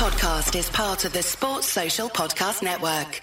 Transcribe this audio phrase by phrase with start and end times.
[0.00, 3.20] podcast is part of the Sports Social Podcast Network.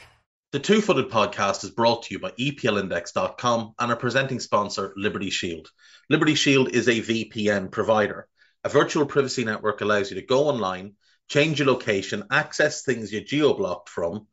[0.51, 5.32] The Two Footed Podcast is brought to you by EPLindex.com and our presenting sponsor, Liberty
[5.32, 5.71] Shield.
[6.08, 8.27] Liberty Shield is a VPN provider.
[8.63, 10.93] A virtual privacy network allows you to go online,
[11.29, 14.28] change your location, access things you're geo blocked from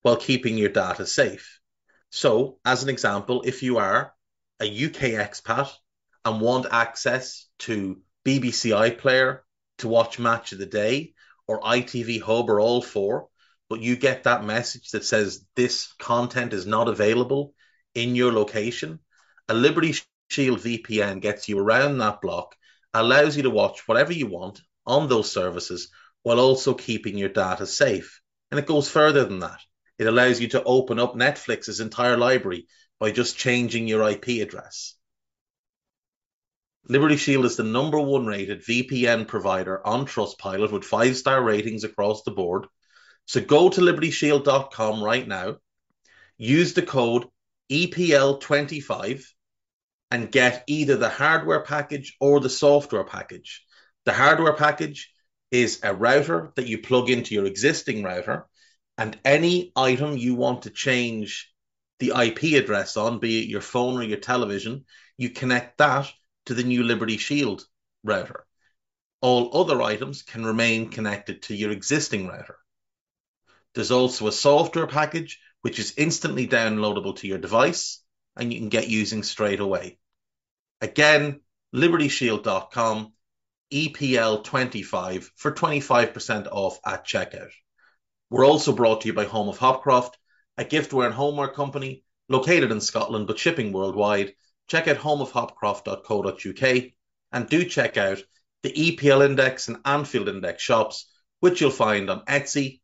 [0.00, 1.60] while keeping your data safe.
[2.08, 4.14] So, as an example, if you are
[4.60, 5.70] a UK expat
[6.24, 9.40] and want access to BBC iPlayer
[9.76, 11.12] to watch Match of the Day
[11.48, 13.28] or ITV Hub or all four,
[13.68, 17.54] but you get that message that says this content is not available
[17.94, 19.00] in your location,
[19.48, 19.94] a Liberty
[20.28, 22.54] Shield VPN gets you around that block,
[22.92, 25.88] allows you to watch whatever you want on those services
[26.22, 28.20] while also keeping your data safe.
[28.50, 29.60] And it goes further than that.
[29.98, 32.66] It allows you to open up Netflix's entire library
[32.98, 34.95] by just changing your IP address.
[36.88, 41.82] Liberty Shield is the number one rated VPN provider on Trustpilot with five star ratings
[41.82, 42.66] across the board.
[43.24, 45.56] So go to libertyshield.com right now,
[46.38, 47.24] use the code
[47.72, 49.24] EPL25
[50.12, 53.64] and get either the hardware package or the software package.
[54.04, 55.12] The hardware package
[55.50, 58.46] is a router that you plug into your existing router,
[58.96, 61.52] and any item you want to change
[61.98, 64.84] the IP address on, be it your phone or your television,
[65.16, 66.08] you connect that
[66.46, 67.64] to the new Liberty Shield
[68.02, 68.46] router.
[69.20, 72.58] All other items can remain connected to your existing router.
[73.74, 78.02] There's also a software package which is instantly downloadable to your device
[78.36, 79.98] and you can get using straight away.
[80.80, 81.40] Again,
[81.74, 83.12] libertyshield.com,
[83.72, 87.50] EPL25 for 25% off at checkout.
[88.30, 90.12] We're also brought to you by Home of Hopcroft,
[90.56, 94.34] a giftware and homeware company located in Scotland but shipping worldwide.
[94.68, 96.84] Check out homeofhopcroft.co.uk
[97.32, 98.22] and do check out
[98.62, 101.10] the EPL Index and Anfield Index shops,
[101.40, 102.80] which you'll find on Etsy.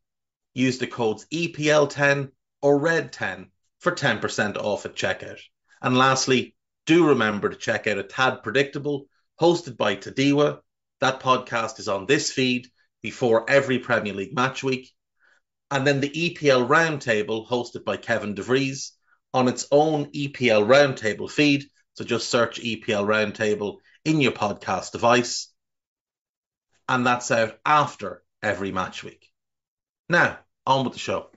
[0.53, 3.47] Use the codes EPL10 or RED10
[3.79, 5.39] for 10% off at checkout.
[5.81, 6.55] And lastly,
[6.85, 9.07] do remember to check out a Tad Predictable,
[9.39, 10.59] hosted by Tadiwa.
[11.01, 12.67] That podcast is on this feed
[13.01, 14.89] before every Premier League match week.
[15.69, 18.91] And then the EPL Roundtable, hosted by Kevin DeVries,
[19.33, 21.65] on its own EPL Roundtable feed.
[21.95, 25.51] So just search EPL Roundtable in your podcast device.
[26.89, 29.29] And that's out after every match week.
[30.09, 31.29] Now, on with the show.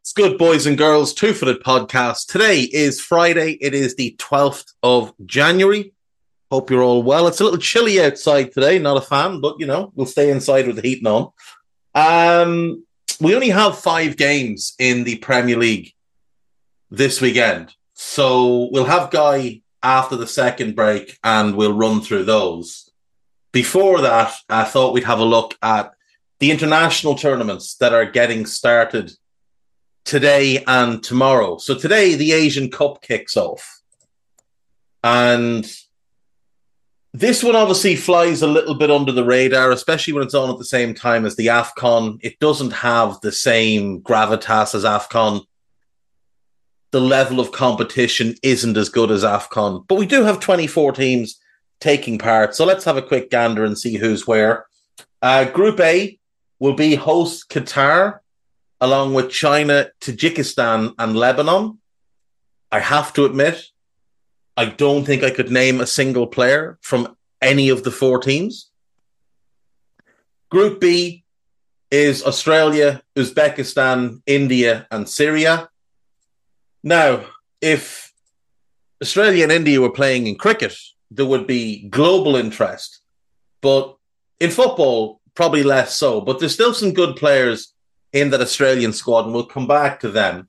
[0.00, 1.12] What's good, boys and girls?
[1.12, 2.28] Two Footed Podcast.
[2.28, 3.58] Today is Friday.
[3.60, 5.92] It is the 12th of January.
[6.50, 7.26] Hope you're all well.
[7.26, 8.78] It's a little chilly outside today.
[8.78, 11.32] Not a fan, but you know, we'll stay inside with the heating on.
[11.94, 12.86] Um,
[13.20, 15.92] we only have five games in the Premier League
[16.90, 17.74] this weekend.
[17.92, 22.90] So we'll have Guy after the second break and we'll run through those.
[23.52, 25.92] Before that, I thought we'd have a look at
[26.38, 29.12] the international tournaments that are getting started
[30.04, 31.58] today and tomorrow.
[31.58, 33.80] So today the Asian Cup kicks off.
[35.02, 35.70] And
[37.12, 40.58] this one obviously flies a little bit under the radar, especially when it's on at
[40.58, 42.18] the same time as the AFCON.
[42.22, 45.44] It doesn't have the same gravitas as AFCON.
[46.92, 51.40] The level of competition isn't as good as AFCON, but we do have 24 teams
[51.80, 52.54] taking part.
[52.54, 54.66] So let's have a quick gander and see who's where.
[55.22, 56.18] Uh, Group A
[56.58, 58.19] will be host Qatar
[58.80, 61.78] along with China, Tajikistan, and Lebanon.
[62.72, 63.66] I have to admit,
[64.56, 68.70] I don't think I could name a single player from any of the four teams.
[70.50, 71.24] Group B
[71.90, 75.68] is Australia, Uzbekistan, India, and Syria.
[76.82, 77.26] Now,
[77.60, 78.12] if
[79.02, 80.76] Australia and India were playing in cricket,
[81.10, 83.00] there would be global interest.
[83.60, 83.96] But
[84.38, 86.20] in football, probably less so.
[86.20, 87.74] But there's still some good players
[88.12, 90.48] in that Australian squad, and we'll come back to them.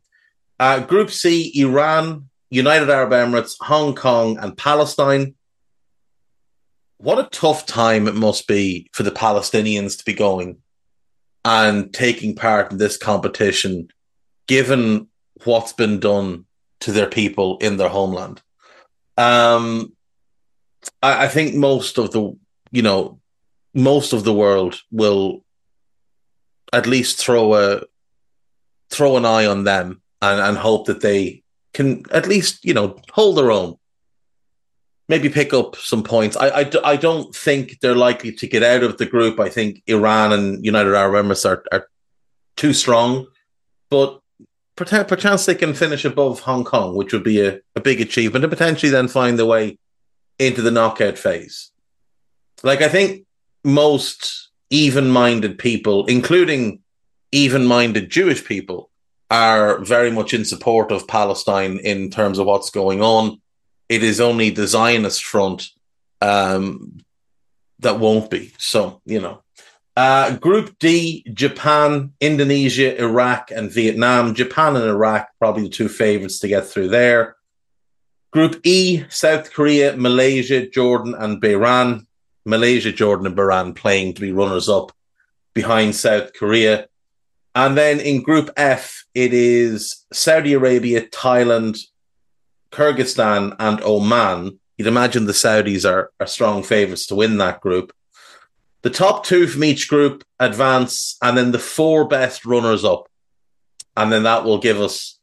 [0.59, 5.35] Uh, Group C Iran, United Arab Emirates, Hong Kong, and Palestine.
[6.97, 10.57] What a tough time it must be for the Palestinians to be going
[11.43, 13.87] and taking part in this competition,
[14.47, 15.07] given
[15.43, 16.45] what's been done
[16.81, 18.41] to their people in their homeland.
[19.17, 19.93] Um,
[21.01, 22.37] I, I think most of the,
[22.71, 23.19] you know,
[23.73, 25.43] most of the world will
[26.73, 27.81] at least throw a
[28.89, 32.99] throw an eye on them and, and hope that they can at least, you know,
[33.11, 33.75] hold their own.
[35.07, 36.37] Maybe pick up some points.
[36.37, 39.39] I, I, I don't think they're likely to get out of the group.
[39.39, 41.89] I think Iran and United Arab Emirates are, are
[42.55, 43.27] too strong,
[43.89, 44.21] but
[44.75, 48.51] perchance they can finish above Hong Kong, which would be a, a big achievement, and
[48.51, 49.77] potentially then find their way
[50.39, 51.71] into the knockout phase.
[52.63, 53.25] Like, I think
[53.63, 56.79] most even minded people, including
[57.31, 58.89] even minded Jewish people,
[59.29, 63.39] are very much in support of Palestine in terms of what's going on.
[63.87, 65.67] It is only the Zionist front
[66.21, 66.97] um,
[67.79, 68.53] that won't be.
[68.57, 69.43] So, you know.
[69.97, 74.33] Uh, group D, Japan, Indonesia, Iraq, and Vietnam.
[74.33, 77.35] Japan and Iraq, probably the two favorites to get through there.
[78.31, 82.05] Group E, South Korea, Malaysia, Jordan, and Bahrain.
[82.45, 84.91] Malaysia, Jordan, and Bahrain playing to be runners up
[85.53, 86.87] behind South Korea.
[87.53, 91.79] And then in Group F, it is Saudi Arabia, Thailand,
[92.71, 94.59] Kyrgyzstan, and Oman.
[94.77, 97.93] You'd imagine the Saudis are, are strong favourites to win that group.
[98.83, 103.07] The top two from each group advance, and then the four best runners up.
[103.95, 105.19] And then that will give us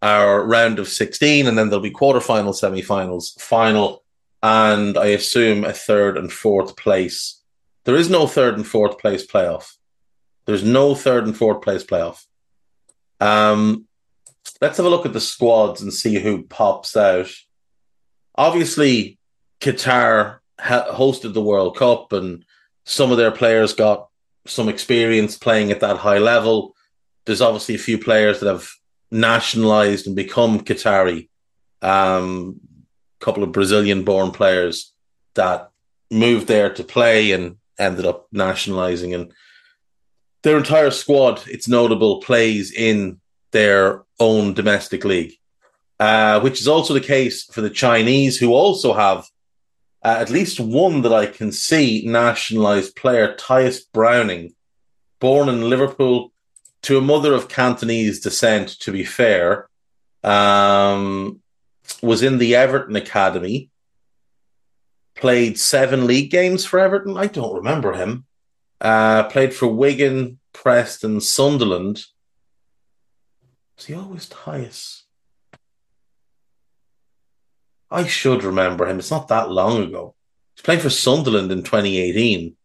[0.00, 4.03] our round of 16, and then there'll be quarterfinal, semi-finals, final,
[4.44, 7.42] and I assume a third and fourth place.
[7.84, 9.72] There is no third and fourth place playoff.
[10.44, 12.22] There's no third and fourth place playoff.
[13.20, 13.86] Um,
[14.60, 17.30] let's have a look at the squads and see who pops out.
[18.34, 19.18] Obviously,
[19.62, 22.44] Qatar ha- hosted the World Cup, and
[22.84, 24.08] some of their players got
[24.46, 26.76] some experience playing at that high level.
[27.24, 28.68] There's obviously a few players that have
[29.10, 31.30] nationalized and become Qatari.
[31.80, 32.60] Um,
[33.24, 34.92] couple of Brazilian born players
[35.34, 35.70] that
[36.10, 39.14] moved there to play and ended up nationalizing.
[39.14, 39.32] And
[40.42, 43.20] their entire squad, it's notable, plays in
[43.52, 45.32] their own domestic league,
[45.98, 49.26] uh, which is also the case for the Chinese, who also have
[50.04, 54.54] uh, at least one that I can see nationalized player, Tyias Browning,
[55.18, 56.30] born in Liverpool
[56.82, 59.70] to a mother of Cantonese descent, to be fair,
[60.22, 61.40] um,
[62.02, 63.70] was in the Everton Academy,
[65.14, 67.16] played seven league games for Everton.
[67.16, 68.26] I don't remember him.
[68.80, 72.04] Uh, played for Wigan, Preston, Sunderland.
[73.76, 75.02] Was he always Tyias?
[77.90, 78.98] I should remember him.
[78.98, 80.14] It's not that long ago.
[80.56, 82.56] He's playing for Sunderland in 2018.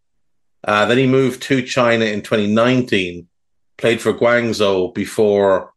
[0.64, 3.28] Uh, then he moved to China in 2019
[3.80, 5.74] played for Guangzhou before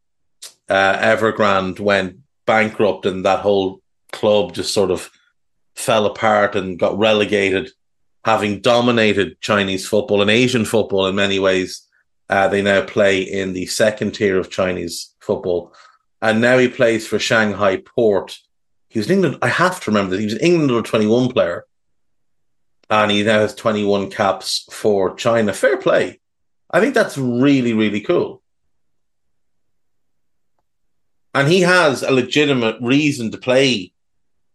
[0.69, 3.81] uh, Evergrande went bankrupt and that whole
[4.11, 5.09] club just sort of
[5.75, 7.71] fell apart and got relegated,
[8.25, 11.87] having dominated Chinese football and Asian football in many ways.
[12.29, 15.73] Uh, they now play in the second tier of Chinese football.
[16.21, 18.37] And now he plays for Shanghai Port.
[18.87, 19.39] He was in England.
[19.41, 21.65] I have to remember that he was an England under 21 player.
[22.89, 25.51] And he now has 21 caps for China.
[25.51, 26.21] Fair play.
[26.69, 28.42] I think that's really, really cool.
[31.33, 33.91] And he has a legitimate reason to play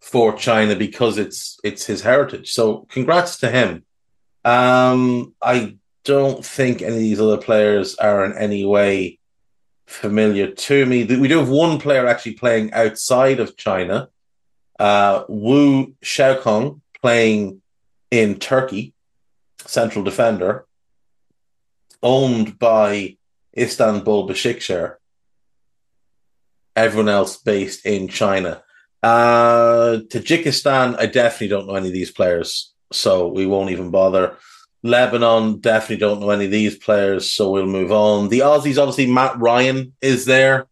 [0.00, 2.52] for China because it's it's his heritage.
[2.52, 3.84] So congrats to him.
[4.44, 9.18] Um, I don't think any of these other players are in any way
[9.86, 11.04] familiar to me.
[11.04, 14.08] We do have one player actually playing outside of China,
[14.78, 17.60] uh, Wu Shaocong playing
[18.10, 18.94] in Turkey,
[19.66, 20.66] central defender
[22.02, 23.16] owned by
[23.56, 24.94] Istanbul Besiktas.
[26.78, 28.62] Everyone else based in China.
[29.02, 34.36] Uh, Tajikistan, I definitely don't know any of these players, so we won't even bother.
[34.84, 38.28] Lebanon, definitely don't know any of these players, so we'll move on.
[38.28, 40.68] The Aussies, obviously, Matt Ryan is there.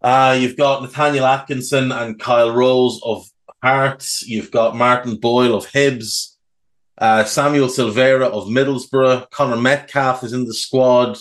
[0.00, 3.26] Uh, you've got Nathaniel Atkinson and Kye Rowles of
[3.60, 4.22] Hearts.
[4.28, 6.36] You've got Martin Boyle of Hibs.
[6.96, 9.28] Uh, Samuel Silvera of Middlesbrough.
[9.30, 11.18] Connor Metcalfe is in the squad.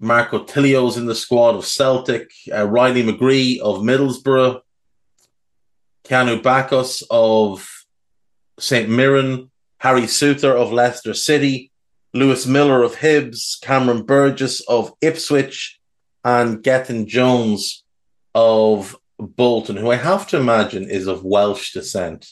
[0.00, 2.30] Marco Tilio's in the squad of Celtic.
[2.52, 4.62] Uh, Riley McGree of Middlesbrough.
[6.04, 7.68] Keanu Baccus of
[8.58, 8.88] St.
[8.88, 9.50] Mirren.
[9.78, 11.70] Harry Souttar of Leicester City.
[12.14, 13.60] Lewis Miller of Hibs.
[13.60, 15.78] Cameron Burgess of Ipswich.
[16.24, 17.84] And Gethin Jones
[18.34, 22.26] of Bolton, who I have to imagine is of Welsh descent.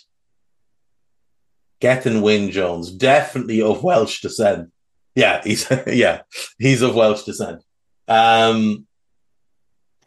[1.81, 4.71] Gethin Wyn Jones, definitely of Welsh descent.
[5.19, 6.23] Yeah, he's yeah,
[6.61, 7.65] he's of Welsh descent.
[8.07, 8.87] Um,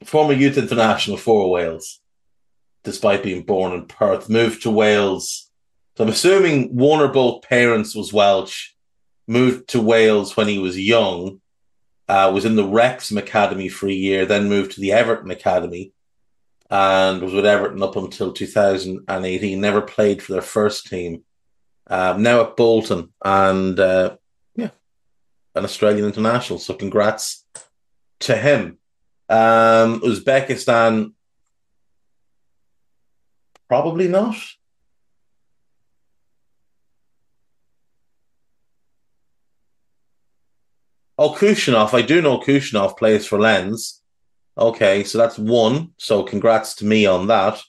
[0.05, 1.99] former youth international for Wales,
[2.85, 5.51] despite being born in Perth, moved to Wales.
[5.97, 8.69] So I'm assuming one or both parents was Welsh,
[9.27, 11.41] moved to Wales when he was young,
[12.07, 15.91] Uh, was in the Wrexham Academy for a year, then moved to the Everton Academy
[16.69, 19.59] and was with Everton up until 2018.
[19.59, 21.23] Never played for their first team.
[21.87, 24.15] Um, now at Bolton and uh,
[25.55, 26.59] an Australian international.
[26.59, 27.45] So congrats
[28.21, 28.77] to him.
[29.29, 31.13] Um, Uzbekistan,
[33.67, 34.35] probably not.
[41.17, 41.93] Oh, Khusanov.
[41.93, 44.01] I do know Khusanov plays for Lens.
[44.57, 45.91] Okay, so that's one.
[45.97, 47.61] So congrats to me on that.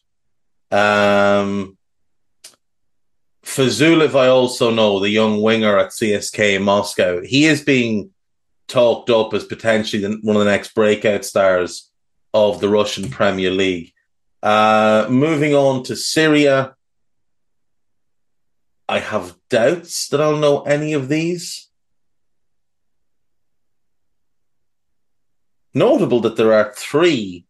[0.70, 1.76] Um,
[3.44, 7.20] Fuzulev, I also know the young winger at CSK in Moscow.
[7.22, 8.10] He is being
[8.68, 11.90] talked up as potentially one of the next breakout stars
[12.32, 13.92] of the Russian Premier League.
[14.42, 16.74] Uh, moving on to Syria,
[18.88, 21.68] I have doubts that I'll know any of these.
[25.74, 27.46] Notable that there are three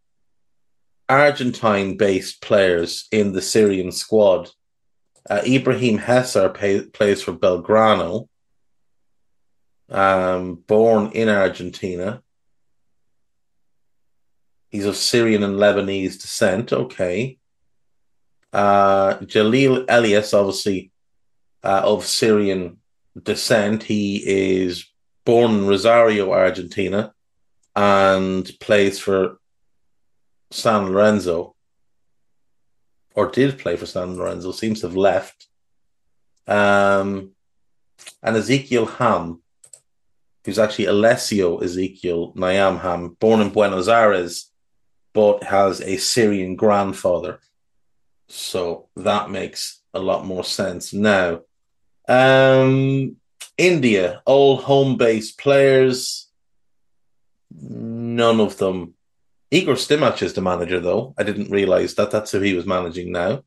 [1.08, 4.50] Argentine based players in the Syrian squad.
[5.28, 8.28] Uh, Ibrahim Hesar pay, plays for Belgrano,
[9.88, 12.22] um, born in Argentina.
[14.70, 16.72] He's of Syrian and Lebanese descent.
[16.72, 17.38] Okay.
[18.52, 20.90] Uh, Jalil Elias, obviously
[21.62, 22.78] uh, of Syrian
[23.22, 23.82] descent.
[23.82, 24.86] He is
[25.24, 27.12] born in Rosario, Argentina
[27.74, 29.38] and plays for
[30.50, 31.54] San Lorenzo,
[33.14, 35.46] or did play for San Lorenzo, seems to have left.
[36.46, 37.32] Um,
[38.22, 39.42] and Ezekiel Ham,
[40.44, 44.50] who's actually Alessio Ezekiel Nayam Ham, born in Buenos Aires,
[45.12, 47.40] but has a Syrian grandfather.
[48.28, 51.42] So that makes a lot more sense now.
[52.08, 53.16] Um,
[53.58, 56.28] India, all home based players.
[57.54, 58.94] None of them.
[59.52, 61.14] Igor Stimac is the manager, though.
[61.18, 62.10] I didn't realize that.
[62.10, 63.44] That's who he was managing now.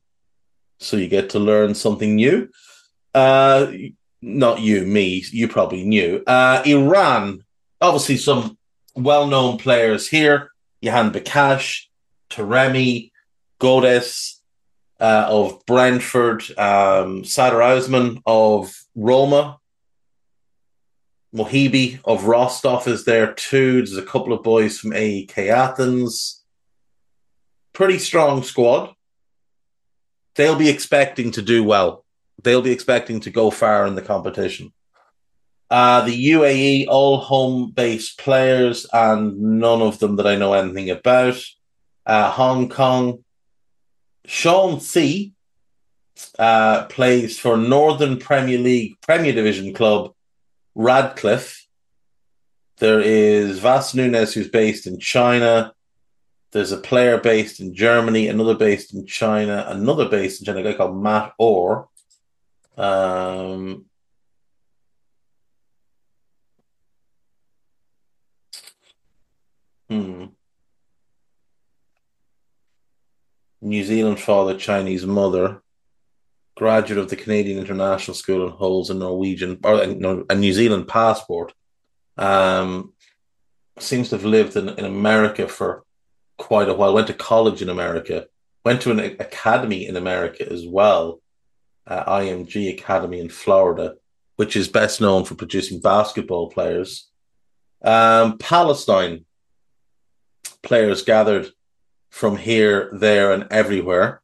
[0.78, 2.48] So you get to learn something new.
[3.12, 3.72] Uh,
[4.22, 5.24] not you, me.
[5.32, 6.22] You probably knew.
[6.24, 7.44] Uh, Iran,
[7.80, 8.56] obviously, some
[8.94, 10.52] well known players here.
[10.80, 11.86] Jahanbakhsh,
[12.30, 13.10] Taremi,
[13.58, 14.36] Ghoddos
[15.00, 19.58] uh, of Brentford, um, Sardar Azmoun of Roma,
[21.36, 23.76] Mohebi of Rostov is there too.
[23.76, 26.42] There's a couple of boys from AEK Athens.
[27.74, 28.94] Pretty strong squad.
[30.34, 32.04] They'll be expecting to do well.
[32.42, 34.72] They'll be expecting to go far in the competition.
[35.70, 40.88] Uh, the UAE, all home based players, and none of them that I know anything
[40.88, 41.42] about.
[42.06, 43.24] Uh, Hong Kong,
[44.24, 45.32] Sean Tse
[46.38, 50.12] uh, plays for Northern Premier League Premier Division club
[50.76, 51.66] Radcliffe.
[52.76, 55.72] There is Vas Nunes, who's based in China.
[56.52, 60.62] There's a player based in Germany, another based in China, another based in China, a
[60.62, 61.88] guy called Matt Orr.
[62.76, 63.86] Um,
[69.88, 70.26] hmm.
[73.62, 75.62] New Zealand father, Chinese mother
[76.56, 81.52] graduate of the Canadian International School and holds a Norwegian or a New Zealand passport.
[82.16, 82.94] Um,
[83.78, 85.84] seems to have lived in, in America for
[86.38, 86.94] quite a while.
[86.94, 88.26] Went to college in America.
[88.64, 91.20] Went to an academy in America as well,
[91.86, 93.96] uh, IMG Academy in Florida,
[94.36, 97.08] which is best known for producing basketball players.
[97.82, 99.24] Um, Palestine
[100.62, 101.50] players gathered
[102.10, 104.22] from here, there, and everywhere.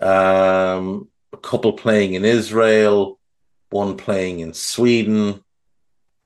[0.00, 3.18] Um, a couple playing in Israel,
[3.70, 5.42] one playing in Sweden,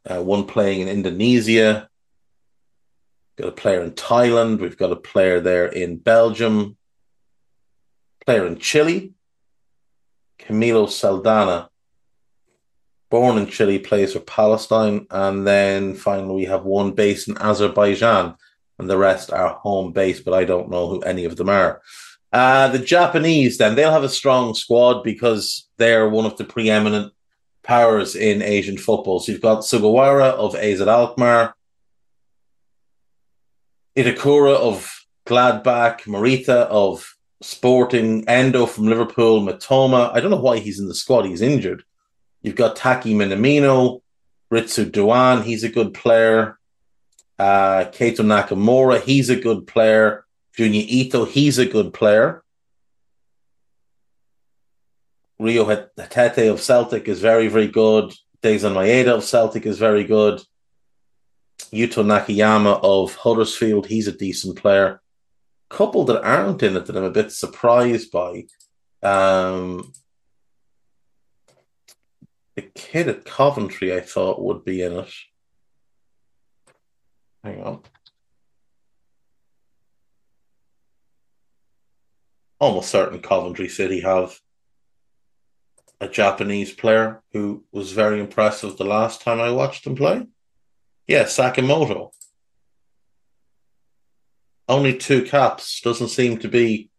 [0.04, 1.88] uh, one playing in Indonesia.
[3.36, 4.60] Got a player in Thailand.
[4.60, 6.76] We've got a player there in Belgium.
[8.25, 9.14] Player in Chile,
[10.40, 11.70] Camilo Saldana,
[13.08, 18.34] born in Chile, plays for Palestine, and then finally we have one based in Azerbaijan,
[18.80, 21.82] and the rest are home based, but I don't know who any of them are.
[22.37, 27.11] Uh, the Japanese, then, they'll have a strong squad because they're one of the preeminent
[27.62, 29.21] powers in Asian football.
[29.21, 31.55] So you've got Sugawara of AZ Alkmaar,
[33.97, 40.12] Itakura of Gladbach, Morita of Sporting, Endo from Liverpool, Mitoma.
[40.12, 41.25] I don't know why he's in the squad.
[41.25, 41.85] He's injured.
[42.43, 44.02] You've got Taki Minamino,
[44.52, 45.43] Ritsu Doan.
[45.43, 46.59] He's a good player.
[47.38, 49.00] Uh, Keito Nakamura.
[49.00, 50.25] He's a good player.
[50.58, 52.42] Junya Ito, he's a good player.
[55.38, 58.14] Reo Hatate of Celtic is very, very good.
[58.42, 60.40] Daizen Maeda of Celtic is very good.
[61.72, 65.00] Yuto Nakayama of Huddersfield, he's a decent player.
[65.68, 68.44] Couple that aren't in it that I'm a bit surprised by.
[69.02, 69.92] Um,
[72.54, 75.12] the kid at Coventry, I thought would be in it.
[77.44, 77.82] Hang on.
[82.58, 84.38] Almost certain Coventry City have
[86.00, 90.26] a Japanese player who was very impressive the last time I watched them play.
[91.06, 92.10] Yeah, Sakamoto.
[94.68, 96.90] Only two caps doesn't seem to be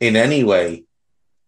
[0.00, 0.84] in any way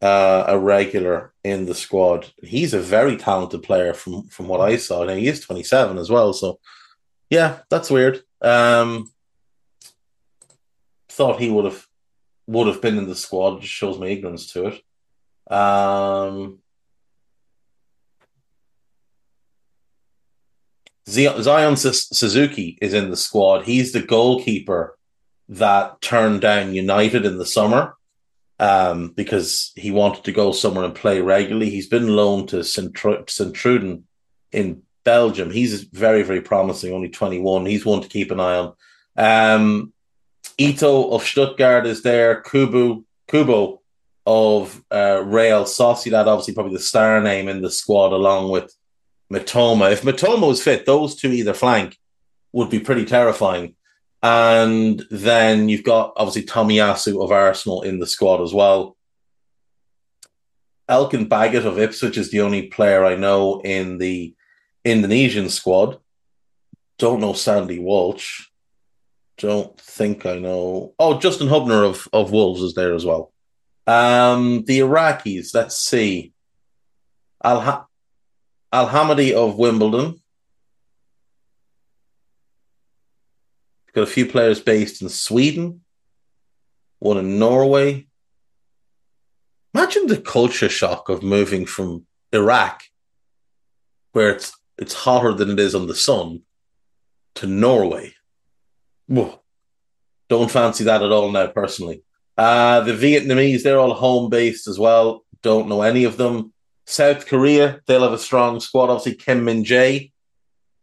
[0.02, 2.30] uh, a regular in the squad.
[2.42, 5.04] He's a very talented player from from what I saw.
[5.04, 6.58] Now he is 27 as well, so
[7.30, 8.22] yeah, that's weird.
[8.42, 9.10] Um,
[11.08, 11.86] thought he would have
[12.46, 13.60] would have been in the squad.
[13.60, 15.52] Just shows my ignorance to it.
[15.52, 16.58] Um,
[21.08, 23.64] Zion Suzuki is in the squad.
[23.64, 24.96] He's the goalkeeper
[25.48, 27.94] that turned down United in the summer
[28.58, 31.70] um, because he wanted to go somewhere and play regularly.
[31.70, 32.92] He's been loaned to St.
[32.92, 34.02] Truden
[34.52, 35.50] in Belgium.
[35.50, 37.66] He's very, very promising, only 21.
[37.66, 38.74] He's one to keep an eye on.
[39.16, 39.92] Um,
[40.58, 42.42] Ito of Stuttgart is there.
[42.42, 43.80] Kubu, Kubo
[44.26, 48.74] of uh, Real Sociedad, obviously probably the star name in the squad, along with
[49.32, 49.92] Mitoma.
[49.92, 51.98] If Mitoma was fit, those two either flank
[52.52, 53.74] would be pretty terrifying.
[54.22, 58.96] And then you've got obviously Tomiyasu of Arsenal in the squad as well.
[60.88, 64.34] Elkan Baggott of Ipswich is the only player I know in the
[64.84, 65.98] Indonesian squad.
[66.98, 68.46] Don't know Sandy Walsh.
[69.38, 70.94] Don't think I know.
[70.98, 73.32] Oh, Justin Hubner of, of Wolves is there as well.
[73.86, 76.32] Um, the Iraqis, let's see.
[77.42, 77.88] Al
[78.72, 80.20] Hamadi of Wimbledon.
[83.94, 85.82] Got a few players based in Sweden,
[86.98, 88.06] one in Norway.
[89.74, 92.84] Imagine the culture shock of moving from Iraq,
[94.12, 96.42] where it's it's hotter than it is on the sun,
[97.34, 98.14] to Norway.
[100.28, 102.02] Don't fancy that at all now, personally.
[102.38, 105.24] Uh, the Vietnamese, they're all home based as well.
[105.42, 106.52] Don't know any of them.
[106.86, 108.90] South Korea, they'll have a strong squad.
[108.90, 110.10] Obviously, Kim Min Jae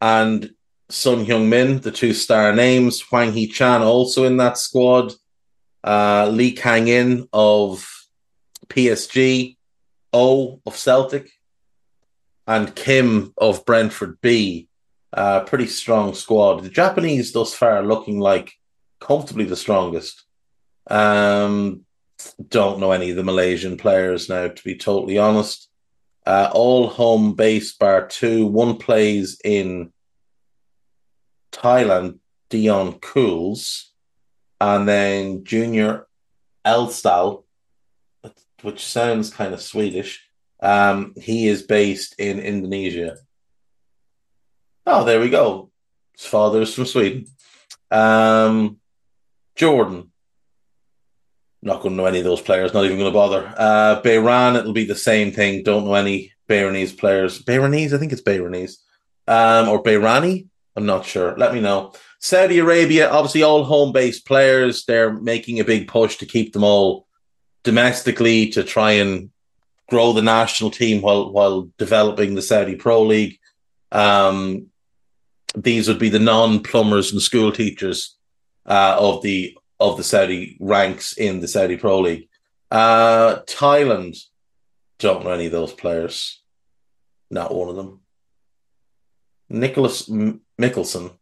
[0.00, 0.50] and
[0.88, 3.00] Son Heung Min, the two star names.
[3.00, 5.12] Hwang Hee Chan also in that squad.
[5.82, 7.88] Uh, Lee Kang In of
[8.68, 9.56] PSG.
[10.12, 11.30] O of Celtic.
[12.46, 14.68] And Kim of Brentford B.
[15.12, 16.62] Uh, pretty strong squad.
[16.62, 18.52] The Japanese thus far looking like
[19.00, 20.24] comfortably the strongest.
[20.88, 21.84] Um,
[22.48, 25.68] don't know any of the Malaysian players now, to be totally honest.
[26.26, 28.46] Uh, all home base bar two.
[28.46, 29.92] One plays in
[31.50, 32.18] Thailand,
[32.50, 33.92] Dion Cools,
[34.60, 36.06] and then Junior
[36.64, 37.44] Elstal,
[38.62, 40.22] which sounds kind of Swedish.
[40.62, 43.16] Um, he is based in Indonesia.
[44.86, 45.70] Oh, there we go.
[46.16, 47.26] His father is from Sweden.
[47.90, 48.78] Um,
[49.56, 50.10] Jordan.
[51.62, 52.72] Not going to know any of those players.
[52.72, 53.52] Not even going to bother.
[53.56, 55.62] Uh, Bahrain, it'll be the same thing.
[55.62, 57.42] Don't know any Bahrainese players.
[57.42, 58.76] Bahrainese, I think it's Bahrainese.
[59.28, 60.46] Um, or Bahrani.
[60.76, 61.36] I'm not sure.
[61.36, 61.92] Let me know.
[62.20, 64.84] Saudi Arabia, obviously, all home based players.
[64.84, 67.06] They're making a big push to keep them all
[67.62, 69.30] domestically to try and
[69.88, 73.38] grow the national team while while developing the Saudi Pro League.
[73.92, 74.69] Um,
[75.56, 78.16] these would be the non plumbers and school teachers
[78.66, 82.28] uh, of the of the Saudi ranks in the Saudi Pro League.
[82.70, 84.18] Uh, Thailand,
[84.98, 86.42] don't know any of those players.
[87.30, 88.00] Not one of them.
[89.48, 91.12] Nicholas M- Mikkelsen,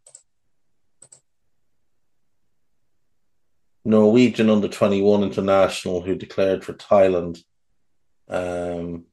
[3.85, 7.41] Norwegian under 21 international who declared for Thailand.
[8.27, 9.05] Um,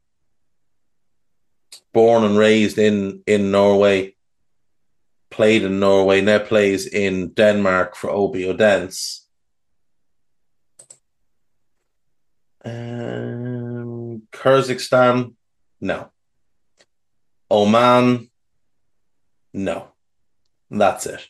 [1.95, 4.16] born and raised in, in Norway,
[5.31, 9.27] played in Norway, now plays in Denmark for OB Odense.
[12.65, 15.35] Um, Kyrgyzstan,
[15.81, 16.11] no.
[17.51, 18.31] Oman,
[19.53, 19.89] no.
[20.71, 21.29] That's it.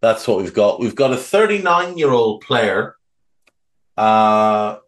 [0.00, 0.80] That's what we've got.
[0.80, 2.96] We've got a 39 year old player,
[3.96, 4.78] uh,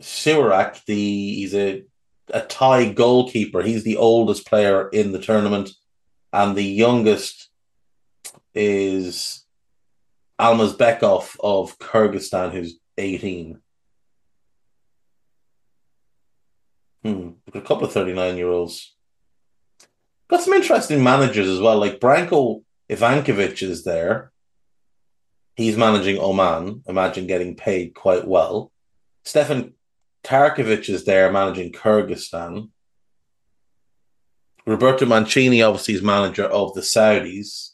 [0.00, 1.84] the he's a
[2.32, 3.62] a Thai goalkeeper.
[3.62, 5.70] He's the oldest player in the tournament,
[6.32, 7.49] and the youngest
[8.54, 9.44] is
[10.40, 13.60] Almazbekov of Kyrgyzstan, who's 18.
[17.02, 17.30] Hmm.
[17.54, 18.94] A couple of 39 year olds.
[20.28, 21.78] Got some interesting managers as well.
[21.78, 24.32] Like Branko Ivankovic is there.
[25.56, 26.82] He's managing Oman.
[26.86, 28.70] Imagine getting paid quite well.
[29.24, 29.74] Stefan
[30.24, 32.70] Tarkovic is there managing Kyrgyzstan.
[34.66, 37.69] Roberto Mancini, obviously, is manager of the Saudis.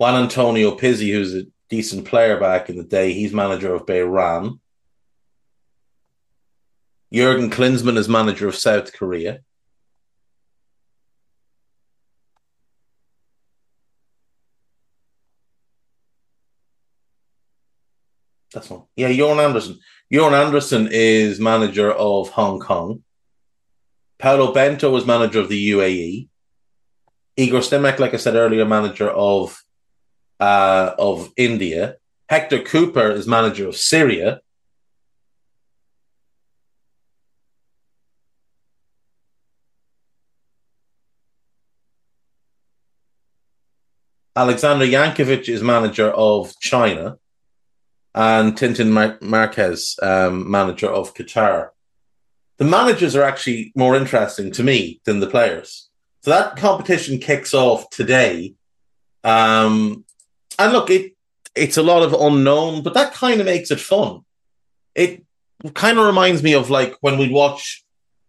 [0.00, 4.58] Juan Antonio Pizzi, who's a decent player back in the day, he's manager of Bahrain.
[7.12, 9.40] Jurgen Klinsmann is manager of South Korea.
[18.54, 18.84] That's one.
[18.96, 19.80] Yeah, Jorn Andersen.
[20.10, 23.04] Jorn Andersen is manager of Hong Kong.
[24.18, 26.28] Paulo Bento was manager of the UAE.
[27.36, 29.62] Igor Stimac, like I said earlier, manager of
[30.40, 31.96] uh, of India.
[32.28, 34.40] Hector Cúper is manager of Syria.
[44.36, 47.18] Alexander Yankovic is manager of China
[48.14, 51.70] and Tintin Mar- Marquez, um, manager of Qatar.
[52.58, 55.90] The managers are actually more interesting to me than the players.
[56.22, 58.54] So that competition kicks off today.
[59.24, 60.04] Um,
[60.60, 61.14] and look, it
[61.54, 64.20] it's a lot of unknown, but that kind of makes it fun.
[64.94, 65.24] It
[65.74, 67.84] kind of reminds me of like when we'd watch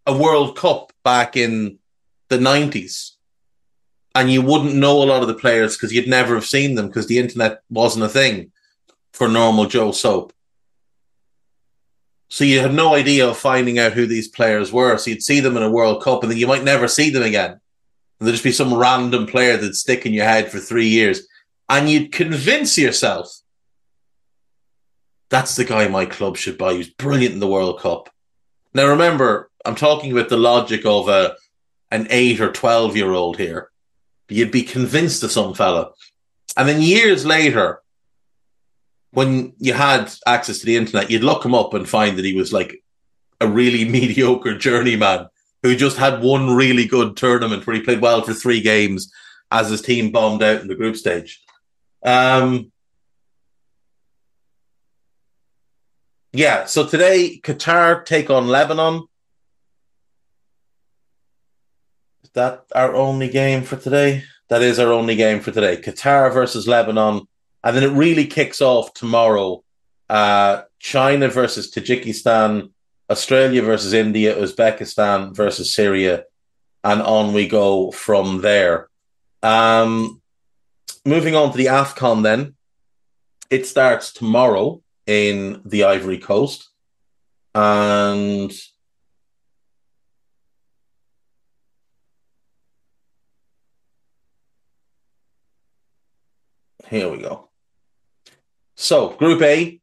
[0.05, 1.77] a World Cup back in
[2.29, 3.11] the 90s
[4.15, 6.87] and you wouldn't know a lot of the players because you'd never have seen them
[6.87, 8.51] because the internet wasn't a thing
[9.13, 10.33] for normal Joe Soap.
[12.29, 14.97] So you had no idea of finding out who these players were.
[14.97, 17.23] So you'd see them in a World Cup and then you might never see them
[17.23, 17.51] again.
[17.51, 17.59] And
[18.27, 21.27] there'd just be some random player that'd stick in your head for three years.
[21.71, 23.41] And you'd convince yourself
[25.29, 26.73] that's the guy my club should buy.
[26.73, 28.09] He's brilliant in the World Cup.
[28.73, 31.35] Now remember, I'm talking about the logic of a
[31.89, 33.71] an eight or twelve year old here.
[34.27, 35.91] You'd be convinced of some fella.
[36.57, 37.81] And then years later,
[39.11, 42.35] when you had access to the internet, you'd look him up and find that he
[42.35, 42.83] was like
[43.39, 45.27] a really mediocre journeyman
[45.63, 49.09] who just had one really good tournament where he played well for three games
[49.51, 51.41] as his team bombed out in the group stage.
[52.03, 52.71] Um,
[56.33, 59.03] yeah, so today Qatar take on Lebanon.
[62.23, 64.23] Is that our only game for today?
[64.49, 65.77] That is our only game for today.
[65.77, 67.27] Qatar versus Lebanon
[67.63, 69.63] and then it really kicks off tomorrow.
[70.09, 72.71] Uh, China versus Tajikistan,
[73.09, 76.25] Australia versus India, Uzbekistan versus Syria,
[76.83, 78.89] and on we go from there.
[79.43, 80.20] Um,
[81.05, 82.55] moving on to the AFCON then.
[83.49, 86.69] It starts tomorrow in the Ivory Coast.
[87.53, 88.51] And
[96.87, 97.49] here we go.
[98.75, 99.81] So, Group A,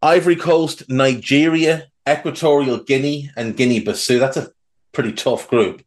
[0.00, 4.18] Ivory Coast, Nigeria, Equatorial Guinea, and Guinea Bissau.
[4.18, 4.50] That's a
[4.92, 5.84] pretty tough group.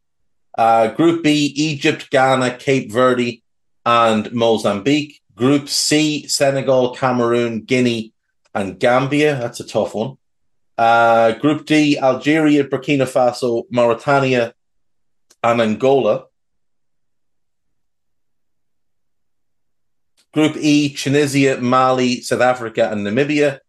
[0.57, 3.43] Uh, group B, Egypt, Ghana, Cape Verde,
[3.85, 5.21] and Mozambique.
[5.35, 8.13] Group C, Senegal, Cameroon, Guinea,
[8.53, 9.35] and Gambia.
[9.35, 10.17] That's a tough one.
[10.77, 14.53] Uh, group D, Algeria, Burkina Faso, Mauritania,
[15.43, 16.25] and Angola.
[20.33, 23.59] Group E, Tunisia, Mali, South Africa, and Namibia.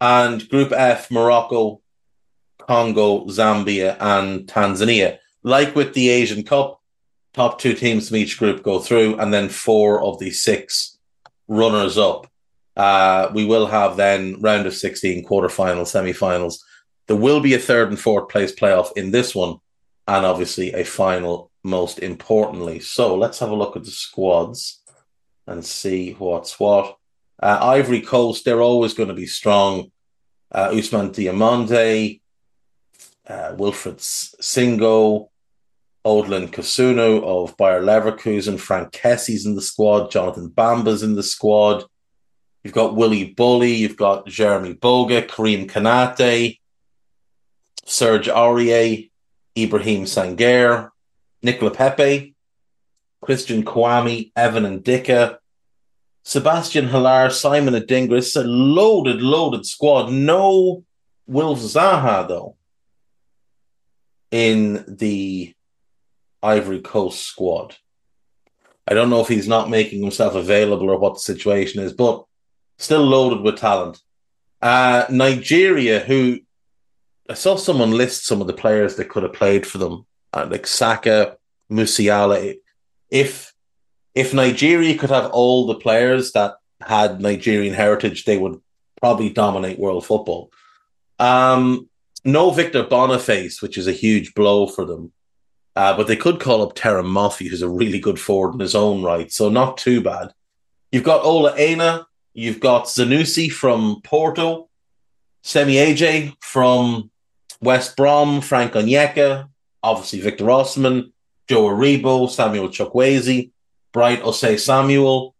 [0.00, 1.82] And Group F, Morocco,
[2.58, 5.18] Congo, Zambia, and Tanzania.
[5.42, 6.79] Like with the Asian Cup,
[7.34, 10.98] top two teams from each group go through, and then four of the six
[11.48, 12.26] runners up.
[12.76, 16.58] Uh, we will have then round of 16 quarterfinals, semifinals.
[17.06, 19.56] There will be a third and fourth place playoff in this one,
[20.06, 22.80] and obviously a final, most importantly.
[22.80, 24.82] So let's have a look at the squads
[25.46, 26.96] and see what's what.
[27.42, 29.90] Uh, Ivory Coast, they're always going to be strong.
[30.52, 32.20] Uh, Ousmane Diomande,
[33.26, 33.98] uh, Wilfried
[34.40, 35.29] Singo,
[36.04, 41.84] Odilon Kossounou of Bayer Leverkusen, Frank Kessie's in the squad, Jonathan Bamba's in the squad.
[42.64, 46.58] You've got Willy Boly, you've got Jeremy Boga, Kareem Kanate,
[47.84, 49.10] Serge Aurier,
[49.58, 50.90] Ibrahim Sangare,
[51.42, 52.34] Nicola Pepe,
[53.20, 55.36] Christian Kouamé, Evan Ndicka,
[56.22, 58.18] Sebastian Haller, Simon Adingra.
[58.18, 60.12] It's a loaded, loaded squad.
[60.12, 60.84] No
[61.26, 62.56] Wilf Zaha, though,
[64.30, 65.54] in the
[66.42, 67.76] Ivory Coast squad.
[68.88, 72.24] I don't know if he's not making himself available or what the situation is, but
[72.78, 74.00] still loaded with talent.
[74.60, 76.40] Uh, Nigeria, who
[77.28, 80.48] I saw someone list some of the players that could have played for them, uh,
[80.50, 81.36] like Saka,
[81.70, 82.56] Musiala.
[83.10, 83.54] If
[84.14, 88.60] if Nigeria could have all the players that had Nigerian heritage, they would
[89.00, 90.50] probably dominate world football.
[91.18, 91.88] Um,
[92.24, 95.12] no Victor Boniface, which is a huge blow for them.
[95.80, 98.74] Uh, but they could call up Terem Moffi, who's a really good forward in his
[98.74, 99.32] own right.
[99.32, 100.30] So not too bad.
[100.92, 102.06] You've got Ola Aina.
[102.34, 104.68] You've got Sanusi from Porto.
[105.42, 107.10] Semi Ajayi from
[107.62, 108.42] West Brom.
[108.42, 109.48] Frank Onyeka.
[109.82, 111.12] Obviously Victor Osimhen.
[111.48, 112.28] Joe Aribo.
[112.28, 113.50] Samuel Chukwueze.
[113.94, 115.34] Bright Osayi-Samuel.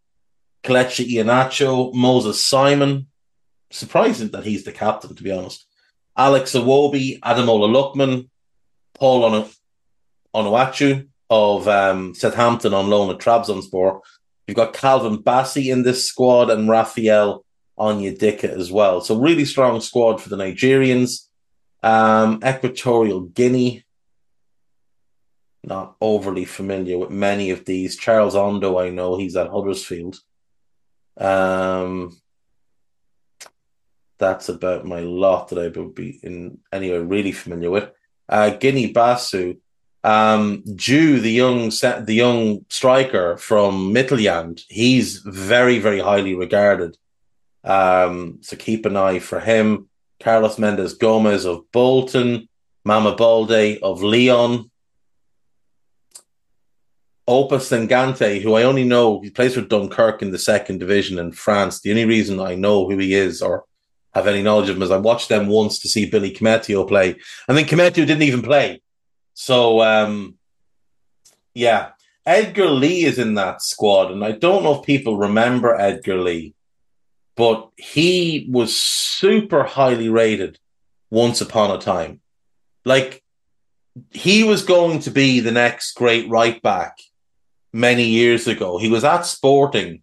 [0.63, 1.93] Kelechi Iheanacho.
[1.93, 3.05] Moses Simon.
[3.69, 5.67] Surprising that he's the captain, to be honest.
[6.17, 8.27] Alex Iwobi, Ademola Lookman,
[8.95, 9.45] Paul on
[10.35, 14.01] Onuachu of um, Southampton on loan at Trabzonspor.
[14.47, 17.45] You've got Calvin Bassey in this squad and Raphael
[17.79, 19.01] Onyedika as well.
[19.01, 21.27] So really strong squad for the Nigerians.
[21.81, 23.85] Um, Equatorial Guinea.
[25.63, 27.95] Not overly familiar with many of these.
[27.95, 30.19] Charles Ondo, I know he's at Huddersfield.
[31.17, 32.17] Um,
[34.17, 37.89] that's about my lot that I would be in anyway really familiar with.
[38.27, 39.57] Uh, Guinea Bissau,
[40.03, 46.97] um, Jew, the young the young striker from Midtjylland, he's very very highly regarded.
[47.63, 49.89] Um, so keep an eye for him.
[50.19, 52.47] Carlos Mendes Gomes of Bolton,
[52.83, 54.69] Mama Balde of Lyon.
[57.27, 61.31] Opus Sengante, who I only know, he plays for Dunkirk in the second division in
[61.31, 61.79] France.
[61.79, 63.65] The only reason I know who he is or
[64.13, 67.15] have any knowledge of him is I watched them once to see Billy Koumetio play.
[67.47, 68.81] And then Koumetio didn't even play.
[69.33, 70.37] So um,
[71.53, 71.91] yeah,
[72.25, 76.53] Edgar Ié is in that squad, and I don't know if people remember Edgar Ié,
[77.35, 80.59] but he was super highly rated
[81.09, 82.21] once upon a time.
[82.85, 83.23] Like
[84.11, 86.97] he was going to be the next great right back
[87.73, 88.77] many years ago.
[88.77, 90.01] He was at Sporting,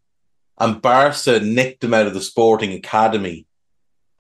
[0.59, 3.47] and Barca nicked him out of the Sporting academy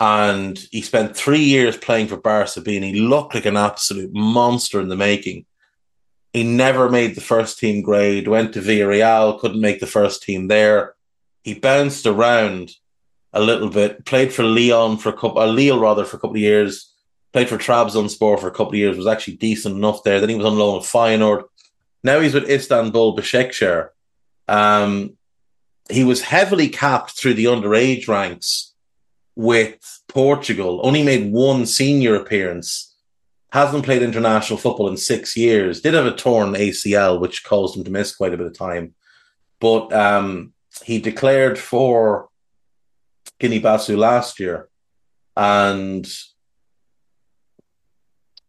[0.00, 4.12] and he spent three years playing for Barca B, and he looked like an absolute
[4.14, 5.44] monster in the making.
[6.32, 10.46] He never made the first team grade, went to Villarreal, couldn't make the first team
[10.46, 10.94] there.
[11.42, 12.72] He bounced around
[13.32, 16.36] a little bit, played for Leon for a couple, uh, Lille rather, for a couple
[16.36, 16.92] of years,
[17.32, 20.20] played for Trabzonspor for a couple of years, was actually decent enough there.
[20.20, 21.44] Then he was on loan at Feyenoord.
[22.04, 23.88] Now he's with Istanbul Başakşehir.
[24.46, 25.16] Um,
[25.90, 28.67] he was heavily capped through the underage ranks
[29.38, 32.96] with Portugal, only made one senior appearance,
[33.52, 37.84] hasn't played international football in six years, did have a torn ACL, which caused him
[37.84, 38.94] to miss quite a bit of time.
[39.60, 42.30] But um, he declared for
[43.38, 44.68] Guinea Bissau last year
[45.36, 46.04] and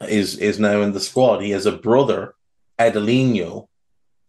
[0.07, 1.41] is is now in the squad.
[1.41, 2.33] He has a brother,
[2.79, 3.67] Edelinho,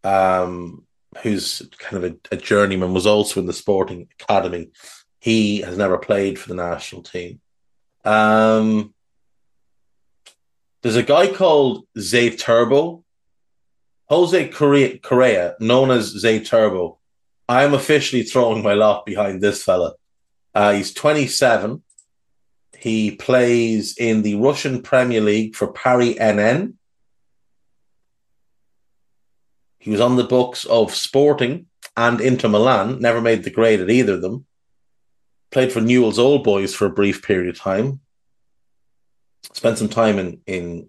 [0.04, 0.86] um,
[1.22, 4.72] who's kind of a, a journeyman, was also in the sporting academy
[5.20, 7.40] he has never played for the national team.
[8.04, 8.94] Um,
[10.82, 13.04] there's a guy called Zé Turbo,
[14.06, 16.98] Jose Correa, Correa, known as Zé Turbo.
[17.48, 19.92] I am officially throwing my lot behind this fella.
[20.54, 21.82] Uh, he's 27.
[22.78, 26.74] He plays in the Russian Premier League for Paris NN.
[29.78, 33.90] He was on the books of Sporting and Inter Milan, never made the grade at
[33.90, 34.46] either of them
[35.50, 38.00] played for Newell's Old Boys for a brief period of time.
[39.52, 40.88] Spent some time in in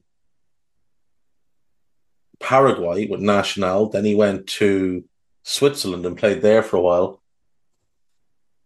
[2.39, 3.89] Paraguay with Nacional.
[3.89, 5.03] Then he went to
[5.43, 7.21] Switzerland and played there for a while.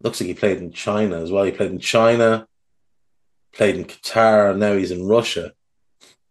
[0.01, 1.43] Looks like he played in China as well.
[1.43, 2.47] He played in China,
[3.53, 5.53] played in Qatar, now he's in Russia.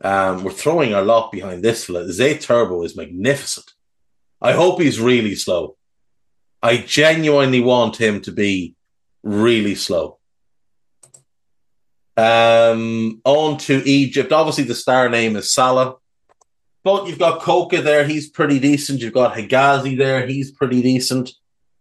[0.00, 2.05] Um, we're throwing our lot behind this fella.
[2.05, 3.72] Zé Turbo is magnificent.
[4.40, 5.77] I hope he's really slow.
[6.62, 8.73] I genuinely want him to be
[9.24, 10.18] really slow.
[12.16, 14.30] Um, on to Egypt.
[14.30, 15.96] Obviously, the star name is Salah.
[16.84, 19.00] But you've got Koka there, he's pretty decent.
[19.00, 21.32] You've got Hegazi there, he's pretty decent.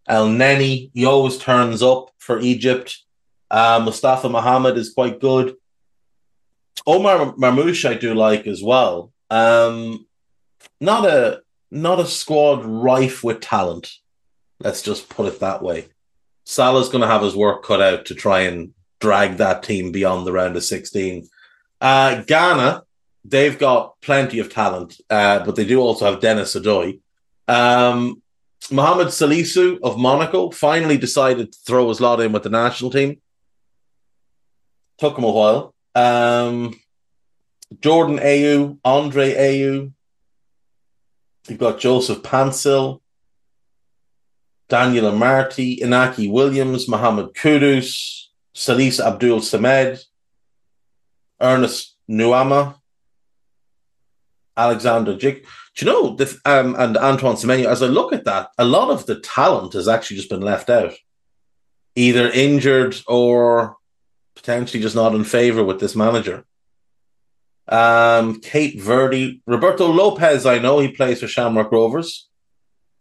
[0.08, 2.98] Elneny, he always turns up for Egypt.
[3.50, 5.56] Uh, Mustafa Mohammed is quite good.
[6.86, 9.12] Omar Marmoush, I do like as well.
[9.30, 10.06] Um,
[10.80, 13.92] not a not a squad rife with talent.
[14.60, 15.88] Let's just put it that way.
[16.44, 20.26] Salah's going to have his work cut out to try and drag that team beyond
[20.26, 21.28] the round of 16.
[21.80, 22.82] Uh, Ghana,
[23.24, 27.00] they've got plenty of talent, uh, but they do also have Dennis Odoi.
[27.48, 28.22] Um,
[28.70, 33.20] Mohamed Salisu of Monaco finally decided to throw his lot in with the national team.
[34.98, 35.74] Took him a while.
[35.94, 36.74] Um,
[37.80, 39.92] Jordan Ayew, Andre Ayew.
[41.48, 43.00] You've got Joseph Paintsil.
[44.68, 50.02] Daniel Amartey, Inaki Williams, Mohamed Kudus, Salis Abdul Samed,
[51.40, 52.76] Ernest Nuamah,
[54.56, 55.44] Alexander Jick.
[55.76, 58.90] Do you know, the, um, and Antoine Semenyo, as I look at that, a lot
[58.90, 60.92] of the talent has actually just been left out.
[61.96, 63.76] Either injured or
[64.34, 66.44] potentially just not in favour with this manager.
[67.66, 72.28] Um, Cape Verde, Roberto Lopes, I know he plays for Shamrock Rovers.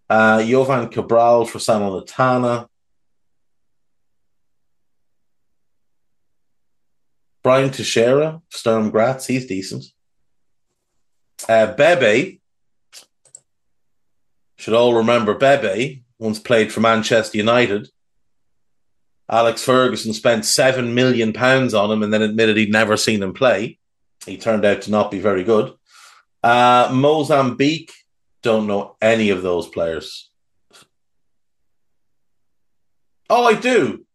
[0.10, 2.68] Uh, Jovan Cabral for San Salernitana.
[7.44, 9.84] Brian Teixeira, Sturm Graz, he's decent.
[11.48, 12.40] Uh, Bebe,
[14.58, 17.90] should all remember Bebe, once played for Manchester United.
[19.30, 23.34] Alex Ferguson spent seven million pounds on him and then admitted he'd never seen him
[23.34, 23.78] play.
[24.26, 25.74] He turned out to not be very good.
[26.42, 27.92] Uh, Mozambique,
[28.44, 30.30] don't know any of those players.
[33.30, 34.06] Oh, I do.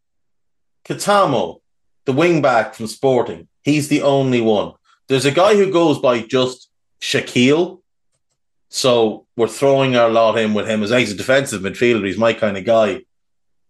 [0.85, 1.59] Catamo,
[2.05, 3.47] the wingback from Sporting.
[3.63, 4.73] He's the only one.
[5.07, 6.69] There's a guy who goes by just
[7.01, 7.81] Shaquille.
[8.69, 12.05] So we're throwing our lot in with him as he's a defensive midfielder.
[12.05, 13.01] He's my kind of guy.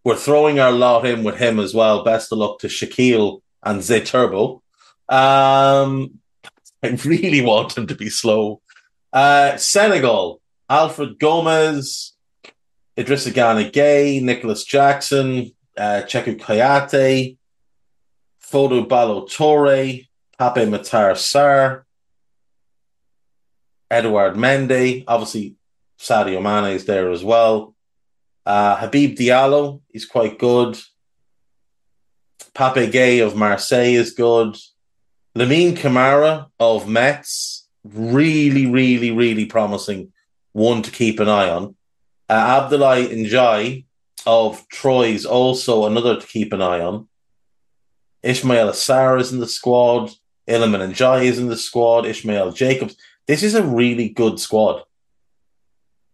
[0.04, 2.04] We're throwing our lot in with him as well.
[2.04, 4.62] Best of luck to Shaquille and Zé Turbo.
[5.08, 6.20] Um,
[6.84, 8.62] I really want him to be slow.
[9.12, 10.39] Uh, Senegal,
[10.70, 12.12] Alfred Gomis,
[12.98, 17.38] Idrissa Gana Gueye, Nicolas Jackson, uh, Cheikhou Kouyaté,
[18.44, 21.84] Fodé Ballo-Touré, Pape Matar Sarr,
[23.90, 25.56] Edouard Mendy, obviously
[26.00, 27.74] Sadio Mane is there as well.
[28.46, 30.80] Uh, Habib Diallo is quite good.
[32.54, 34.56] Pape Gueye of Marseille is good.
[35.36, 40.12] Lamine Camara of Metz, really, really, really promising.
[40.60, 41.76] One to keep an eye on.
[42.28, 43.86] Uh, Abdoulaye Ndiaye
[44.28, 47.08] of Troyes is also another to keep an eye on.
[48.26, 50.12] Ismaila Sarr is in the squad.
[50.50, 52.06] Iliman Ndiaye is in the squad.
[52.06, 52.98] Ismail Jakobs.
[53.26, 54.84] This is a really good squad.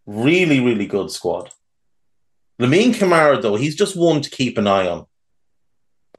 [0.05, 1.49] Really, really good squad.
[2.59, 5.07] Lamine Camara, though, he's just one to keep an eye on.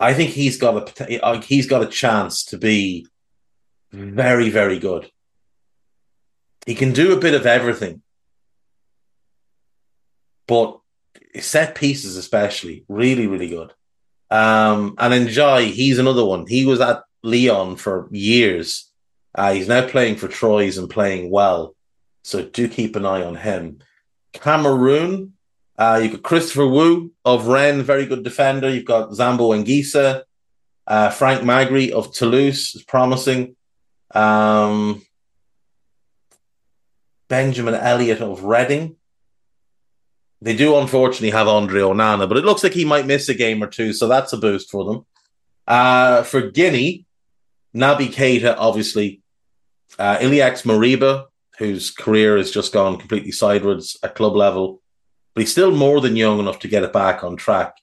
[0.01, 3.07] I think he's got a he's got a chance to be
[3.93, 5.13] very, very good.
[6.67, 8.03] He can do a bit of everything,
[10.47, 10.79] but
[11.41, 13.73] set pieces, especially, really, really good.
[14.31, 16.47] Um, and Ndiaye, he's another one.
[16.47, 18.91] He was at Lyon for years.
[19.35, 21.75] Uh, he's now playing for Troyes and playing well.
[22.25, 23.79] So do keep an eye on him.
[24.33, 25.35] Cameroon,
[25.79, 28.69] uh, you've got Christopher Wooh of Rennes, very good defender.
[28.69, 30.23] You've got Zambo Anguissa.
[30.87, 33.57] Uh, Frank Magri of Toulouse is promising.
[34.15, 35.03] Um,
[37.29, 38.97] Benjamin Elliott of Reading.
[40.43, 43.63] They do unfortunately have Andre Onana, but it looks like he might miss a game
[43.63, 45.07] or two, so that's a boost for them.
[45.67, 47.07] Uh, for Guinea,
[47.75, 49.23] Naby Keita, obviously.
[49.99, 51.27] Uh, Ilaix Moriba,
[51.59, 54.83] whose career has just gone completely sideways at club level
[55.37, 57.77] but he's still more than young enough to get it back on track.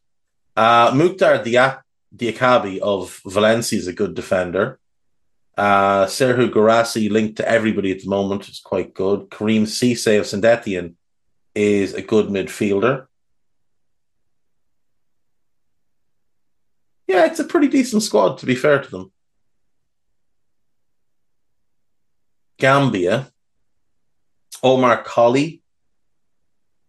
[0.58, 1.78] Uh, Mouctar
[2.16, 4.80] Diakhaby of Valencia is a good defender.
[5.56, 9.30] Uh, Serhou Guirassy, linked to everybody at the moment, is quite good.
[9.30, 10.96] Karim Cisse of Saint Etienne
[11.56, 13.08] is a good midfielder.
[17.08, 19.12] Yeah, it's a pretty decent squad, to be fair to them.
[22.58, 23.32] Gambia,
[24.64, 25.62] Omar Colley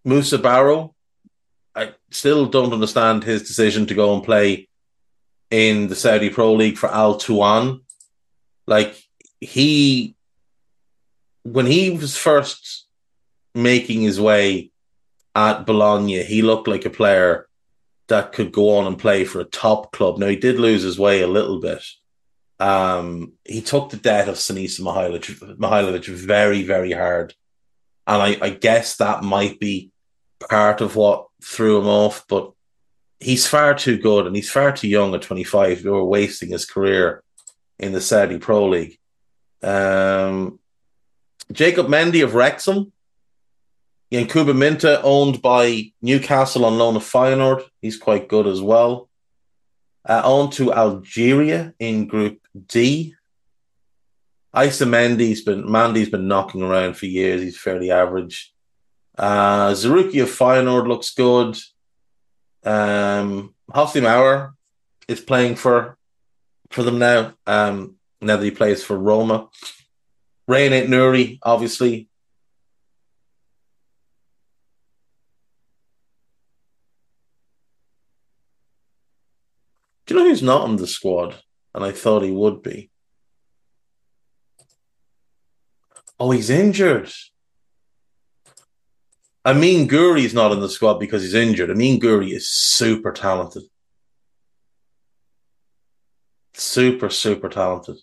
[0.04, 0.94] Musa Barrow,
[1.74, 4.68] I still don't understand his decision to go and play
[5.50, 7.80] in the Saudi Pro League for Al Taawoun.
[8.66, 9.02] Like
[9.40, 10.14] he,
[11.42, 12.83] when he was first
[13.54, 14.70] making his way
[15.34, 17.48] at Bologna, he looked like a player
[18.08, 20.18] that could go on and play for a top club.
[20.18, 21.82] Now he did lose his way a little bit.
[22.60, 27.34] Um, he took the debt of Sinisa Mihajlovic, Mihajlovic very, very hard.
[28.06, 29.90] And I, I guess that might be
[30.48, 32.52] part of what threw him off, but
[33.18, 35.84] he's far too good and he's far too young at 25.
[35.84, 37.22] We were wasting his career
[37.78, 38.98] in the Saudi Pro League.
[39.62, 40.58] Um,
[41.50, 42.92] Jacob Mendy of Wrexham.
[44.12, 47.64] Yankuba Minteh, owned by Newcastle on loan of Feyenoord.
[47.80, 49.08] He's quite good as well.
[50.06, 53.14] Uh, on to Algeria in Group D.
[54.56, 57.42] Issa Mendy's been Mandy's been knocking around for years.
[57.42, 58.52] He's fairly average.
[59.16, 61.56] Uh, Zerrouki of Feyenoord looks good.
[62.64, 64.52] Um, Houssem Aouar
[65.08, 65.98] is playing for
[66.70, 67.34] for them now.
[67.46, 69.48] Um, now that he plays for Roma.
[70.48, 72.08] Rayan Aït-Nouri, obviously.
[80.14, 81.34] You know who's not on the squad?
[81.74, 82.88] And I thought he would be.
[86.20, 87.10] Oh, he's injured.
[89.44, 91.68] Amine Gouiri is not in the squad because he's injured.
[91.68, 93.64] Amine Gouiri is super talented.
[96.52, 97.96] Super, super talented.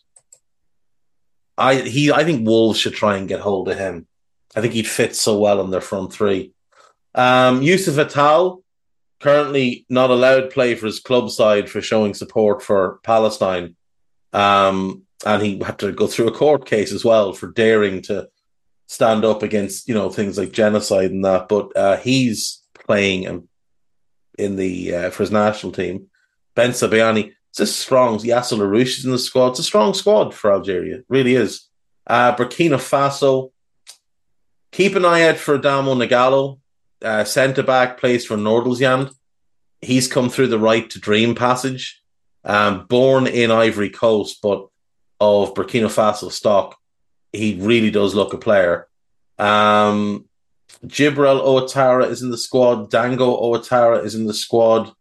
[1.57, 4.05] I he I think Wolves should try and get hold of him.
[4.53, 6.51] I think he'd fit so well in their front three.
[7.15, 8.63] Um, Youcef Atal,
[9.21, 13.75] currently not allowed play for his club side for showing support for Palestine.
[14.33, 18.27] Um, and he had to go through a court case as well for daring to
[18.87, 21.47] stand up against, you know, things like genocide and that.
[21.47, 23.47] But uh, he's playing
[24.37, 26.07] in the uh, for his national team.
[26.55, 28.17] Bensebaini, it's a strong.
[28.19, 29.49] Yasser Larouci is in the squad.
[29.49, 30.97] It's a strong squad for Algeria.
[30.97, 31.67] It really is.
[32.07, 33.51] Uh, Burkina Faso.
[34.71, 36.60] Keep an eye out for Adamo Nagalo,
[37.01, 39.13] uh, centre back, plays for Nordsjælland.
[39.81, 42.01] He's come through the right to dream passage.
[42.43, 44.67] Um, born in Ivory Coast, but
[45.19, 46.77] of Burkina Faso stock.
[47.31, 48.87] He really does look a player.
[49.37, 50.25] Um,
[50.85, 52.89] Djibril Ouattara is in the squad.
[52.89, 54.91] Dango Ouattara is in the squad.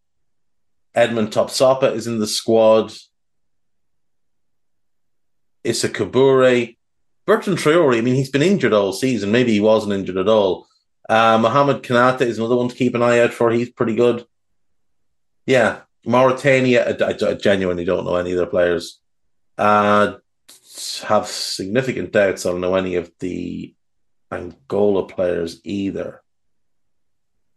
[0.94, 2.92] Edmond Tapsoba is in the squad.
[5.64, 6.76] Issa Kabore.
[7.26, 9.30] Bertrand Traore, I mean, he's been injured all season.
[9.30, 10.66] Maybe he wasn't injured at all.
[11.10, 13.50] Uh, Mohamed Konate is another one to keep an eye out for.
[13.50, 14.24] He's pretty good.
[15.44, 15.80] Yeah.
[16.06, 19.00] Mauritania, I, I, I genuinely don't know any of their players.
[19.58, 20.18] Uh,
[21.02, 22.46] have significant doubts.
[22.46, 23.74] I don't know any of the
[24.30, 26.22] Angola players either.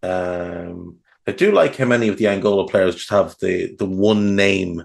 [0.02, 0.98] Um,
[1.28, 4.84] I do like how many of the Angola players just have the the one name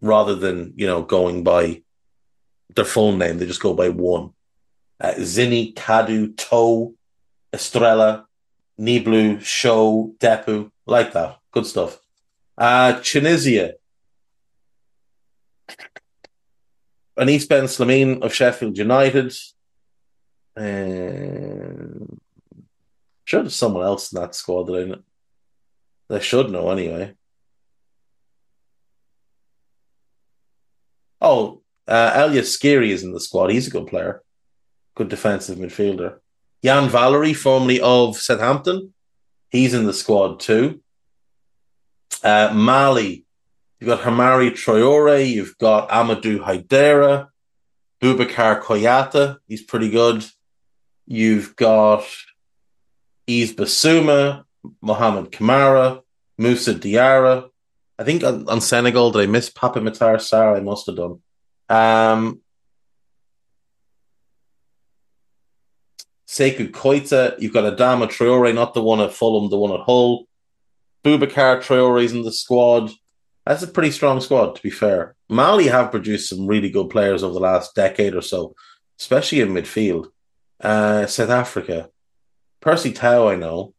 [0.00, 1.82] rather than you know going by
[2.74, 3.38] their full name.
[3.38, 4.32] They just go by one.
[5.00, 6.94] Uh, Zini, Kadu, Toe,
[7.52, 8.26] Estrella,
[8.78, 11.38] Niblu, Show, Depu, like that.
[11.52, 11.98] Good stuff.
[12.56, 13.74] Uh, Tunisia.
[17.16, 19.34] Anis Ben Slimane of Sheffield United.
[20.56, 22.20] Um,
[23.24, 27.14] sure there's someone else in that squad that I, they should know anyway.
[31.20, 33.50] Oh, uh, Ellyes Skhiri is in the squad.
[33.50, 34.22] He's a good player,
[34.98, 36.18] good defensive midfielder.
[36.62, 38.92] Yan Valery, formerly of Southampton,
[39.48, 40.82] he's in the squad too.
[42.22, 43.24] Uh, Mali,
[43.78, 47.28] you've got Hamari Traore, you've got Amadou Haidara,
[48.02, 50.26] Boubacar Kouyaté, he's pretty good.
[51.06, 52.04] You've got
[53.28, 54.44] Yves Bissouma,
[54.82, 56.02] Mohamed Kamara,
[56.36, 57.48] Musa Diarra.
[57.98, 60.56] I think on, on, Senegal, did I miss Papa Matar Sarr?
[60.56, 61.20] I must have done.
[61.68, 62.40] Um,
[66.28, 70.26] Sekou Koita, you've got Adama Traore, not the one at Fulham, the one at Hull.
[71.02, 72.90] Boubacar Traore's in the squad.
[73.46, 75.16] That's a pretty strong squad, to be fair.
[75.30, 78.54] Mali have produced some really good players over the last decade or so,
[79.00, 80.08] especially in midfield.
[80.60, 81.88] Uh, South Africa,
[82.60, 83.72] Percy Tau, I know.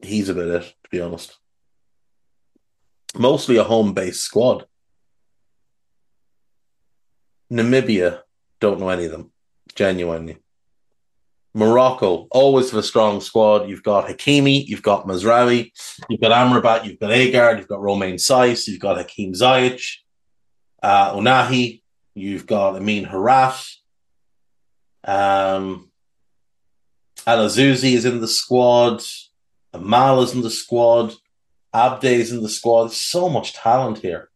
[0.00, 1.36] He's a bit it, to be honest.
[3.14, 4.66] Mostly a home based squad.
[7.52, 8.20] Namibia,
[8.60, 9.31] don't know any of them,
[9.74, 10.38] genuinely.
[11.54, 13.68] Morocco, always have a strong squad.
[13.68, 15.70] You've got Hakimi, you've got Mazraoui,
[16.08, 19.98] you've got Amrabat, you've got Aguerd, you've got Romain Saïss, you've got Hakim Ziyech,
[20.82, 21.82] uh, Ounahi,
[22.14, 23.76] you've got Amine Harit,
[25.04, 25.90] um,
[27.26, 29.02] El Azzouzi is in the squad.
[29.72, 31.14] Amal is in the squad.
[31.74, 32.92] Abde is in the squad.
[32.92, 34.28] So much talent here.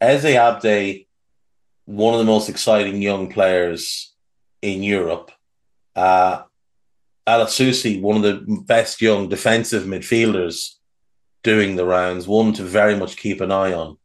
[0.00, 1.06] Ez Abde,
[1.86, 4.13] one of the most exciting young players
[4.64, 5.30] in Europe.
[5.94, 6.42] Uh,
[7.26, 10.76] Azzouzi, one of the best young defensive midfielders
[11.42, 13.98] doing the rounds, one to very much keep an eye on.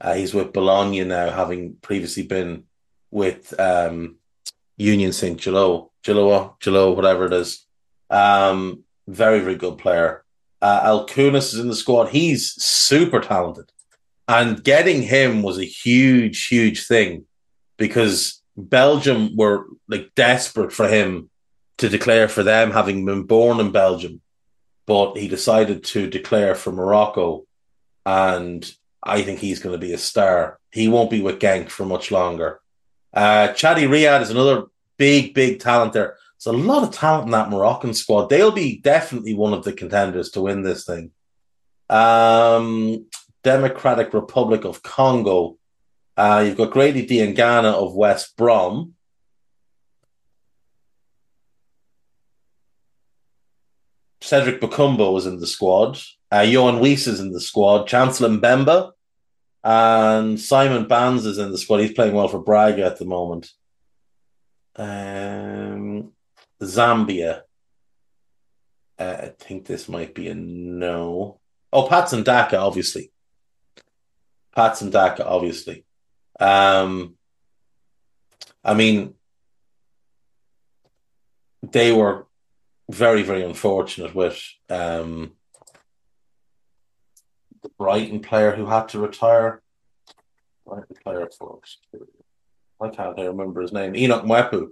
[0.00, 2.64] Uh, he's with Bologna now, having previously been
[3.10, 4.16] with um,
[4.76, 5.40] Union St.
[5.40, 7.64] Gelo, Gelo, Gelo, whatever it is.
[8.10, 10.22] Um, very, very good player.
[10.60, 12.08] Uh, El Khannouss is in the squad.
[12.08, 13.70] He's super talented.
[14.28, 17.24] And getting him was a huge, huge thing
[17.78, 21.30] because Belgium were like desperate for him
[21.78, 24.20] to declare for them, having been born in Belgium.
[24.86, 27.46] But he decided to declare for Morocco.
[28.06, 28.70] And
[29.02, 30.58] I think he's going to be a star.
[30.70, 32.60] He won't be with Genk for much longer.
[33.12, 34.64] Uh, Chadi Riad is another
[34.98, 36.16] big, big talent there.
[36.44, 38.28] There's a lot of talent in that Moroccan squad.
[38.28, 41.12] They'll be definitely one of the contenders to win this thing.
[41.88, 43.06] Um,
[43.42, 45.56] Democratic Republic of Congo.
[46.16, 48.94] Uh, you've got Grady Diangana of West Brom.
[54.20, 55.98] Cedric Bakambu was in the squad.
[56.30, 57.86] Uh, Yoane Wissa is in the squad.
[57.86, 58.92] Chancellor Mbemba
[59.62, 61.78] and Simon Banza is in the squad.
[61.78, 63.50] He's playing well for Braga at the moment.
[64.76, 66.12] Um,
[66.62, 67.42] Zambia.
[68.98, 71.40] Uh, I think this might be a no.
[71.72, 73.10] Oh, Pats Patson Daka, obviously.
[74.54, 75.84] Pats Patson Daka, obviously.
[76.40, 77.16] Um,
[78.64, 79.14] I mean,
[81.62, 82.26] they were
[82.90, 85.32] very, very unfortunate with um,
[87.62, 89.62] the Brighton player who had to retire.
[90.66, 91.28] Brighton player.
[92.80, 93.94] I can't remember his name.
[93.94, 94.68] Enoch Mwepu.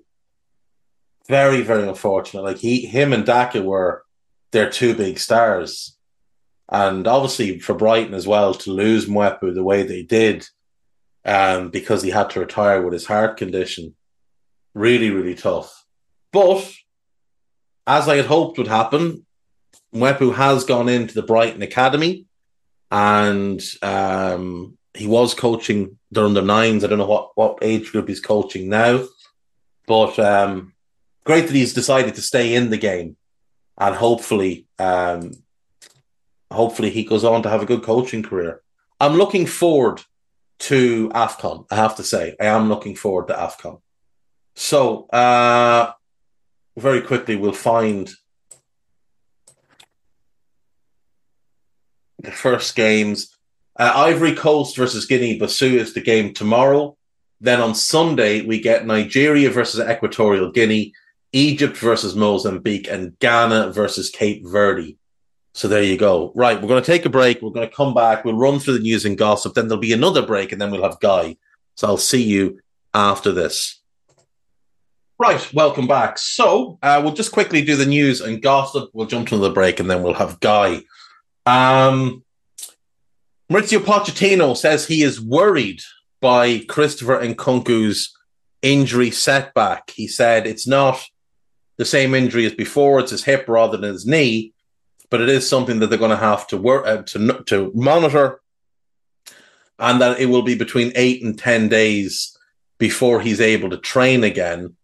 [1.28, 2.42] Very, very unfortunate.
[2.42, 4.04] Like he, him, and Daka were
[4.50, 5.96] their two big stars,
[6.68, 10.46] and obviously for Brighton as well to lose Mwepu the way they did,
[11.24, 13.94] um, because he had to retire with his heart condition.
[14.74, 15.84] Really, really tough.
[16.32, 16.72] But
[17.86, 19.26] as I had hoped would happen,
[19.94, 22.26] Mwepu has gone into the Brighton Academy
[22.90, 26.84] and um, he was coaching the under nines.
[26.84, 29.04] I don't know what, what age group he's coaching now,
[29.86, 30.72] but um,
[31.24, 33.16] great that he's decided to stay in the game
[33.78, 35.32] and hopefully, um,
[36.50, 38.62] hopefully he goes on to have a good coaching career.
[39.00, 40.02] I'm looking forward
[40.62, 42.36] to AFCON, I have to say.
[42.40, 43.80] I am looking forward to AFCON.
[44.54, 45.92] So, uh,
[46.76, 48.10] very quickly, we'll find
[52.20, 53.36] the first games.
[53.78, 56.96] Uh, Ivory Coast versus Guinea Bissau is the game tomorrow.
[57.40, 60.92] Then on Sunday, we get Nigeria versus Equatorial Guinea,
[61.32, 64.96] Egypt versus Mozambique, and Ghana versus Cape Verde.
[65.54, 66.32] So there you go.
[66.34, 67.42] Right, we're going to take a break.
[67.42, 68.24] We're going to come back.
[68.24, 69.54] We'll run through the news and gossip.
[69.54, 71.36] Then there'll be another break, and then we'll have Guy.
[71.76, 72.60] So I'll see you
[72.94, 73.80] after this.
[75.18, 76.18] Right, welcome back.
[76.18, 78.90] So uh, we'll just quickly do the news and gossip.
[78.92, 80.82] We'll jump to the break, and then we'll have Guy.
[81.46, 82.24] Um,
[83.50, 85.80] Mauricio Pochettino says he is worried
[86.20, 88.16] by Christopher Nkunku's
[88.62, 89.90] injury setback.
[89.90, 91.04] He said it's not
[91.76, 94.51] the same injury as before; it's his hip rather than his knee,
[95.12, 98.40] but it is something that they're going to have to work uh, to to monitor,
[99.78, 102.36] and that it will be between eight and ten days
[102.78, 104.74] before he's able to train again.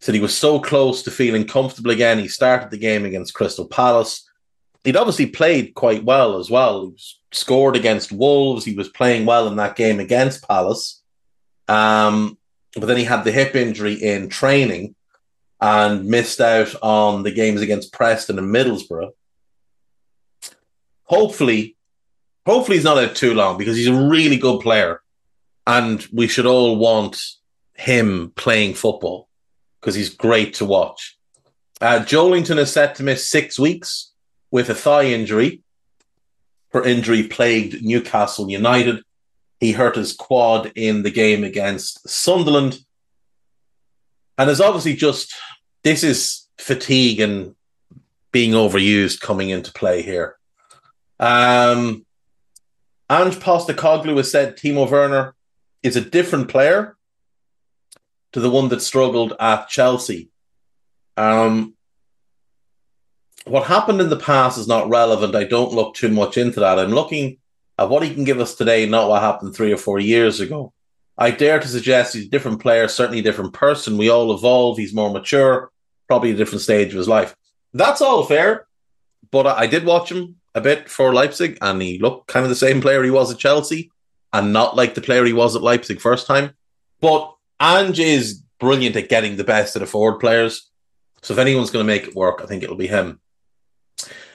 [0.00, 2.20] Said he was so close to feeling comfortable again.
[2.20, 4.26] He started the game against Crystal Palace
[4.86, 6.86] he'd obviously played quite well as well.
[6.86, 6.96] He
[7.32, 8.64] scored against Wolves.
[8.64, 11.02] He was playing well in that game against Palace.
[11.68, 12.38] Um,
[12.74, 14.94] but then he had the hip injury in training
[15.60, 19.10] and missed out on the games against Preston and Middlesbrough.
[21.06, 21.76] Hopefully,
[22.44, 25.00] hopefully he's not out too long because he's a really good player,
[25.66, 27.20] and we should all want
[27.74, 29.28] him playing football
[29.80, 31.16] because he's great to watch.
[31.80, 34.12] Uh, Joelinton is set to miss six weeks
[34.50, 35.62] with a thigh injury.
[36.70, 39.02] Her injury plagued Newcastle United.
[39.60, 42.78] He hurt his quad in the game against Sunderland.
[44.38, 45.34] And there's obviously just
[45.82, 47.54] this is fatigue and
[48.32, 50.35] being overused coming into play here.
[51.18, 52.04] Um,
[53.10, 55.34] Ange Postecoglou has said Timo Werner
[55.82, 56.96] is a different player
[58.32, 60.28] to the one that struggled at Chelsea.
[61.16, 61.74] Um,
[63.46, 65.36] what happened in the past is not relevant.
[65.36, 66.78] I don't look too much into that.
[66.78, 67.38] I'm looking
[67.78, 70.72] at what he can give us today, not what happened three or four years ago.
[71.16, 73.96] I dare to suggest he's a different player, certainly a different person.
[73.96, 74.76] We all evolve.
[74.76, 75.70] He's more mature,
[76.08, 77.34] probably a different stage of his life.
[77.72, 78.66] That's all fair.
[79.30, 82.56] But I did watch him a bit for Leipzig, and he looked kind of the
[82.56, 83.92] same player he was at Chelsea,
[84.32, 86.54] and not like the player he was at Leipzig first time.
[87.00, 90.70] But Ange is brilliant at getting the best of the forward players.
[91.20, 93.20] So if anyone's going to make it work, I think it'll be him.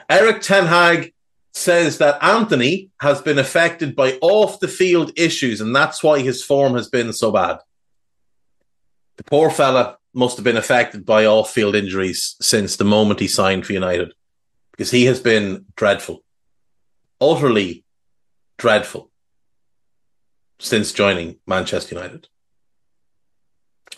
[0.09, 1.11] Erik Ten Hag
[1.53, 6.43] says that Antony has been affected by off the field issues, and that's why his
[6.43, 7.57] form has been so bad.
[9.17, 13.27] The poor fella must have been affected by off field injuries since the moment he
[13.27, 14.13] signed for United
[14.81, 16.23] because he has been dreadful,
[17.21, 17.85] utterly
[18.57, 19.11] dreadful
[20.59, 22.27] since joining Manchester United.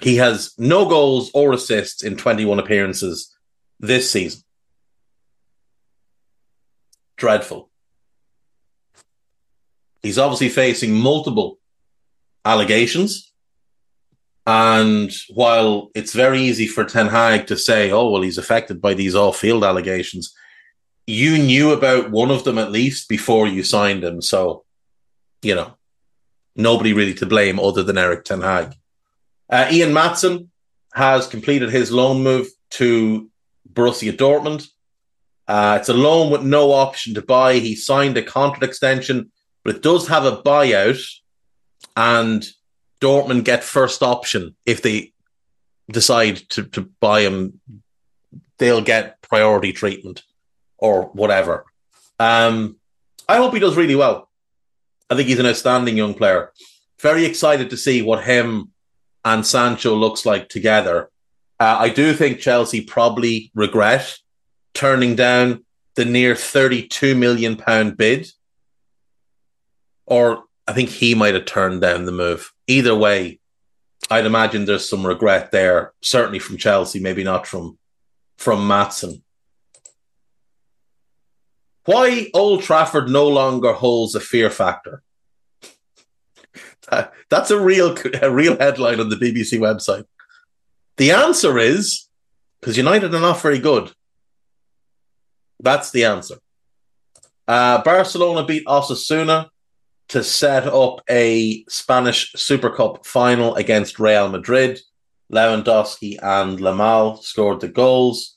[0.01, 3.33] He has no goals or assists in 21 appearances
[3.79, 4.41] this season
[7.15, 7.69] dreadful.
[10.01, 11.59] He's obviously facing multiple
[12.43, 13.31] allegations.
[14.45, 18.95] And while it's very easy for Ten Hag to say, oh, well, he's affected by
[18.95, 20.35] these off field allegations,
[21.05, 24.21] you knew about one of them at least before you signed him.
[24.21, 24.63] So,
[25.41, 25.73] you know,
[26.55, 28.75] nobody really to blame other than Erik Ten Hag.
[29.49, 30.47] Uh, Ian Maatsen
[30.93, 33.29] has completed his loan move to
[33.71, 34.67] Borussia Dortmund.
[35.47, 37.55] Uh, it's a loan with no option to buy.
[37.55, 39.31] He signed a contract extension,
[39.63, 41.03] but it does have a buyout,
[41.97, 42.47] and
[43.01, 45.11] Dortmund get first option if they
[45.91, 47.59] decide to, to buy him.
[48.57, 50.23] They'll get priority treatment
[50.83, 51.65] or whatever.
[52.19, 52.75] Um,
[53.27, 54.29] I hope he does really well.
[55.09, 56.51] I think he's an outstanding young player.
[57.01, 58.73] Very excited to see what him
[59.23, 61.09] and Sancho looks like together.
[61.57, 64.17] Uh, I do think Chelsea probably regret
[64.73, 65.63] turning down
[65.95, 68.27] the near 32 million pound bid.
[70.05, 72.51] Or I think he might have turned down the move.
[72.67, 73.39] Either way,
[74.09, 77.77] I'd imagine there's some regret there, certainly from Chelsea, maybe not from
[78.37, 79.22] from Maatsen.
[81.85, 85.03] Why Old Trafford no longer holds a fear factor?
[87.29, 90.05] That's a real a real headline on the BBC website.
[90.97, 92.07] The answer is
[92.59, 93.91] because United are not very good.
[95.59, 96.37] That's the answer.
[97.47, 99.49] Uh, Barcelona beat Osasuna
[100.09, 104.79] to set up a Spanish Super Cup final against Real Madrid.
[105.31, 108.32] Lewandowski and Yamal scored the goals.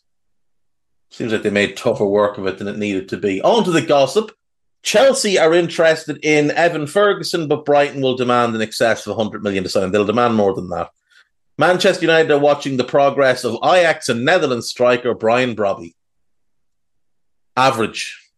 [1.16, 3.40] Seems like they made tougher work of it than it needed to be.
[3.40, 4.32] On to the gossip.
[4.82, 9.64] Chelsea are interested in Evan Ferguson, but Brighton will demand in excess of 100 million
[9.64, 9.90] to sign.
[9.90, 10.90] They'll demand more than that.
[11.56, 15.94] Manchester United are watching the progress of Ajax and Netherlands striker Brian Brobbey.
[17.56, 18.30] Average.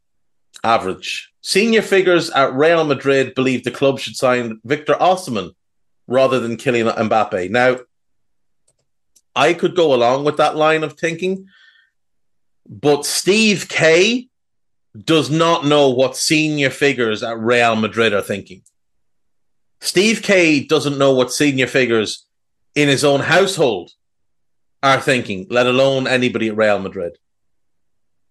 [0.63, 1.33] Average.
[1.41, 5.51] Senior figures at Real Madrid believe the club should sign Victor Osimhen
[6.07, 7.51] rather than Kylian Mbappe.
[7.51, 7.79] Now,
[9.35, 11.49] I could go along with that line of thinking,
[12.69, 14.29] but Steve K
[15.05, 18.63] does not know what senior figures at Real Madrid are thinking.
[19.81, 22.27] Steve K doesn't know what senior figures
[22.75, 23.91] in his own household
[24.83, 27.17] are thinking, let alone anybody at Real Madrid.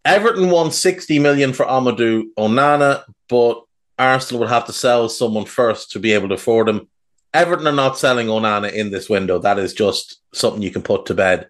[0.06, 3.64] Everton won 60 million for Amadou Onana, but
[4.00, 6.88] Arsenal would have to sell someone first to be able to afford him.
[7.34, 9.40] Everton are not selling Onana in this window.
[9.40, 11.50] That is just something you can put to bed.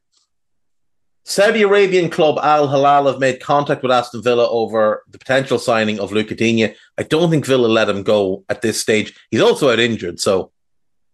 [1.30, 6.00] Saudi Arabian club Al Hilal have made contact with Aston Villa over the potential signing
[6.00, 6.74] of Digne.
[6.98, 9.14] I don't think Villa let him go at this stage.
[9.30, 10.22] He's also out injured.
[10.22, 10.52] So,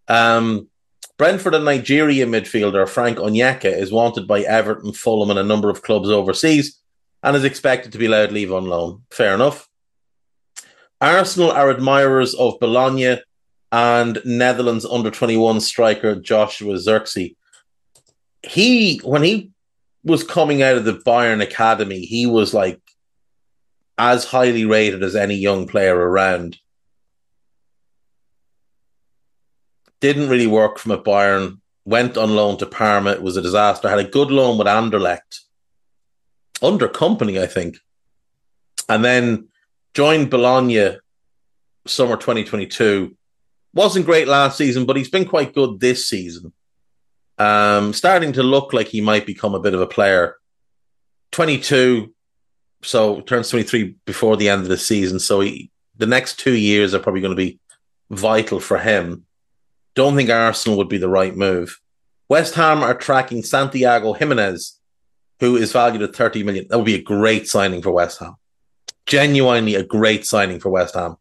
[0.07, 0.67] um,
[1.17, 5.81] Brentford and Nigeria midfielder Frank Onyeka is wanted by Everton, Fulham, and a number of
[5.81, 6.79] clubs overseas
[7.23, 9.01] and is expected to be allowed leave on loan.
[9.09, 9.67] Fair enough.
[11.01, 13.17] Arsenal are admirers of Bologna
[13.71, 17.35] and Netherlands under 21 striker Joshua Zirkzee.
[18.43, 19.52] He, when he
[20.03, 22.81] was coming out of the Bayern Academy, he was like
[23.97, 26.57] as highly rated as any young player around.
[30.01, 31.59] Didn't really work from at Bayern.
[31.85, 33.11] Went on loan to Parma.
[33.11, 33.89] It was a disaster.
[33.89, 35.39] Had a good loan with Anderlecht
[36.61, 37.77] under Kompany, I think,
[38.87, 39.49] and then
[39.93, 40.97] joined Bologna
[41.85, 43.15] summer 2022.
[43.73, 46.53] Wasn't great last season, but he's been quite good this season.
[47.37, 50.35] Um, starting to look like he might become a bit of a player.
[51.31, 52.13] 22,
[52.83, 55.19] so turns 23 before the end of the season.
[55.19, 57.59] So he, the next two years are probably going to be
[58.09, 59.25] vital for him.
[59.95, 61.79] Don't think Arsenal would be the right move.
[62.29, 64.73] West Ham are tracking Santiago Giménez
[65.43, 66.65] who is valued at 30 million.
[66.69, 68.35] That would be a great signing for West Ham.
[69.05, 71.17] Genuinely a great signing for West Ham.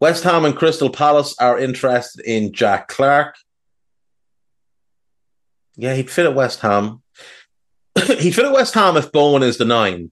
[0.00, 3.36] West Ham and Crystal Palace are interested in Jack Clarke.
[5.76, 7.02] Yeah, he'd fit at West Ham.
[8.18, 10.10] he'd fit at West Ham if Bowen is the nine.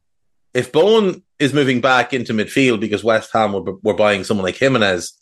[0.53, 4.57] If Bowen is moving back into midfield because West Ham were, were buying someone like
[4.57, 5.13] Giménez,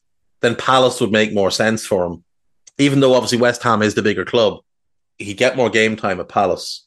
[0.41, 2.25] then Palace would make more sense for him.
[2.79, 4.59] Even though obviously West Ham is the bigger club,
[5.19, 6.87] he'd get more game time at Palace.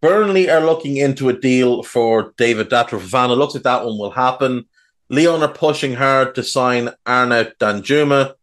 [0.00, 3.36] Burnley are looking into a deal for David Datro Fofana.
[3.36, 4.66] Looks like that one will happen.
[5.10, 8.34] Lyon are pushing hard to sign Arnaut Danjuma.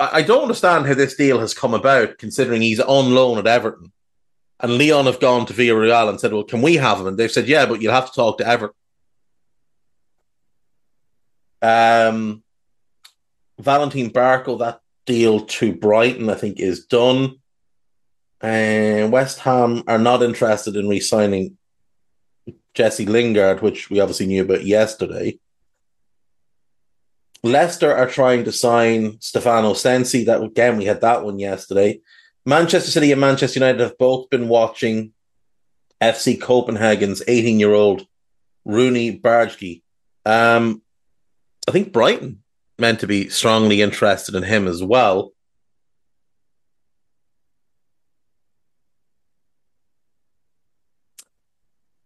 [0.00, 3.92] I don't understand how this deal has come about, considering he's on loan at Everton.
[4.58, 7.06] And Lyon have gone to Villarreal and said, Well, can we have him?
[7.06, 8.76] And they've said, Yeah, but you'll have to talk to Everton.
[11.62, 12.42] Um,
[13.58, 17.36] Valentin Barco, that deal to Brighton, I think, is done.
[18.40, 21.58] And West Ham are not interested in re signing
[22.74, 25.38] Jesse Lingard, which we obviously knew about yesterday.
[27.42, 30.24] Leicester are trying to sign Stefano Sensi.
[30.24, 32.00] That again, we had that one yesterday.
[32.44, 35.12] Manchester City and Manchester United have both been watching
[36.00, 38.06] FC Copenhagen's 18 year old
[38.66, 39.82] Roony Bardghji.
[40.24, 40.82] Um,
[41.68, 42.42] I think Brighton
[42.78, 45.32] meant to be strongly interested in him as well.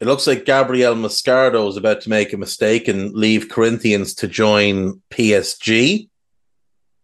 [0.01, 4.29] It looks like Gabriel Moscardo is about to make a mistake and leave Corinthians to
[4.29, 6.09] join PSG.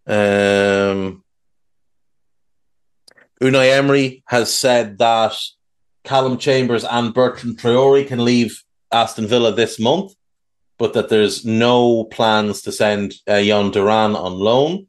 [0.07, 1.23] Um,
[3.41, 5.35] Unai Emery has said that
[6.05, 8.63] Callum Chambers and Bertrand Traore can leave
[8.93, 10.13] Aston Villa this month,
[10.79, 14.89] but that there's no plans to send uh, Jhon Duran on loan.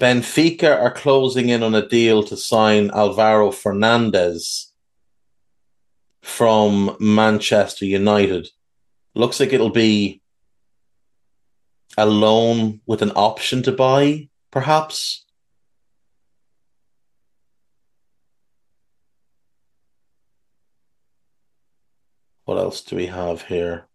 [0.00, 4.72] Benfica are closing in on a deal to sign Alvaro Fernandez
[6.22, 8.48] from Manchester United.
[9.14, 10.22] Looks like it'll be
[11.98, 15.26] a loan with an option to buy, perhaps.
[22.46, 23.89] What else do we have here?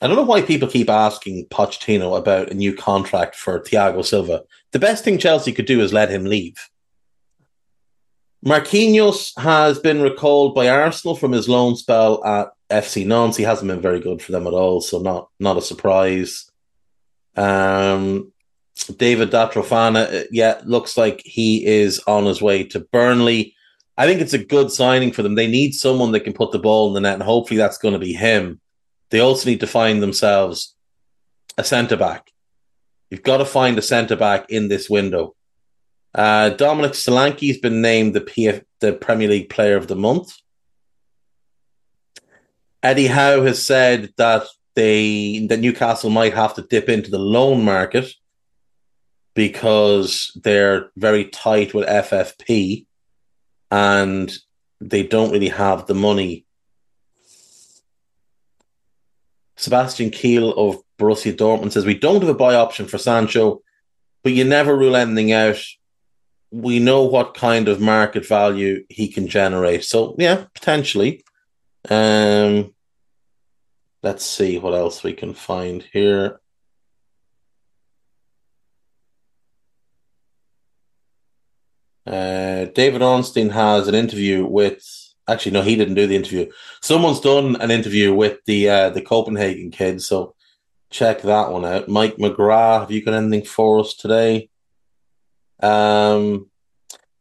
[0.00, 4.42] I don't know why people keep asking Pochettino about a new contract for Thiago Silva.
[4.72, 6.56] The best thing Chelsea could do is let him leave.
[8.44, 13.36] Marquinhos has been recalled by Arsenal from his loan spell at FC Nantes.
[13.36, 16.50] He hasn't been very good for them at all, so not not a surprise.
[17.36, 18.32] Um,
[18.96, 23.54] David Datrofana, yeah, looks like he is on his way to Burnley.
[23.98, 25.34] I think it's a good signing for them.
[25.34, 27.92] They need someone that can put the ball in the net, and hopefully that's going
[27.92, 28.58] to be him.
[29.10, 30.74] They also need to find themselves
[31.58, 32.30] a centre back.
[33.10, 35.34] You've got to find a centre back in this window.
[36.14, 40.36] Uh, Dominic Solanke's been named the PF, the Premier League Player of the Month.
[42.82, 44.44] Eddie Howe has said that
[44.74, 48.10] they that Newcastle might have to dip into the loan market
[49.34, 52.86] because they're very tight with FFP
[53.70, 54.32] and
[54.80, 56.46] they don't really have the money
[59.60, 63.60] Sebastian Kehl of Borussia Dortmund says we don't have a buy option for Sancho,
[64.22, 65.62] but you never rule anything out.
[66.50, 69.84] We know what kind of market value he can generate.
[69.84, 71.22] So yeah, potentially.
[71.90, 72.74] Um
[74.02, 76.40] let's see what else we can find here.
[82.06, 84.82] Uh, David Ornstein has an interview with
[85.30, 86.50] Actually, no, he didn't do the interview.
[86.80, 90.34] Someone's done an interview with the uh, the Copenhagen kid, so
[90.90, 91.88] check that one out.
[91.88, 94.50] Mike McGrath, have you got anything for us today?
[95.62, 96.50] Um,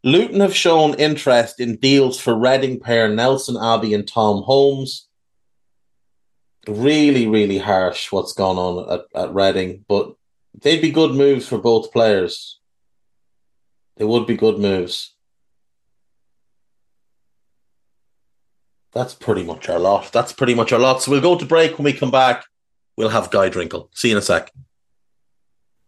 [0.03, 5.07] Luton have shown interest in deals for Reading pair Nelson Abbey and Tom Holmes.
[6.67, 10.15] Really, really harsh what's gone on at, at Reading, but
[10.59, 12.59] they'd be good moves for both players.
[13.97, 15.13] They would be good moves.
[18.91, 20.11] That's pretty much our lot.
[20.11, 21.01] That's pretty much our lot.
[21.01, 21.77] So we'll go to break.
[21.77, 22.45] When we come back,
[22.97, 23.89] we'll have Guy Drinkle.
[23.93, 24.51] See you in a sec.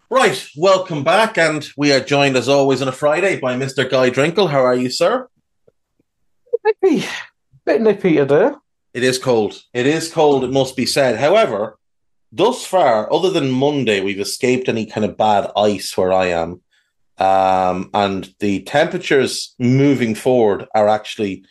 [0.09, 3.89] Right, welcome back, and we are joined as always on a Friday by Mr.
[3.89, 4.49] Guy Drinkle.
[4.49, 5.29] How are you, sir?
[6.65, 7.05] Nippy,
[7.65, 8.51] bit nippy today.
[8.93, 9.61] It is cold.
[9.73, 10.43] It is cold.
[10.43, 11.17] It must be said.
[11.17, 11.79] However,
[12.31, 16.61] thus far, other than Monday, we've escaped any kind of bad ice where I am,
[17.17, 21.45] um, and the temperatures moving forward are actually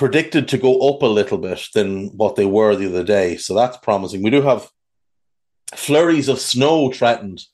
[0.00, 3.36] predicted to go up a little bit than what they were the other day.
[3.36, 4.22] So that's promising.
[4.22, 4.70] We do have
[5.74, 7.44] flurries of snow threatened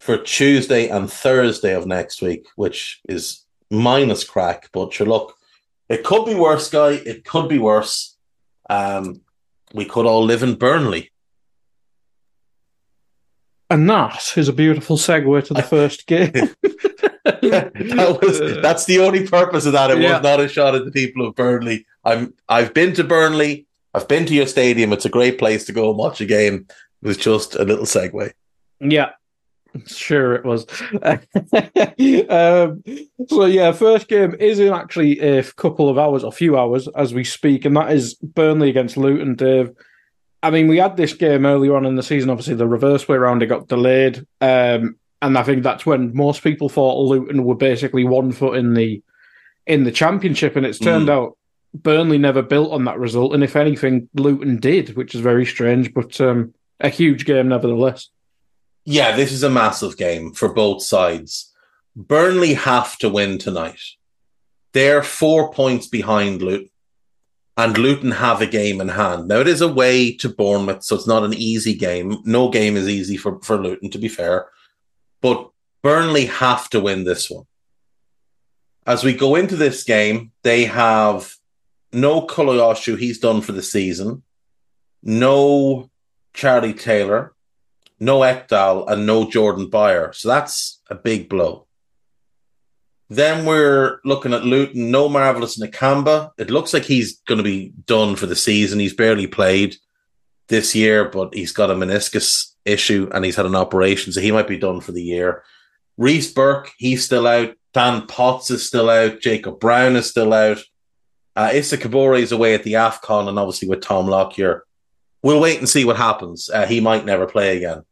[0.00, 4.70] for Tuesday and Thursday of next week, which is minus crack.
[4.72, 5.36] But sure, look,
[5.88, 6.94] it could be worse, guy.
[6.94, 8.16] It could be worse.
[8.68, 9.20] Um,
[9.72, 11.12] we could all live in Burnley.
[13.74, 16.30] And that is a beautiful segue to the first game.
[17.24, 19.90] that was that's the only purpose of that.
[19.90, 20.12] It yeah.
[20.12, 21.84] was not a shot at the people of Burnley.
[22.04, 23.66] I'm I've been to Burnley.
[23.92, 24.92] I've been to your stadium.
[24.92, 26.68] It's a great place to go and watch a game.
[27.02, 28.32] It was just a little segue.
[28.78, 29.10] Yeah,
[29.86, 30.66] sure it was.
[32.30, 32.84] um,
[33.26, 37.12] so yeah, first game is in actually a couple of hours, a few hours as
[37.12, 39.34] we speak, and that is Burnley against Luton.
[39.34, 39.70] Dave.
[40.44, 42.30] I mean, we had this game earlier on in the season.
[42.30, 44.26] Obviously, the reverse way around it got delayed.
[44.40, 48.74] Um, and I think that's when most people thought Luton were basically one foot in
[48.74, 49.02] the
[49.66, 51.12] in the championship, and it's turned mm.
[51.12, 51.38] out
[51.74, 55.92] Burnley never built on that result, and if anything, Luton did, which is very strange,
[55.92, 58.10] but um, a huge game nevertheless.
[58.84, 61.52] Yeah, this is a massive game for both sides.
[61.96, 63.80] Burnley have to win tonight.
[64.72, 66.70] They're four points behind Luton,
[67.56, 69.28] and Luton have a game in hand.
[69.28, 72.18] Now, it is away to Bournemouth, so it's not an easy game.
[72.24, 74.46] No game is easy for, for Luton, to be fair.
[75.22, 75.50] But
[75.82, 77.44] Burnley have to win this one.
[78.86, 81.34] As we go into this game, they have
[81.92, 84.22] no Koleosho, he's done for the season.
[85.02, 85.90] No
[86.32, 87.34] Charlie Taylor.
[88.00, 90.12] no Ekdal, and no Jordan Beyer.
[90.12, 91.66] So that's a big blow.
[93.10, 96.30] Then we're looking at Luton, no Marvelous Nakamba.
[96.38, 98.78] It looks like he's going to be done for the season.
[98.78, 99.76] He's barely played
[100.48, 104.32] this year, but he's got a meniscus issue and he's had an operation, so he
[104.32, 105.44] might be done for the year.
[105.96, 107.54] Reece Burke, he's still out.
[107.72, 109.20] Dan Potts is still out.
[109.20, 110.62] Jacob Brown is still out.
[111.36, 114.64] Uh, Issa Kabore is away at the AFCON and obviously with Tom Lockyer.
[115.22, 116.48] We'll wait and see what happens.
[116.48, 117.82] Uh, he might never play again.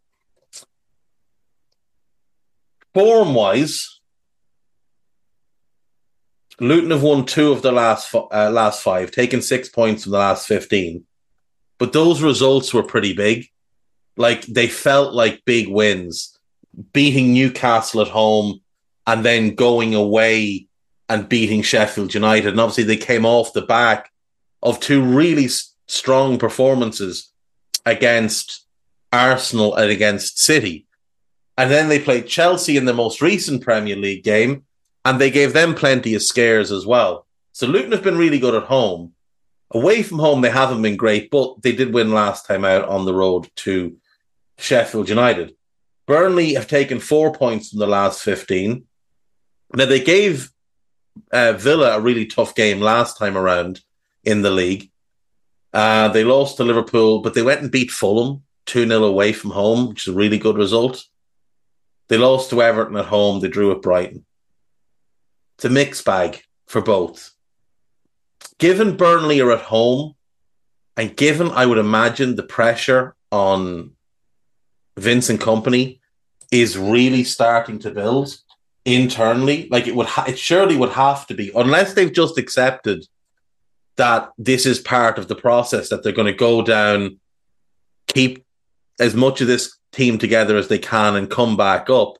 [2.94, 4.00] Form wise,
[6.62, 10.18] Luton have won two of the last uh, last five, taken six points from the
[10.18, 11.04] last fifteen,
[11.78, 13.48] but those results were pretty big.
[14.16, 16.38] Like they felt like big wins,
[16.92, 18.60] beating Newcastle at home,
[19.06, 20.68] and then going away
[21.08, 22.50] and beating Sheffield United.
[22.50, 24.10] And obviously, they came off the back
[24.62, 25.48] of two really
[25.88, 27.32] strong performances
[27.84, 28.66] against
[29.12, 30.86] Arsenal and against City.
[31.58, 34.64] And then they played Chelsea in the most recent Premier League game,
[35.04, 37.26] and they gave them plenty of scares as well.
[37.52, 39.12] So Luton have been really good at home.
[39.70, 43.04] Away from home, they haven't been great, but they did win last time out on
[43.04, 43.96] the road to
[44.58, 45.54] Sheffield United.
[46.06, 48.84] Burnley have taken four points from the last 15.
[49.74, 50.50] Now, they gave
[51.32, 53.80] uh, Villa a really tough game last time around
[54.24, 54.90] in the league.
[55.72, 59.50] Uh, they lost to Liverpool, but they went and beat Fulham 2 0 away from
[59.50, 61.04] home, which is a really good result.
[62.08, 63.40] They lost to Everton at home.
[63.40, 64.26] They drew at Brighton.
[65.62, 67.30] It's a mixed bag for both.
[68.58, 70.16] Given Burnley are at home,
[70.96, 73.92] and given I would imagine the pressure on
[74.98, 76.00] Vincent Kompany
[76.50, 78.36] is really starting to build
[78.84, 83.06] internally, like it would, ha- it surely would have to be, unless they've just accepted
[83.94, 87.20] that this is part of the process that they're going to go down,
[88.08, 88.44] keep
[88.98, 92.14] as much of this team together as they can, and come back up.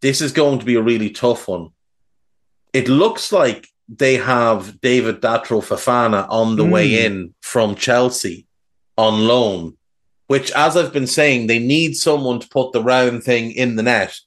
[0.00, 1.73] This is going to be a really tough one.
[2.74, 6.70] It looks like they have David Datro Fofana on the mm.
[6.70, 7.06] way hmm.
[7.06, 8.46] in from Chelsea
[8.98, 9.76] on loan,
[10.26, 13.82] which, as I've been saying, they need someone to put the round thing in the
[13.82, 14.18] net.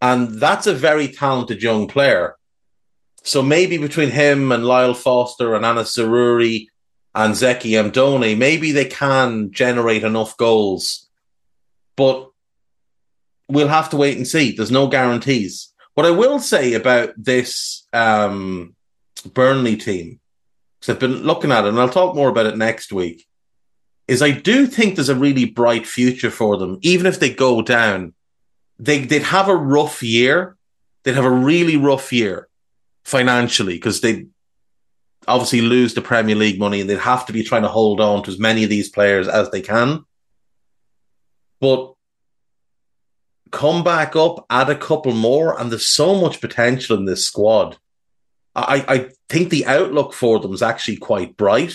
[0.00, 2.36] And that's a very talented young player.
[3.22, 6.68] So maybe between him and Lyle Foster and Anass Zaroury
[7.14, 11.08] and Zeki Amdouni, maybe they can generate enough goals.
[11.96, 12.30] But
[13.48, 14.52] we'll have to wait and see.
[14.52, 15.69] There's no guarantees.
[15.94, 18.74] What I will say about this um,
[19.34, 20.20] Burnley team,
[20.80, 23.26] because I've been looking at it, and I'll talk more about it next week,
[24.08, 27.62] is I do think there's a really bright future for them, even if they go
[27.62, 28.14] down.
[28.78, 30.56] They, they'd have a rough year.
[31.02, 32.48] They'd have a really rough year
[33.04, 34.26] financially because they
[35.28, 38.22] obviously lose the Premier League money and they'd have to be trying to hold on
[38.22, 40.04] to as many of these players as they can.
[41.60, 41.94] But
[43.50, 47.76] come back up, add a couple more, and there's so much potential in this squad.
[48.54, 51.74] I, I think the outlook for them is actually quite bright.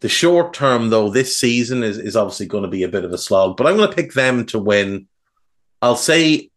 [0.00, 3.12] The short term, though, this season is, is obviously going to be a bit of
[3.12, 5.08] a slog, but I'm going to pick them to win.
[5.80, 6.50] I'll say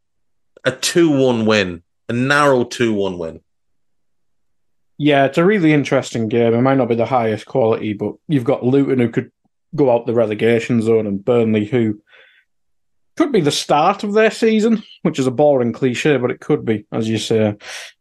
[0.65, 3.41] a 2 1 win, a narrow 2 1 win.
[4.97, 6.53] Yeah, it's a really interesting game.
[6.53, 9.31] It might not be the highest quality, but you've got Luton who could
[9.75, 12.01] go out the relegation zone and Burnley who
[13.19, 16.63] could be the start of their season, which is a boring cliche, but it could
[16.63, 17.53] be, as you say.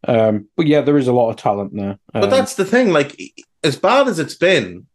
[0.07, 1.99] Um, but yeah, there is a lot of talent there.
[2.15, 2.93] Um, but that's the thing.
[2.93, 3.21] Like,
[3.65, 4.87] as bad as it's been,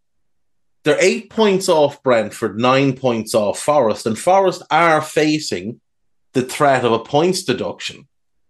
[0.86, 5.82] they're eight points off Brentford, nine points off Forest, and Forest are facing
[6.32, 8.08] the threat of a points deduction.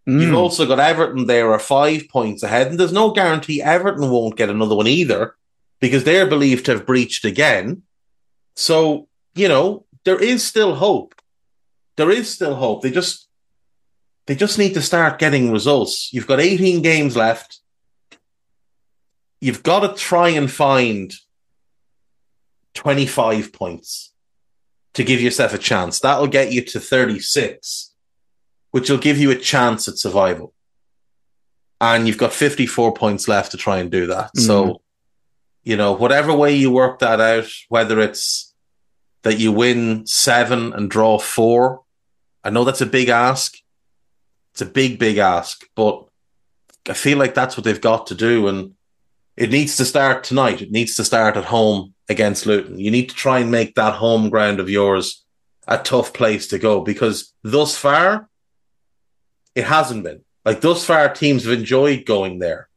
[0.07, 0.21] Mm.
[0.21, 4.37] You've also got Everton there are five points ahead, and there's no guarantee Everton won't
[4.37, 5.33] get another one either
[5.79, 7.81] because they're believed to have breached again.
[8.55, 11.15] So, you know, there is still hope.
[11.95, 12.81] There is still hope.
[12.81, 13.27] They just
[14.25, 16.11] they just need to start getting results.
[16.13, 17.59] You've got 18 games left.
[19.41, 21.13] You've got to try and find
[22.75, 24.13] 25 points
[24.93, 25.99] to give yourself a chance.
[25.99, 27.93] That'll get you to 36
[28.73, 30.51] which will give you a chance at survival.
[31.79, 34.31] And you've got 54 points left to try and do that.
[34.35, 34.47] Mm.
[34.47, 34.81] So,
[35.63, 38.51] you know, whatever way you work that out, whether it's
[39.21, 41.82] that you win seven and draw four,
[42.43, 43.55] I know that's a big ask.
[44.53, 46.05] It's a big, big ask, but
[46.87, 48.47] I feel like that's what they've got to do.
[48.47, 48.73] And
[49.35, 50.61] it needs to start tonight.
[50.61, 52.79] It needs to start at home against Luton.
[52.79, 55.25] You need to try and make that home ground of yours
[55.67, 58.29] a tough place to go because thus far,
[59.55, 60.23] it hasn't been.
[60.45, 62.67] Like thus far, teams have enjoyed going there.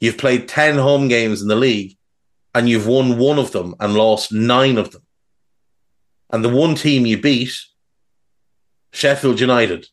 [0.00, 1.96] You've played 10 home games in the league
[2.54, 5.02] and you've won one of them and lost nine of them.
[6.30, 7.52] and the one team you beat,
[8.92, 9.88] Sheffield United,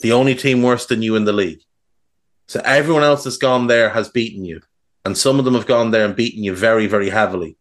[0.00, 1.60] the only team worse than you in the league.
[2.46, 4.62] So everyone else that's gone there has beaten you,
[5.04, 7.56] and some of them have gone there and beaten you very, very heavily.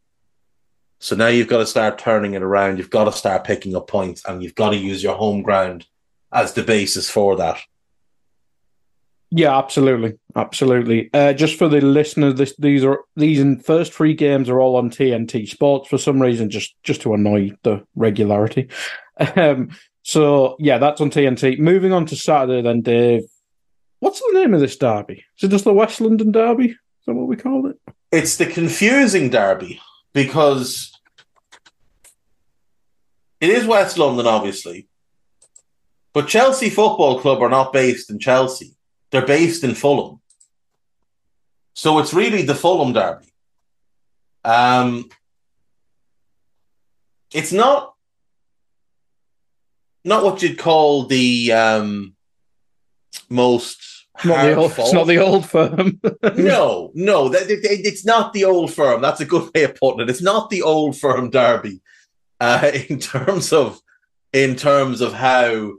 [1.00, 2.78] So now you've got to start turning it around.
[2.78, 5.86] You've got to start picking up points, and you've got to use your home ground
[6.32, 7.60] as the basis for that.
[9.36, 11.10] Yeah, absolutely, absolutely.
[11.12, 14.76] Uh, just for the listeners, this, these are these in first three games are all
[14.76, 18.70] on TNT Sports for some reason, just just to annoy the regularity.
[19.36, 19.70] Um,
[20.04, 21.58] so yeah, that's on TNT.
[21.58, 23.24] Moving on to Saturday, then, Dave.
[24.00, 25.24] What's the name of this derby?
[25.38, 26.72] Is it just the West London Derby?
[26.72, 26.78] Is
[27.08, 27.78] that what we call it?
[28.12, 29.80] It's the confusing derby
[30.12, 30.92] because
[33.40, 34.88] it is West London, obviously,
[36.14, 38.76] but Chelsea Football Club are not based in Chelsea.
[39.12, 40.20] They're based in Fulham.
[41.74, 43.34] So it's really the Fulham derby.
[44.44, 45.10] Um,
[47.34, 47.93] it's not
[50.04, 52.16] not what you'd call the um,
[53.30, 53.94] most
[54.24, 56.00] not the old, it's not the old firm.
[56.38, 59.02] no, no, that, it, it's not the old firm.
[59.02, 60.10] That's a good way of putting it.
[60.10, 61.82] It's not the old firm derby
[62.40, 63.80] uh, in terms of
[64.32, 65.74] in terms of how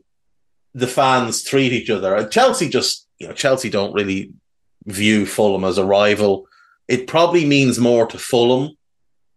[0.74, 2.26] the fans treat each other.
[2.28, 4.32] Chelsea just you know Chelsea don't really
[4.86, 6.46] view Fulham as a rival.
[6.88, 8.76] It probably means more to Fulham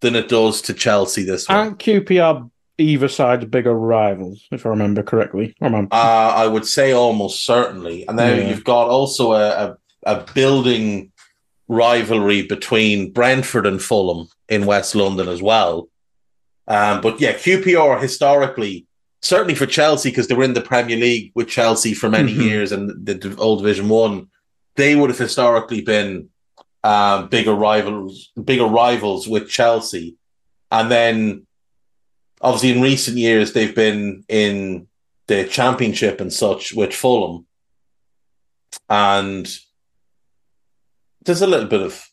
[0.01, 1.57] than it does to Chelsea this one.
[1.57, 5.55] Aren't QPR either side's bigger rivals, if I remember correctly?
[5.61, 5.93] Remember.
[5.93, 8.07] Uh, I would say almost certainly.
[8.07, 8.49] And then yeah.
[8.49, 11.11] you've got also a, a, a, building
[11.67, 15.89] rivalry between Brentford and Fulham in West London as well.
[16.67, 18.86] Um, but yeah, QPR historically,
[19.21, 22.41] certainly for Chelsea, because they were in the Premier League with Chelsea for many mm-hmm.
[22.41, 24.28] years and the old Division One,
[24.75, 26.30] they would have historically been
[26.84, 30.15] um, bigger rivals, bigger rivals with Chelsea.
[30.71, 31.47] And then
[32.41, 34.88] obviously in recent years they've been in
[35.27, 37.45] the championship and such with Fulham.
[38.89, 39.47] And
[41.23, 42.03] there's a little bit of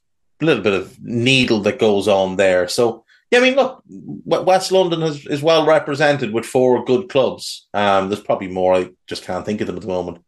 [0.40, 2.66] a little bit of needle that goes on there.
[2.68, 7.66] So yeah, I mean, look, West London has, is well represented with four good clubs.
[7.74, 8.74] Um, there's probably more.
[8.74, 10.18] I just can't think of them at the moment,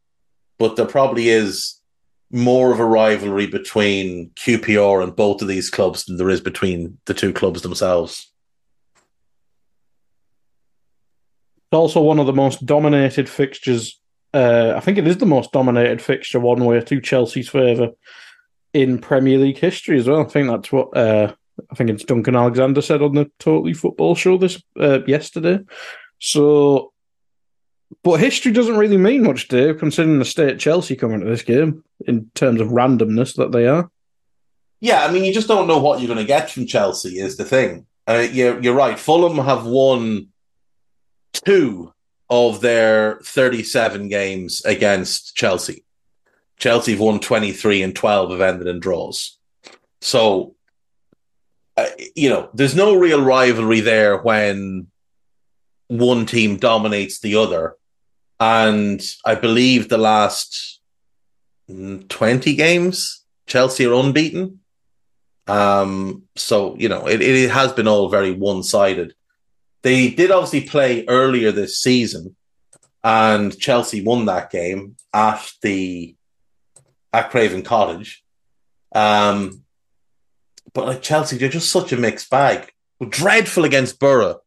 [0.58, 1.80] but there probably is
[2.30, 6.98] more of a rivalry between QPR and both of these clubs than there is between
[7.06, 8.32] the two clubs themselves.
[11.55, 14.00] It's also one of the most dominated fixtures.
[14.32, 17.90] Uh, I think it is the most dominated fixture, one way to Chelsea's favour
[18.72, 20.20] in Premier League history as well.
[20.20, 21.32] I think that's what uh,
[21.70, 25.60] I think it's Duncan Alexander said on the Totally Football show this uh, yesterday.
[26.18, 26.92] So,
[28.02, 31.84] but history doesn't really mean much, Dave, considering the state Chelsea coming to this game
[32.06, 33.90] in terms of randomness that they are.
[34.80, 37.18] Yeah, I mean, you just don't know what you're going to get from Chelsea.
[37.18, 37.86] Is the thing.
[38.06, 38.98] Uh, you're you're right.
[38.98, 40.28] Fulham have won
[41.44, 41.92] two
[42.28, 45.84] of their 37 games against Chelsea.
[46.58, 49.38] Chelsea have won 23 and 12 have ended in draws.
[50.00, 50.54] So,
[51.76, 54.88] uh, you know, there's no real rivalry there when
[55.88, 57.76] one team dominates the other.
[58.40, 60.80] And I believe the last
[61.68, 64.60] 20 games, Chelsea are unbeaten.
[65.46, 69.14] Um, so, you know, it, it has been all very one sided.
[69.86, 72.34] They did obviously play earlier this season,
[73.04, 76.16] and Chelsea won that game at the
[77.12, 78.24] at Craven Cottage.
[78.92, 79.62] Um,
[80.74, 82.72] but like Chelsea, they're just such a mixed bag.
[83.08, 84.40] Dreadful against Boro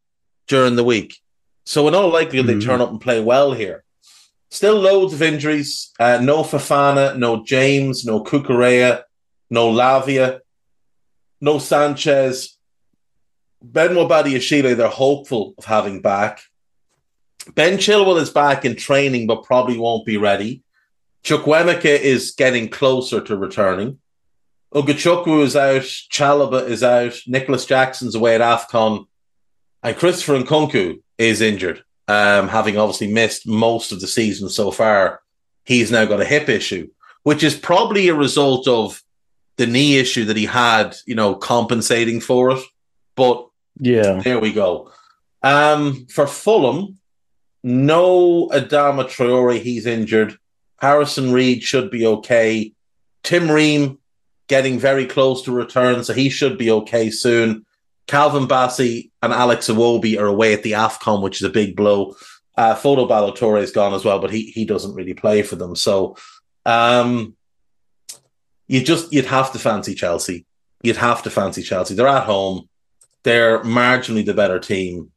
[0.50, 1.16] during the week.
[1.64, 2.60] So in all likelihood, mm-hmm.
[2.60, 3.86] they turn up and play well here.
[4.52, 5.94] Still loads of injuries.
[5.98, 9.04] Uh, no Fofana, no James, no Cucurella,
[9.50, 10.42] no Lavia,
[11.40, 12.59] no Sanchez.
[13.62, 16.42] Benoit Badiashile, they're hopeful of having back.
[17.56, 20.64] Ben Chilwell is back in training, but probably won't be ready.
[21.24, 24.00] Chukwuemeka is getting closer to returning.
[24.74, 25.82] Ugochukwu is out.
[25.82, 27.20] Chalobah is out.
[27.28, 29.06] Nicolas Jackson's away at AFCON.
[29.82, 35.22] And Christopher Nkunku is injured, um, having obviously missed most of the season so far.
[35.66, 36.90] He's now got a hip issue,
[37.24, 39.02] which is probably a result of
[39.58, 42.64] the knee issue that he had, you know, compensating for it.
[43.16, 43.49] But
[43.80, 44.22] yeah.
[44.24, 44.92] There we go.
[45.42, 47.00] Um, for Fulham,
[47.64, 50.38] no Adama Traore, he's injured.
[50.80, 52.74] Harrison Reed should be okay.
[53.24, 53.98] Tim Ream
[54.48, 57.66] getting very close to return, so he should be okay soon.
[58.08, 62.16] Calvin Bassey and Alex Iwobi are away at the AFCON, which is a big blow.
[62.58, 65.76] Uh, Ballo-Touré is gone as well, but he, he doesn't really play for them.
[65.76, 66.18] So
[66.66, 67.36] um,
[68.68, 70.46] you just you'd have to fancy Chelsea.
[70.82, 71.94] You'd have to fancy Chelsea.
[71.94, 72.69] They're at home
[73.24, 75.12] they're marginally the better team.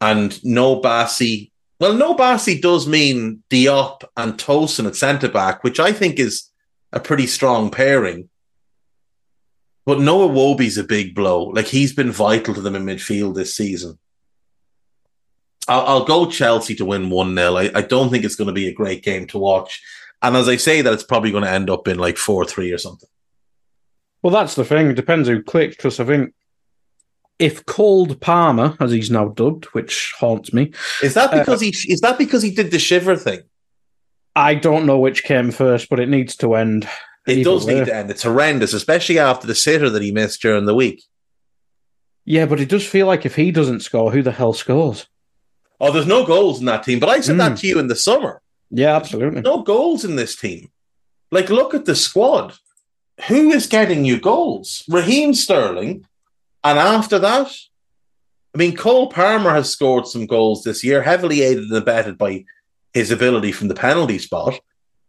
[0.00, 1.50] and no Bassey,
[1.80, 6.48] Well, no Bassey does mean Diop and Tosin at centre back, which I think is
[6.92, 8.28] a pretty strong pairing.
[9.84, 11.44] But no Iwobi's a big blow.
[11.44, 13.98] Like he's been vital to them in midfield this season.
[15.66, 17.56] I'll, I'll go Chelsea to win 1 0.
[17.56, 19.82] I, I don't think it's going to be a great game to watch.
[20.22, 22.72] And as I say that, it's probably going to end up in like 4 3
[22.72, 23.08] or something.
[24.22, 24.90] Well, that's the thing.
[24.90, 26.34] It depends who clicks, because I think
[27.38, 30.72] if Cold Palmer, as he's now dubbed, which haunts me,
[31.02, 33.40] is that because uh, he is that because he did the shiver thing?
[34.34, 36.88] I don't know which came first, but it needs to end.
[37.26, 37.74] It does way.
[37.74, 38.10] need to end.
[38.10, 41.02] It's horrendous, especially after the sitter that he missed during the week.
[42.24, 45.06] Yeah, but it does feel like if he doesn't score, who the hell scores?
[45.80, 46.98] Oh, there's no goals in that team.
[46.98, 47.38] But I said mm.
[47.38, 48.42] that to you in the summer.
[48.70, 49.40] Yeah, absolutely.
[49.40, 50.70] No goals in this team.
[51.30, 52.54] Like, look at the squad.
[53.28, 54.84] Who is getting you goals?
[54.88, 56.06] Raheem Sterling.
[56.64, 57.52] And after that,
[58.54, 62.44] I mean, Cole Palmer has scored some goals this year, heavily aided and abetted by
[62.92, 64.58] his ability from the penalty spot.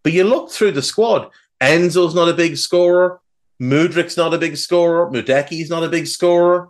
[0.04, 1.30] But you look through the squad,
[1.62, 3.22] Enzo's not a big scorer.
[3.62, 5.10] Mudryk's not a big scorer.
[5.10, 6.70] Madueke's not a big scorer.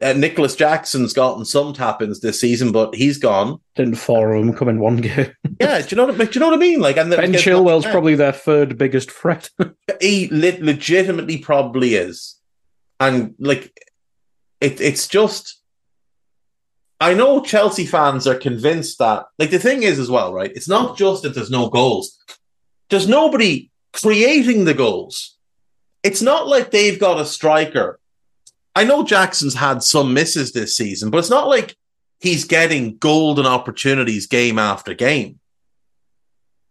[0.00, 3.60] Uh, Nicolas Jackson's gotten some tap ins this season, but he's gone.
[3.76, 5.34] Didn't four of them come in one game?
[5.60, 6.16] yeah, do you know what?
[6.16, 6.80] Do you know what I mean?
[6.80, 9.50] Like, and Ben Chilwell's probably their third biggest threat.
[10.00, 12.40] he le- legitimately probably is,
[12.98, 13.78] and like,
[14.60, 15.58] it, it's just.
[17.02, 20.52] I know Chelsea fans are convinced that, like, the thing is as well, right?
[20.54, 22.18] It's not just that there's no goals.
[22.90, 25.38] There's nobody creating the goals.
[26.02, 28.00] It's not like they've got a striker
[28.74, 31.76] I know Jackson's had some misses this season, but it's not like
[32.20, 35.40] he's getting golden opportunities game after game.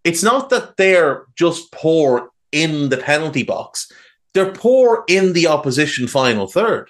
[0.03, 3.91] It's not that they're just poor in the penalty box,
[4.33, 6.89] they're poor in the opposition final third.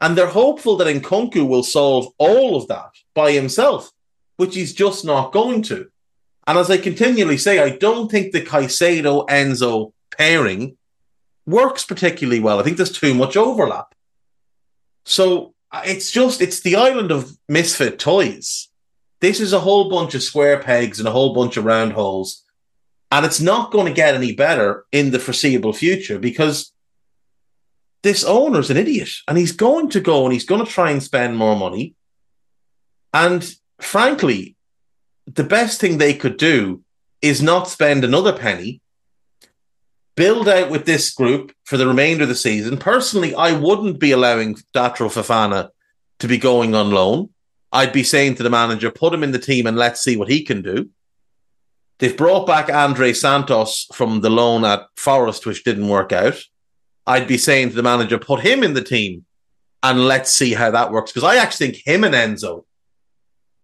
[0.00, 3.90] And they're hopeful that Nkunku will solve all of that by himself,
[4.36, 5.88] which he's just not going to.
[6.46, 10.76] And as I continually say, I don't think the Caicedo Enzo pairing
[11.46, 12.60] works particularly well.
[12.60, 13.94] I think there's too much overlap.
[15.04, 18.68] So uh, it's just it's the island of misfit toys.
[19.20, 22.44] This is a whole bunch of square pegs and a whole bunch of round holes.
[23.10, 26.72] And it's not going to get any better in the foreseeable future because
[28.02, 31.02] this owner's an idiot and he's going to go and he's going to try and
[31.02, 31.94] spend more money.
[33.12, 33.48] And
[33.80, 34.56] frankly,
[35.26, 36.82] the best thing they could do
[37.22, 38.80] is not spend another penny
[40.16, 42.78] build out with this group for the remainder of the season.
[42.78, 45.68] Personally, I wouldn't be allowing Datro Fofana
[46.20, 47.30] to be going on loan.
[47.70, 50.30] I'd be saying to the manager, put him in the team and let's see what
[50.30, 50.88] he can do.
[51.98, 56.38] They've brought back Andrey Santos from the loan at Forest, which didn't work out.
[57.06, 59.24] I'd be saying to the manager, put him in the team
[59.82, 61.12] and let's see how that works.
[61.12, 62.64] Because I actually think him and Enzo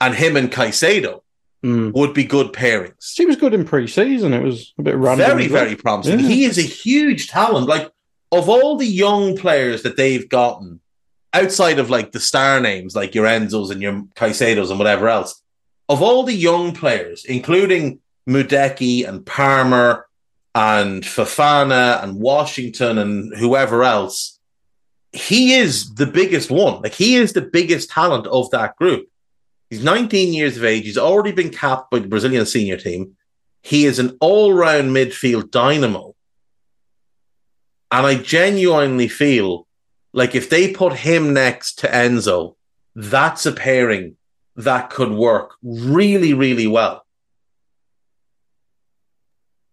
[0.01, 1.23] and him and Caicedo
[1.65, 1.93] mm.
[1.93, 3.15] would be good pairings.
[3.17, 4.33] He was good in pre-season.
[4.33, 5.27] It was a bit random.
[5.27, 6.21] Very, very promising.
[6.21, 6.29] Yeah.
[6.29, 7.67] He is a huge talent.
[7.69, 7.91] Like
[8.31, 10.81] of all the young players that they've gotten,
[11.35, 15.43] outside of like the star names like your Enzos and your Caicedos and whatever else,
[15.89, 20.07] of all the young players, including Madueke and Palmer
[20.55, 24.39] and Fofana and Washington and whoever else,
[25.13, 26.83] he is the biggest one.
[26.83, 29.09] Like he is the biggest talent of that group.
[29.71, 30.85] He's 19 years of age.
[30.85, 33.17] He's already been capped by the Brazilian senior team.
[33.63, 36.15] He is an all round midfield dynamo.
[37.91, 39.67] And I genuinely feel
[40.13, 42.57] like if they put him next to Enzo,
[42.95, 44.17] that's a pairing
[44.57, 47.05] that could work really, really well.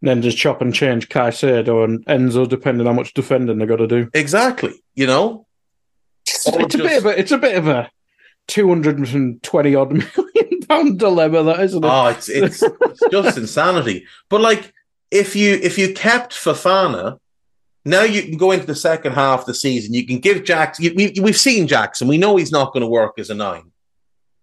[0.02, 3.78] Then just chop and change Caicedo and Enzo, depending on how much defending they got
[3.78, 4.10] to do.
[4.14, 4.82] Exactly.
[4.96, 5.46] You know,
[6.26, 7.92] it's, it's a bit of a, it's a bit of a
[8.48, 11.88] two hundred and twenty odd million pound dilemma, that isn't it?
[11.88, 14.06] Oh, it's it's, it's just insanity.
[14.30, 14.74] But like,
[15.12, 17.20] if you if you kept Fofana,
[17.86, 19.94] now you can go into the second half of the season.
[19.94, 20.94] You can give Jackson.
[20.96, 22.08] We, we've seen Jackson.
[22.08, 23.72] We know he's not going to work as a nine.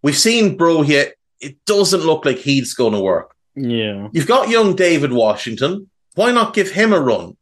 [0.02, 1.12] We've seen Broja.
[1.40, 3.35] It doesn't look like he's going to work.
[3.56, 4.08] Yeah.
[4.12, 5.90] You've got young David Washington.
[6.14, 7.36] Why not give him a run?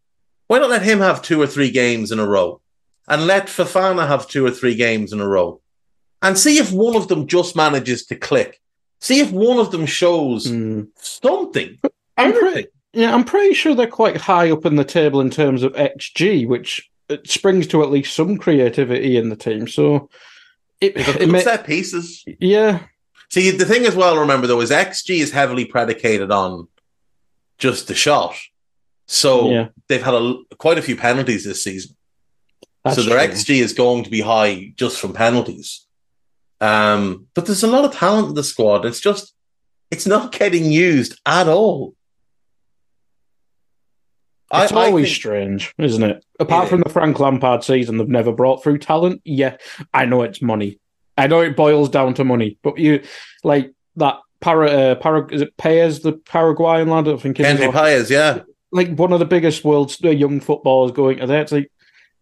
[0.46, 2.60] Why not let him have two or three games in a row?
[3.06, 5.60] And let Fofana have two or three games in a row?
[6.24, 8.58] and see if one of them just manages to click.
[9.00, 10.88] See if one of them shows mm.
[10.96, 11.78] something.
[12.16, 15.62] I'm pretty, yeah, I'm pretty sure they're quite high up in the table in terms
[15.62, 16.90] of XG, which
[17.24, 19.68] springs to at least some creativity in the team.
[19.68, 20.08] So
[20.80, 22.24] it, it may, set pieces.
[22.40, 22.80] Yeah.
[23.34, 26.68] See, the thing as well, remember though, is XG is heavily predicated on
[27.58, 28.36] just the shot.
[29.08, 29.68] So yeah.
[29.88, 31.96] they've had a, quite a few penalties this season.
[32.84, 33.34] That's so their true.
[33.34, 35.84] XG is going to be high just from penalties.
[36.60, 38.84] Um, but there's a lot of talent in the squad.
[38.84, 39.34] It's just,
[39.90, 41.96] it's not getting used at all.
[44.52, 46.24] It's I, always I think, strange, isn't it?
[46.38, 49.22] Apart it from the Frank Lampard season, they've never brought through talent.
[49.24, 49.56] Yeah,
[49.92, 50.78] I know it's money.
[51.16, 53.02] I know it boils down to money, but you
[53.42, 57.08] like that para, uh, para is it Paez, the Paraguayan lad?
[57.08, 58.40] I think Kendry Paez, yeah.
[58.72, 61.40] Like one of the biggest world's uh, young footballers going to there.
[61.40, 61.70] It's like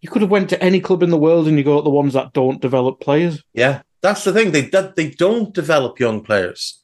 [0.00, 1.90] you could have went to any club in the world and you go to the
[1.90, 3.42] ones that don't develop players.
[3.54, 4.50] Yeah, that's the thing.
[4.50, 4.62] They
[4.96, 6.82] they don't develop young players.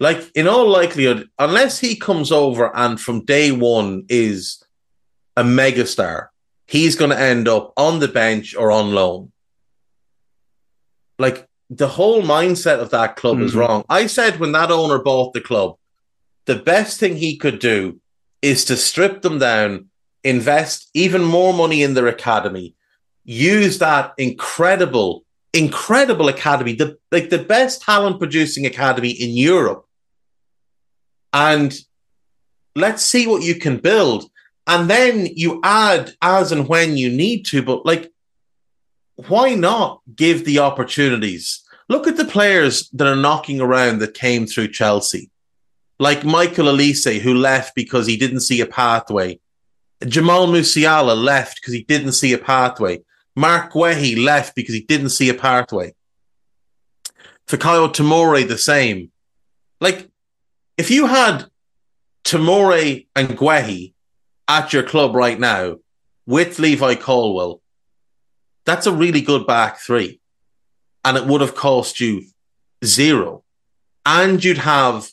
[0.00, 4.62] Like in all likelihood, unless he comes over and from day one is
[5.36, 6.28] a megastar,
[6.66, 9.32] he's going to end up on the bench or on loan.
[11.18, 13.46] Like the whole mindset of that club mm-hmm.
[13.46, 13.84] is wrong.
[13.88, 15.76] I said when that owner bought the club,
[16.46, 18.00] the best thing he could do
[18.40, 19.86] is to strip them down,
[20.24, 22.74] invest even more money in their academy,
[23.24, 29.84] use that incredible, incredible academy, the like the best talent producing academy in Europe,
[31.32, 31.78] and
[32.74, 34.30] let's see what you can build.
[34.66, 38.12] And then you add as and when you need to, but like
[39.26, 41.62] why not give the opportunities?
[41.88, 45.30] Look at the players that are knocking around that came through Chelsea,
[45.98, 49.40] like Michael Olise, who left because he didn't see a pathway.
[50.06, 53.00] Jamal Musiala left because he didn't see a pathway.
[53.34, 55.94] Mark Guehi left because he didn't see a pathway.
[57.48, 59.10] Fikayo Tomori, the same.
[59.80, 60.08] Like,
[60.76, 61.46] if you had
[62.24, 63.94] Tomori and Guehi
[64.46, 65.78] at your club right now
[66.24, 67.62] with Levi Colwill,
[68.68, 70.20] that's a really good back three.
[71.04, 72.24] And it would have cost you
[72.84, 73.44] zero.
[74.04, 75.08] And you'd have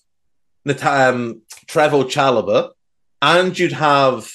[0.67, 2.71] um, Trevoh Chalobah,
[3.21, 4.31] and you'd have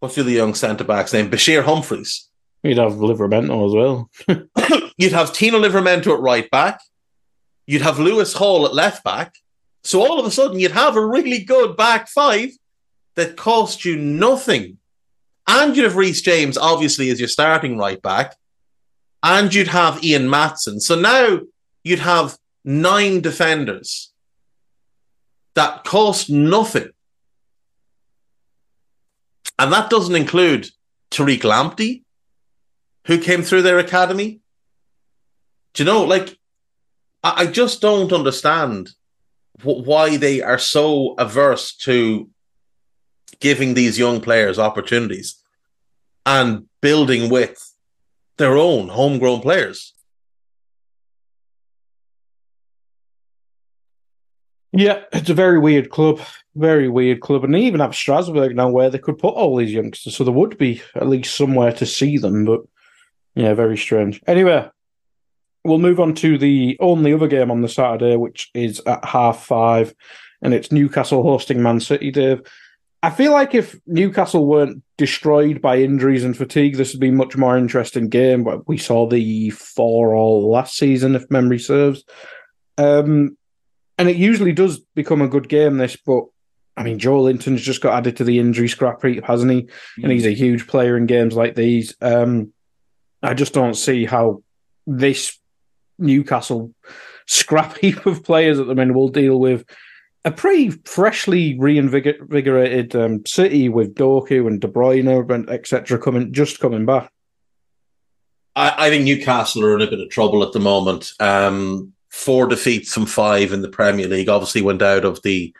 [0.00, 1.30] what's the other young centre back's name?
[1.30, 2.28] Bashir Humphreys.
[2.62, 4.10] You'd have Livramento as well.
[4.96, 6.80] you'd have Tino Livramento at right back.
[7.66, 9.34] You'd have Lewis Hall at left back.
[9.82, 12.50] So all of a sudden, you'd have a really good back five
[13.14, 14.78] that cost you nothing
[15.46, 18.36] and you'd have Reece James, obviously, as your starting right back.
[19.22, 20.80] And you'd have Ian Maatsen.
[20.80, 21.40] So now
[21.82, 24.12] you'd have nine defenders
[25.54, 26.90] that cost nothing.
[29.58, 30.70] And that doesn't include
[31.10, 32.02] Tariq Lamptey,
[33.06, 34.40] who came through their academy.
[35.74, 36.38] Do you know, like,
[37.22, 38.90] I, I just don't understand
[39.62, 42.28] why they are so averse to
[43.40, 45.36] giving these young players opportunities
[46.24, 47.74] and building with
[48.38, 49.92] their own homegrown players.
[54.72, 56.20] Yeah, it's a very weird club.
[56.54, 57.44] Very weird club.
[57.44, 60.16] And they even have Strasbourg now where they could put all these youngsters.
[60.16, 62.44] So there would be at least somewhere to see them.
[62.44, 62.60] But
[63.34, 64.20] yeah, very strange.
[64.26, 64.68] Anyway,
[65.64, 69.44] we'll move on to the only other game on the Saturday, which is at half
[69.44, 69.94] five.
[70.42, 72.42] And it's Newcastle hosting Man City, Dave.
[73.06, 77.36] I feel like if Newcastle weren't destroyed by injuries and fatigue, this would be much
[77.36, 78.42] more interesting game.
[78.42, 82.02] But we saw the four all last season, if memory serves.
[82.76, 83.38] Um,
[83.96, 85.76] and it usually does become a good game.
[85.76, 86.24] This, but
[86.76, 89.62] I mean, Joelinton's just got added to the injury scrap heap, hasn't he?
[89.62, 90.02] Mm.
[90.02, 91.94] And he's a huge player in games like these.
[92.00, 92.52] Um,
[93.22, 94.42] I just don't see how
[94.84, 95.38] this
[95.96, 96.74] Newcastle
[97.28, 99.64] scrap heap of players at the minute will deal with
[100.26, 105.98] a pretty freshly reinvigorated um, City with Doku and De Bruyne and etc.
[105.98, 107.12] coming just coming back.
[108.56, 111.12] I, I, think Newcastle are in a bit of trouble at the moment.
[111.20, 114.28] Um, four defeats from five in the Premier League.
[114.28, 115.54] Obviously, went out of the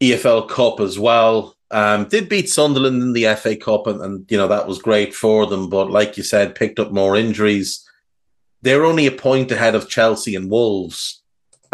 [0.00, 1.56] EFL Cup as well.
[1.72, 5.12] Um, did beat Sunderland in the FA Cup, and, and you know that was great
[5.12, 5.68] for them.
[5.68, 7.84] But like you said, picked up more injuries.
[8.62, 11.24] They're only a point ahead of Chelsea and Wolves.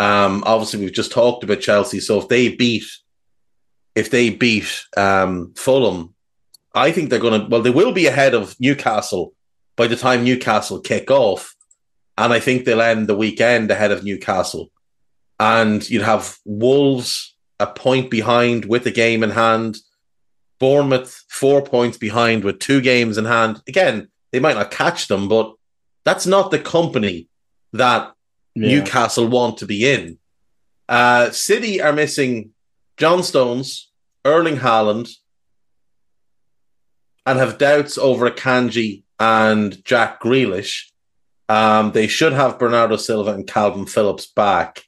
[0.03, 2.01] Um, obviously, we've just talked about Chelsea.
[2.01, 2.87] So if they beat,
[3.95, 6.15] if they beat um, Fulham,
[6.75, 7.47] I think they're going to.
[7.47, 9.33] Well, they will be ahead of Newcastle
[9.77, 11.55] by the time Newcastle kick off,
[12.19, 14.73] and I think they'll end the weekend ahead of Newcastle.
[15.39, 19.79] And you'd have Wolves a point behind with a game in hand.
[20.59, 23.63] Bournemouth four points behind with two games in hand.
[23.69, 25.55] Again, they might not catch them, but
[26.05, 27.29] that's not the company
[27.73, 28.13] that
[28.55, 28.69] yeah.
[28.69, 30.19] Newcastle want to be in.
[30.89, 32.51] Uh, City are missing
[32.97, 33.91] John Stones,
[34.25, 35.11] Erling Haaland,
[37.25, 40.91] and have doubts over Kanji and Jack Grealish.
[41.49, 44.85] Um, they should have Bernardo Silva and Kalvin Phillips back.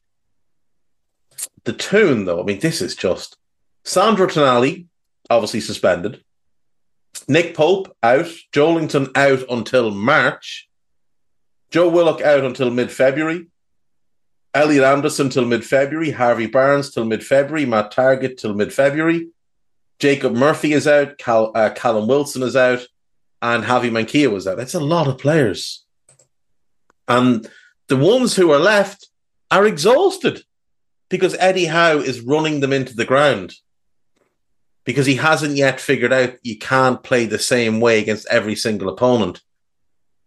[1.65, 3.36] The tune, though, I mean, this is just
[3.85, 4.86] Sandro Tonali,
[5.31, 6.23] obviously suspended.
[7.28, 10.69] Nick Pope out, Joelinton out until March.
[11.70, 13.47] Joe Willock out until mid February.
[14.55, 16.10] Elliot Anderson till mid February.
[16.10, 17.66] Harvey Barnes till mid February.
[17.66, 19.28] Matt Targett till mid February.
[19.98, 21.18] Jacob Murphy is out.
[21.18, 22.86] Cal, uh, Callum Wilson is out.
[23.43, 24.56] And Javi Manquillo was out.
[24.56, 25.85] That's a lot of players.
[27.09, 27.48] And
[27.89, 29.09] the ones who are left
[29.51, 30.43] are exhausted
[31.10, 33.55] because Eddie Howe is running them into the ground
[34.85, 38.89] because he hasn't yet figured out you can't play the same way against every single
[38.89, 39.40] opponent.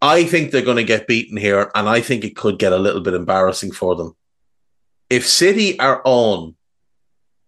[0.01, 2.77] I think they're going to get beaten here, and I think it could get a
[2.77, 4.15] little bit embarrassing for them.
[5.09, 6.55] If City are on,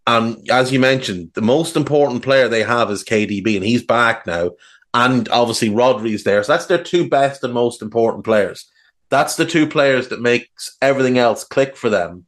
[0.07, 4.25] and as you mentioned, the most important player they have is KDB, and he's back
[4.25, 4.51] now,
[4.93, 8.67] and obviously Rodri's there, so that's their two best and most important players.
[9.09, 12.25] That's the two players that makes everything else click for them.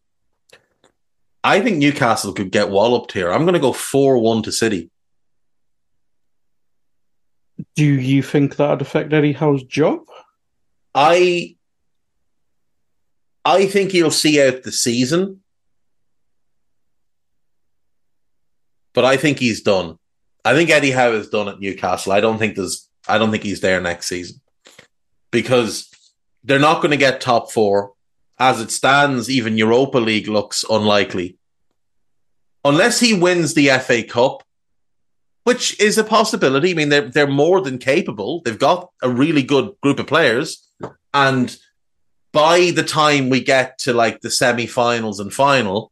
[1.44, 3.32] I think Newcastle could get walloped here.
[3.32, 4.92] I'm going to go 4 1 to City.
[7.82, 10.02] Do you think that'd affect Eddie Howe's job?
[10.94, 11.56] I
[13.44, 15.42] I think he'll see out the season.
[18.94, 19.98] But I think he's done.
[20.46, 22.12] I think Eddie Howe is done at Newcastle.
[22.12, 24.42] I don't think there's I don't think he's there next season.
[25.32, 25.90] Because
[26.44, 27.94] they're not going to get top four.
[28.38, 31.36] As it stands, even Europa League looks unlikely.
[32.64, 34.44] Unless he wins the FA Cup,
[35.44, 36.72] which is a possibility.
[36.72, 38.42] I mean, they're they're more than capable.
[38.42, 40.68] They've got a really good group of players,
[41.14, 41.56] and
[42.32, 45.92] by the time we get to like the semi-finals and final,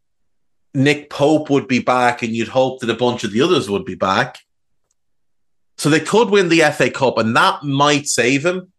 [0.73, 3.85] Nick Pope would be back, and you'd hope that a bunch of the others would
[3.85, 4.39] be back.
[5.77, 8.71] So they could win the FA Cup, and that might save him.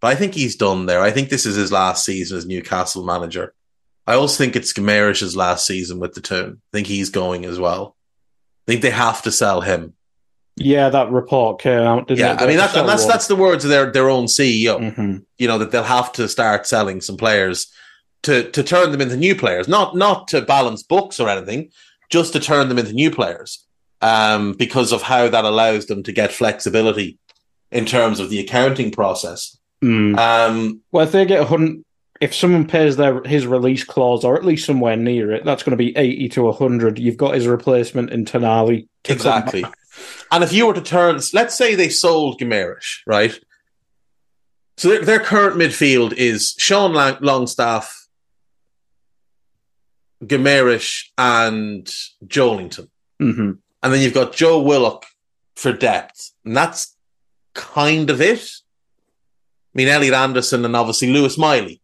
[0.00, 1.00] But I think he's done there.
[1.00, 3.54] I think this is his last season as Newcastle manager.
[4.06, 6.60] I also think it's Guimarães' last season with the team.
[6.72, 7.96] I think he's going as well.
[8.66, 9.94] I think they have to sell him.
[10.56, 12.10] Yeah, that report came out.
[12.10, 12.42] yeah, it?
[12.42, 14.78] I mean that, and that's that's the words of their their own CEO.
[14.78, 15.18] Mm-hmm.
[15.38, 17.72] You know that they'll have to start selling some players
[18.24, 21.70] to to turn them into new players, not not to balance books or anything,
[22.10, 23.66] just to turn them into new players.
[24.02, 27.20] Um, because of how that allows them to get flexibility
[27.70, 29.56] in terms of the accounting process.
[29.82, 30.18] Mm.
[30.18, 31.84] Um, well, if they get a hundred,
[32.22, 35.76] if someone pays their his release clause or at least somewhere near it, that's going
[35.76, 37.00] to be eighty to hundred.
[37.00, 38.86] You've got his replacement in Tonali.
[39.06, 39.64] Exactly.
[40.30, 43.38] And if you were to turn, let's say they sold Guimarães, right?
[44.76, 48.06] So their, their current midfield is Sean Lang- Longstaff,
[50.24, 51.86] Guimarães, and
[52.24, 52.88] Joelinton.
[53.20, 53.50] Mm-hmm.
[53.82, 55.06] And then you've got Joe Willock
[55.56, 56.30] for depth.
[56.44, 56.96] And that's
[57.52, 58.48] kind of it.
[59.74, 61.81] I mean, Elliot Anderson and obviously Lewis Miley.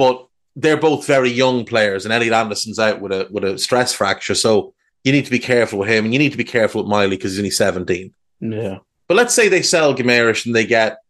[0.00, 3.92] But they're both very young players, and Elliot Anderson's out with a with a stress
[3.92, 4.34] fracture.
[4.34, 4.72] So
[5.04, 7.18] you need to be careful with him, and you need to be careful with Miley
[7.18, 8.14] because he's only 17.
[8.40, 8.78] Yeah.
[9.08, 11.00] But let's say they sell Guimarães and they get,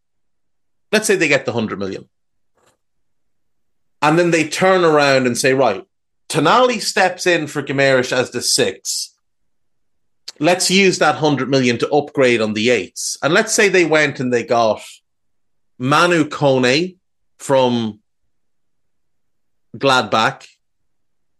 [0.91, 2.09] let's say they get the 100 million.
[4.03, 5.87] And then they turn around and say, right,
[6.29, 9.15] Tonali steps in for Guimarães as the six.
[10.41, 13.17] Let's use that 100 million to upgrade on the eights.
[13.23, 14.83] And let's say they went and they got
[15.79, 16.97] Manu Kone
[17.39, 18.00] from
[19.77, 20.47] Gladbach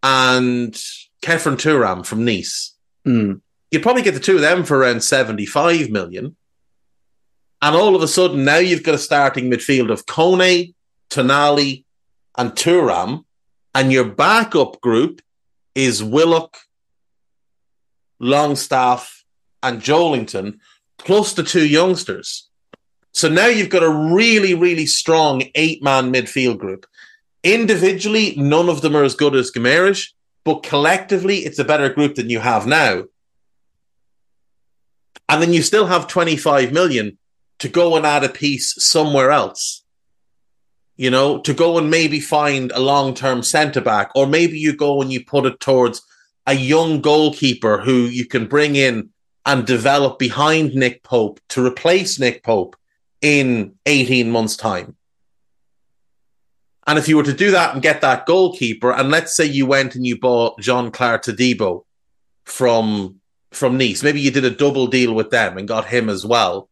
[0.03, 0.73] and
[1.23, 2.75] Khéphren Thuram from Nice.
[3.07, 3.41] Mm.
[3.71, 6.37] You'd probably get the two of them for around 75 million.
[7.63, 10.75] And all of a sudden, now you've got a starting midfield of Kone,
[11.11, 11.85] Tonali,
[12.37, 13.25] and Thuram.
[13.75, 15.21] And your backup group
[15.75, 16.57] is Willock,
[18.19, 19.25] Longstaff,
[19.63, 20.59] and Joelinton,
[20.99, 22.49] plus the two youngsters.
[23.13, 26.87] So now you've got a really, really strong eight man midfield group.
[27.43, 30.13] Individually, none of them are as good as Guimarães,
[30.45, 33.05] but collectively, it's a better group than you have now.
[35.29, 37.19] And then you still have 25 million
[37.61, 39.85] to go and add a piece somewhere else.
[40.97, 44.77] You know, to go and maybe find a long term centre back, or maybe you
[44.77, 46.03] go and you put it towards
[46.47, 49.11] a young goalkeeper who you can bring in
[49.47, 52.77] and develop behind Nick Pope to replace Nick Pope
[53.23, 54.97] in 18 months' time.
[56.91, 59.65] And if you were to do that and get that goalkeeper, and let's say you
[59.65, 61.85] went and you bought Jean-Claude Todibo
[62.45, 63.21] from
[63.53, 66.69] from Nice, maybe you did a double deal with them and got him as well.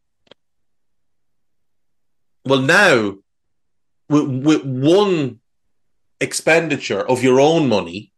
[2.44, 3.18] Well, now
[4.08, 5.38] with, with one
[6.20, 8.10] expenditure of your own money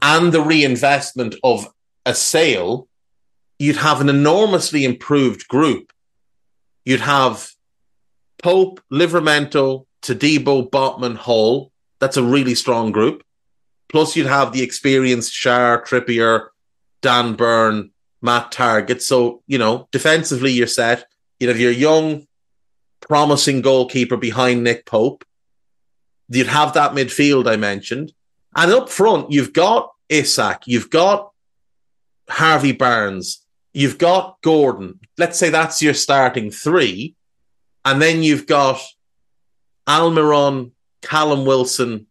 [0.00, 1.68] and the reinvestment of
[2.06, 2.88] a sale,
[3.58, 5.92] you'd have an enormously improved group.
[6.86, 7.50] You'd have
[8.42, 11.72] Pope, Livramento, Todibo, Botman, Hall.
[11.98, 13.22] That's a really strong group.
[13.88, 16.48] Plus, you'd have the experienced Schär, Trippier,
[17.02, 17.90] Dan Burn,
[18.22, 19.00] Matt Targett.
[19.00, 21.06] So, you know, defensively, you're set.
[21.38, 22.26] You'd have your young
[23.00, 25.24] promising goalkeeper behind Nick Pope.
[26.28, 28.12] You'd have that midfield I mentioned.
[28.56, 31.30] And up front, you've got Isak, you've got
[32.28, 34.98] Harvey Barnes, you've got Gordon.
[35.18, 37.14] Let's say that's your starting three.
[37.84, 38.80] And then you've got
[39.86, 40.72] Almiron,
[41.02, 42.06] Callum Wilson,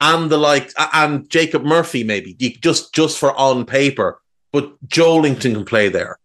[0.00, 4.20] and the like, and Jacob Murphy, maybe just just for on paper.
[4.52, 6.18] But Joelinton can play there.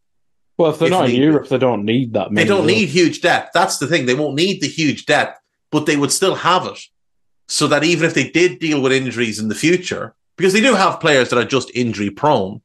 [0.57, 2.33] Well, if they're if not in Europe, they don't need that.
[2.33, 3.51] They don't need huge depth.
[3.53, 4.05] That's the thing.
[4.05, 5.39] They won't need the huge depth,
[5.71, 6.79] but they would still have it,
[7.47, 10.73] so that even if they did deal with injuries in the future, because they do
[10.73, 12.61] have players that are just injury prone,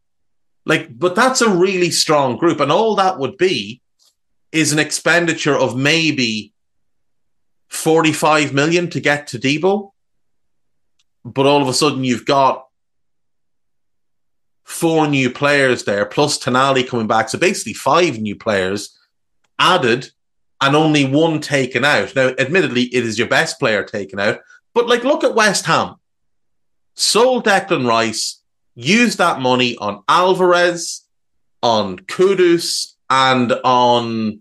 [0.65, 3.81] like, but that's a really strong group, and all that would be
[4.51, 6.52] is an expenditure of maybe
[7.73, 9.93] forty-five million to get Todibo,
[11.25, 12.67] but all of a sudden you've got
[14.63, 17.31] four new players there, plus Tonali coming back.
[17.31, 18.97] So basically, five new players
[19.59, 20.11] added
[20.61, 22.15] and only one taken out.
[22.15, 24.41] Now, admittedly, it is your best player taken out,
[24.75, 25.97] but like, look at West Ham.
[26.95, 28.43] Sold Declan Rice,
[28.75, 31.07] used that money on Alvarez,
[31.63, 34.41] on Kudus, and on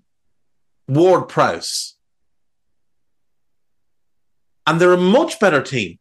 [0.88, 1.96] Ward Prowse.
[4.68, 5.98] And they're a much better team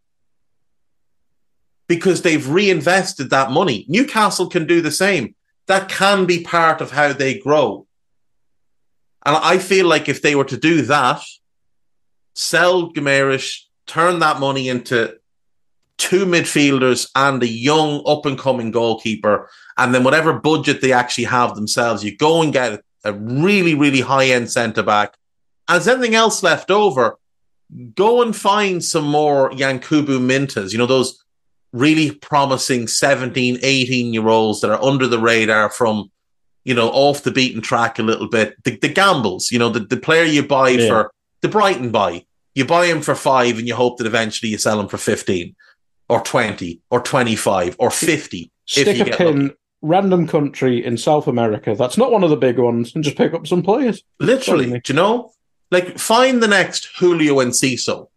[1.88, 3.84] because they've reinvested that money.
[3.88, 5.34] Newcastle can do the same.
[5.66, 7.86] That can be part of how they grow.
[9.24, 11.20] And I feel like if they were to do that,
[12.34, 15.18] sell Guimaraes, turn that money into
[15.98, 21.24] two midfielders and a young up and coming goalkeeper, and then whatever budget they actually
[21.24, 25.14] have themselves, you go and get a really, really high end centre back.
[25.68, 27.18] As anything else left over,
[27.94, 31.22] go and find some more Yankuba Mintehs, you know, those
[31.72, 36.10] really promising 17, 18 year olds that are under the radar from,
[36.64, 38.62] you know, off the beaten track a little bit.
[38.64, 40.88] The, the gambles, you know, the, the player you buy yeah.
[40.88, 42.24] for the Brighton buy,
[42.54, 45.54] you buy him for five and you hope that eventually you sell him for 15
[46.08, 48.50] or 20 or 25 or 50.
[48.66, 49.56] Stick a pin, lucky.
[49.82, 53.32] random country in South America that's not one of the big ones and just pick
[53.32, 54.02] up some players.
[54.18, 55.32] Literally, do you know?
[55.70, 58.08] Like, find the next Julio and Enciso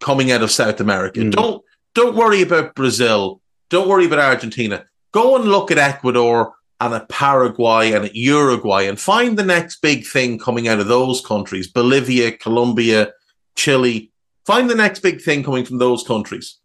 [0.00, 1.20] coming out of South America.
[1.20, 1.32] Mm.
[1.32, 1.64] Don't
[1.94, 3.40] don't worry about Brazil.
[3.70, 4.84] Don't worry about Argentina.
[5.12, 9.80] Go and look at Ecuador and at Paraguay and at Uruguay and find the next
[9.80, 13.12] big thing coming out of those countries Bolivia, Colombia,
[13.54, 14.12] Chile.
[14.44, 16.58] Find the next big thing coming from those countries.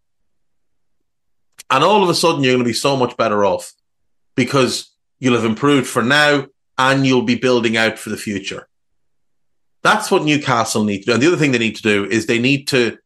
[1.70, 3.72] And all of a sudden, you're going to be so much better off
[4.36, 6.46] because you'll have improved for now
[6.78, 8.68] and you'll be building out for the future.
[9.82, 11.12] That's what Newcastle need to do.
[11.12, 12.98] And the other thing they need to do is they need to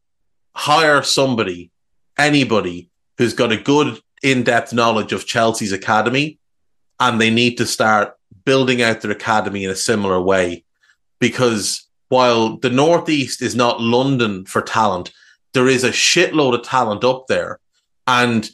[0.53, 1.71] hire somebody
[2.17, 6.39] anybody who's got a good in-depth knowledge of Chelsea's academy
[6.99, 10.63] and they need to start building out their academy in a similar way.
[11.19, 15.11] Because while the northeast is not london for talent
[15.53, 17.59] there is a shitload of talent up there.
[18.05, 18.49] And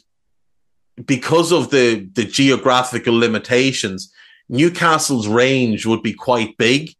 [1.04, 4.12] because of the the geographical limitations
[4.48, 6.94] newcastle's range would be quite big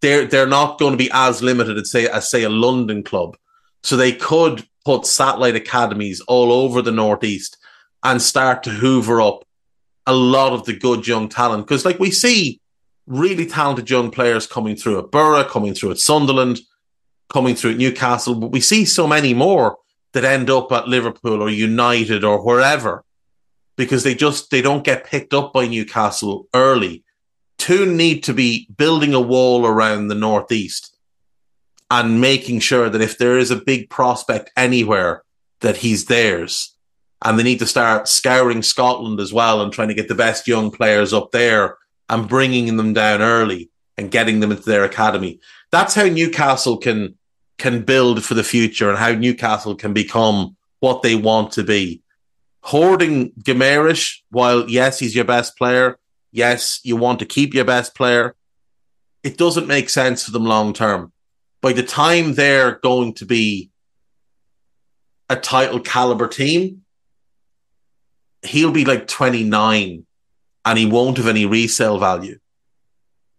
[0.00, 3.36] they're they're not going to be as limited as say as say a london club
[3.82, 7.58] so they could put satellite academies all over the Northeast
[8.02, 9.44] and start to hoover up
[10.06, 11.66] a lot of the good young talent.
[11.66, 12.60] Because, like, we see
[13.06, 16.60] really talented young players coming through at Boro, coming through at Sunderland,
[17.28, 19.76] coming through at Newcastle, but we see so many more
[20.14, 23.04] that end up at Liverpool or United or wherever
[23.76, 27.04] because they just they don't get picked up by Newcastle early.
[27.58, 30.96] Two need to be building a wall around the northeast
[31.90, 35.22] and making sure that if there is a big prospect anywhere,
[35.60, 36.74] that he's theirs.
[37.24, 40.46] And they need to start scouring Scotland as well and trying to get the best
[40.46, 41.76] young players up there
[42.08, 45.40] and bringing them down early and getting them into their academy.
[45.72, 47.16] That's how Newcastle can
[47.58, 52.02] can build for the future and how Newcastle can become what they want to be.
[52.62, 55.98] Hoarding Guimaraes, while yes, he's your best player,
[56.30, 58.34] yes, you want to keep your best player,
[59.22, 61.12] it doesn't make sense for them long term
[61.60, 63.70] by the time they're going to be
[65.28, 66.82] a title caliber team,
[68.42, 70.06] he'll be like 29
[70.64, 72.38] and he won't have any resale value.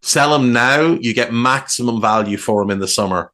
[0.01, 3.31] Sell him now, you get maximum value for him in the summer.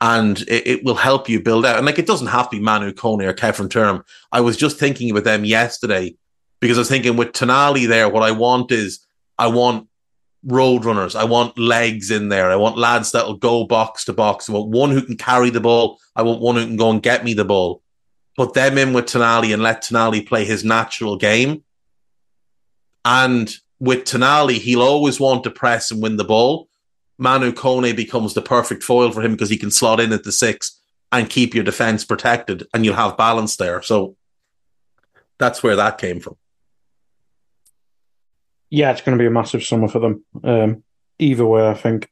[0.00, 1.76] And it, it will help you build out.
[1.76, 4.02] And like it doesn't have to be Manu Kone or Kevin Thuram.
[4.32, 6.16] I was just thinking about them yesterday
[6.64, 9.86] because I was thinking with Tonali there, what I want is I want
[10.42, 11.14] road runners.
[11.14, 12.50] I want legs in there.
[12.50, 14.48] I want lads that'll go box to box.
[14.48, 15.98] I want one who can carry the ball.
[16.16, 17.82] I want one who can go and get me the ball.
[18.34, 21.64] Put them in with Tonali and let Tonali play his natural game.
[23.04, 26.70] And with Tonali, he'll always want to press and win the ball.
[27.18, 30.32] Manu Kone becomes the perfect foil for him because he can slot in at the
[30.32, 30.80] six
[31.12, 33.82] and keep your defense protected, and you'll have balance there.
[33.82, 34.16] So
[35.38, 36.36] that's where that came from.
[38.74, 40.24] Yeah, it's going to be a massive summer for them.
[40.42, 40.82] Um,
[41.20, 42.10] either way, I think.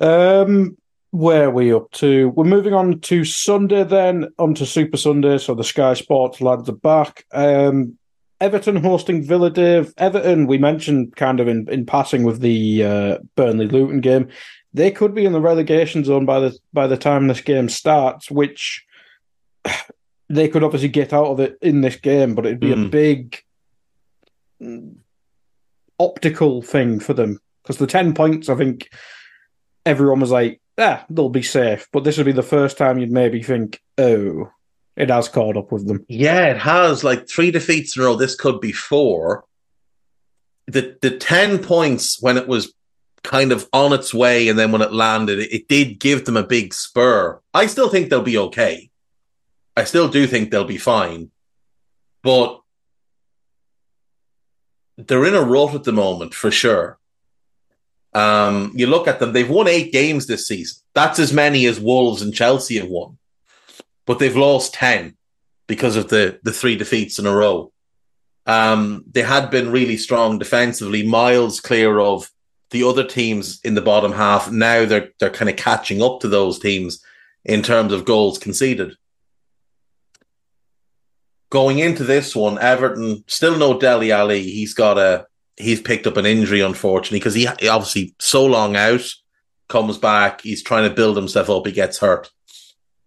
[0.00, 0.76] Um,
[1.12, 2.30] where are we up to?
[2.30, 5.38] We're moving on to Sunday then, on to Super Sunday.
[5.38, 7.26] So the Sky Sports lads are back.
[7.30, 7.96] Um,
[8.40, 9.94] Everton hosting Villa Dave.
[9.98, 14.30] Everton, we mentioned kind of in, in passing with the uh, Burnley Luton game.
[14.74, 18.32] They could be in the relegation zone by the by the time this game starts,
[18.32, 18.84] which
[20.28, 22.86] they could obviously get out of it in this game, but it'd be mm.
[22.86, 23.44] a big
[26.02, 28.90] optical thing for them because the 10 points, I think
[29.86, 31.88] everyone was like, ah, they'll be safe.
[31.92, 34.50] But this would be the first time you'd maybe think, oh,
[34.96, 36.04] it has caught up with them.
[36.08, 37.02] Yeah, it has.
[37.02, 38.16] Like three defeats in a row.
[38.16, 39.44] This could be four.
[40.66, 42.72] The the ten points when it was
[43.24, 46.36] kind of on its way, and then when it landed, it, it did give them
[46.36, 47.40] a big spur.
[47.54, 48.90] I still think they'll be okay.
[49.76, 51.30] I still do think they'll be fine,
[52.22, 52.61] but
[54.96, 56.98] they're in a rut at the moment for sure.
[58.14, 60.82] Um, you look at them; they've won eight games this season.
[60.94, 63.18] That's as many as Wolves and Chelsea have won,
[64.06, 65.16] but they've lost ten
[65.66, 67.72] because of the the three defeats in a row.
[68.46, 72.28] Um, they had been really strong defensively, miles clear of
[72.70, 74.50] the other teams in the bottom half.
[74.50, 77.02] Now they're they're kind of catching up to those teams
[77.44, 78.96] in terms of goals conceded.
[81.52, 84.42] Going into this one, Everton still no Dele Alli.
[84.42, 85.26] He's got a
[85.58, 89.06] he's picked up an injury, unfortunately, because he obviously so long out,
[89.68, 92.30] comes back, he's trying to build himself up, he gets hurt.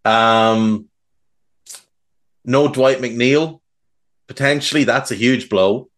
[0.05, 0.89] Um,
[2.43, 3.61] no Dwight McNeil,
[4.27, 5.89] potentially that's a huge blow.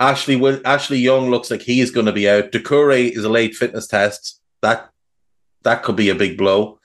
[0.00, 2.50] Ashley Ashley Young looks like he's going to be out.
[2.50, 4.40] Doucouré is a late fitness test.
[4.62, 4.90] That
[5.62, 6.77] that could be a big blow.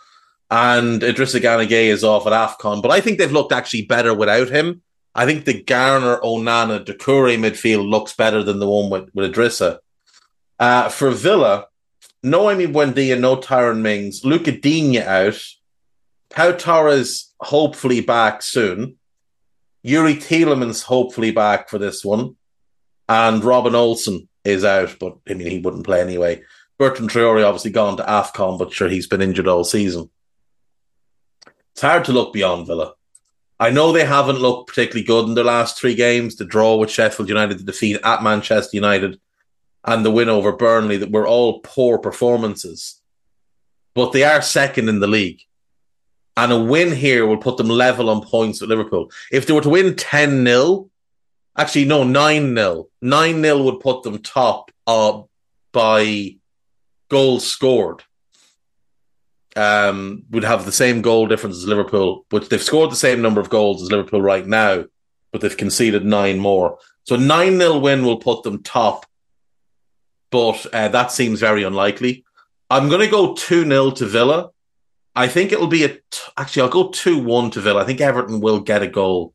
[0.54, 4.14] And Idrissa Gana Gueye is off at AFCON, but I think they've looked actually better
[4.14, 4.84] without him.
[5.16, 9.80] I think the Garner, Onana, Doucouré midfield looks better than the one with, with Idrissa.
[10.60, 11.66] Uh, for Villa,
[12.22, 15.44] no Emi Buendia, no Tyrone Mings, Luca Digne out,
[16.30, 18.98] Pau Torres hopefully back soon,
[19.84, 22.36] Youri Tielemans hopefully back for this one,
[23.10, 26.44] and Robin Olsen is out, but I mean, he wouldn't play anyway.
[26.78, 30.12] Bertrand Traore obviously gone to AFCON, but sure, he's been injured all season.
[31.74, 32.94] It's hard to look beyond Villa.
[33.60, 36.36] I know they haven't looked particularly good in their last three games.
[36.36, 39.20] The draw with Sheffield United, the defeat at Manchester United,
[39.84, 43.02] and the win over Burnley that were all poor performances.
[43.96, 45.42] But they are second in the league.
[46.36, 49.12] And a win here will put them level on points with Liverpool.
[49.32, 50.90] If they were to win 10 0,
[51.58, 55.22] actually, no, 9 0, 9 0 would put them top uh,
[55.72, 56.38] by
[57.10, 58.04] goals scored
[59.56, 63.42] um, would have the same goal difference as Liverpool, but they've scored the same number
[63.42, 64.86] of goals as Liverpool right now,
[65.32, 66.80] but they've conceded nine more.
[67.06, 69.06] So a 9 0 win will put them top,
[70.32, 72.24] but uh, that seems very unlikely.
[72.70, 74.50] I'm going to go 2 0 to Villa.
[75.16, 75.90] I think it'll be a.
[75.90, 76.02] T-
[76.38, 77.82] actually, I'll go 2 1 to Villa.
[77.82, 79.34] I think Everton will get a goal.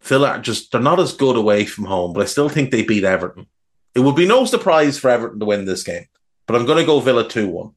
[0.00, 3.04] Villa just, they're not as good away from home, but I still think they beat
[3.04, 3.46] Everton.
[3.94, 6.06] It would be no surprise for Everton to win this game,
[6.46, 7.72] but I'm going to go Villa 2 1.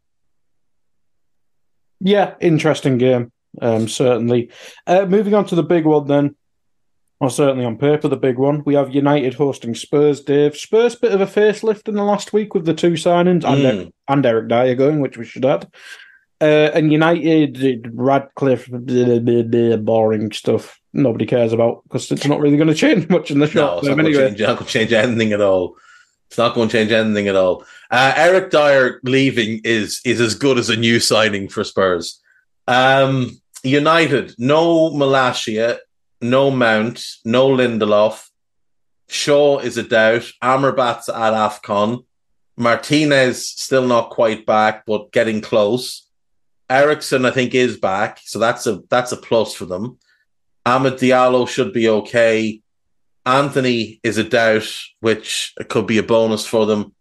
[1.99, 3.31] Yeah, interesting game.
[3.61, 4.51] Um, certainly.
[4.85, 6.35] Uh, moving on to the big one then,
[7.19, 8.63] or certainly on paper, the big one.
[8.65, 10.22] We have United hosting Spurs.
[10.22, 13.53] Dave Spurs bit of a facelift in the last week with the two signings mm.
[13.53, 15.67] and, Eric, and Eric Dier going, which we should add.
[16.41, 22.39] Uh, and United, Ratcliffe, blah, blah, blah, boring stuff nobody cares about because it's not
[22.39, 23.99] really going to change much in the short no, term.
[23.99, 25.77] Anyway, change, not going to change anything at all.
[26.27, 27.65] It's not going to change anything at all.
[27.91, 32.22] Uh, Eric Dier leaving is is as good as a new signing for Spurs.
[32.68, 35.77] Um, United, no Malacia,
[36.22, 38.27] no Mount, no Lindelof.
[39.07, 40.31] Shaw is a doubt.
[40.41, 42.06] Amrabat's at AFCON.
[42.57, 46.07] Martinez still not quite back, but getting close.
[46.69, 49.99] Eriksen, I think, is back, so that's a that's a plus for them.
[50.65, 52.61] Amad Diallo should be okay.
[53.26, 56.93] Antony is a doubt, which could be a bonus for them.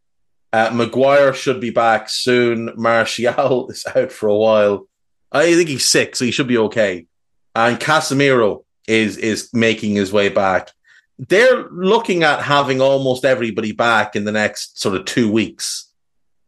[0.53, 2.73] Uh, Maguire should be back soon.
[2.77, 4.89] Martial is out for a while.
[5.33, 7.07] I think he's sick, so he should be okay.
[7.55, 10.71] And Casemiro is is making his way back.
[11.19, 15.91] They're looking at having almost everybody back in the next sort of two weeks.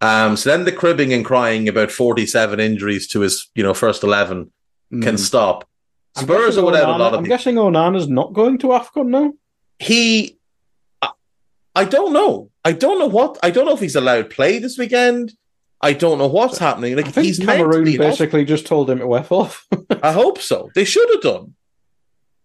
[0.01, 4.03] Um, so then the cribbing and crying about 47 injuries to his, you know, first
[4.03, 4.51] 11
[4.93, 5.03] mm.
[5.03, 5.69] can stop.
[6.17, 7.19] Spurs are without Onana, a lot of.
[7.19, 7.37] I'm people.
[7.37, 9.33] guessing Onana's not going to AFCON now
[9.79, 10.39] he
[11.75, 12.51] I don't know.
[12.65, 13.39] I don't know what.
[13.43, 15.35] I don't know if he's allowed play this weekend.
[15.83, 16.97] I don't know what's happening.
[16.97, 18.13] Like I he's Cameroon mentally off.
[18.13, 19.67] basically just told him to F off.
[20.03, 20.71] I hope so.
[20.75, 21.55] They should have done.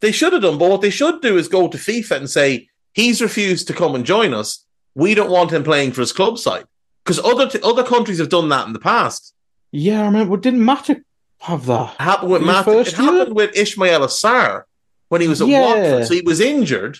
[0.01, 0.57] They should have done.
[0.57, 3.95] But what they should do is go to FIFA and say he's refused to come
[3.95, 4.65] and join us.
[4.95, 6.65] We don't want him playing for his club side
[7.05, 9.33] because other t- other countries have done that in the past.
[9.71, 10.35] yeah, I remember.
[10.35, 11.03] Didn't Matip
[11.39, 11.93] have that?
[11.93, 14.63] It happened with first It happened with Ismaïla Sarr
[15.07, 15.61] when he was at Yeah.
[15.67, 16.07] Watford.
[16.07, 16.97] So he was injured,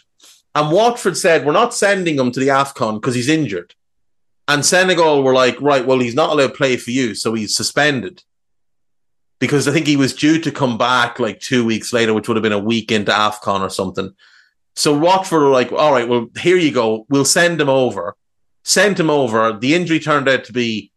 [0.56, 3.74] and Watford said, "We're not sending him to the Afcon because he's injured."
[4.48, 7.56] And Senegal were like, "Right, well, he's not allowed to play for you, so he's
[7.56, 8.24] suspended."
[9.40, 12.38] Because I think he was due to come back like two weeks later, which would
[12.38, 14.14] have been a week into Afcon or something.
[14.76, 17.06] So Watford were like, "All right, well, here you go.
[17.10, 18.16] We'll send him over."
[18.64, 19.54] Sent him over.
[19.54, 20.92] The injury turned out to be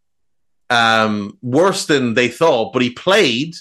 [0.69, 3.55] um, worse than they thought, but he played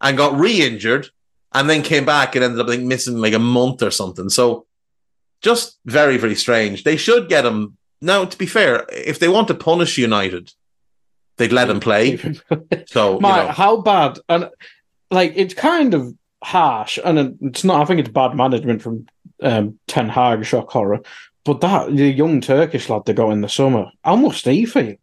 [0.00, 1.08] and got re-injured
[1.52, 4.28] and then came back and ended up like missing like a month or something.
[4.28, 4.65] So
[5.42, 6.84] just very, very strange.
[6.84, 7.76] They should get him.
[8.00, 10.52] Now, to be fair, if they want to punish United,
[11.36, 12.18] they'd let him play.
[12.88, 14.18] So you know, how bad?
[14.28, 14.48] And
[15.10, 17.80] like, it's kind of harsh, and it's not.
[17.80, 19.06] I think it's bad management from
[19.42, 21.00] um, Ten Hag, shock horror.
[21.44, 24.96] But that the young Turkish lad they got in the summer, how must he feel?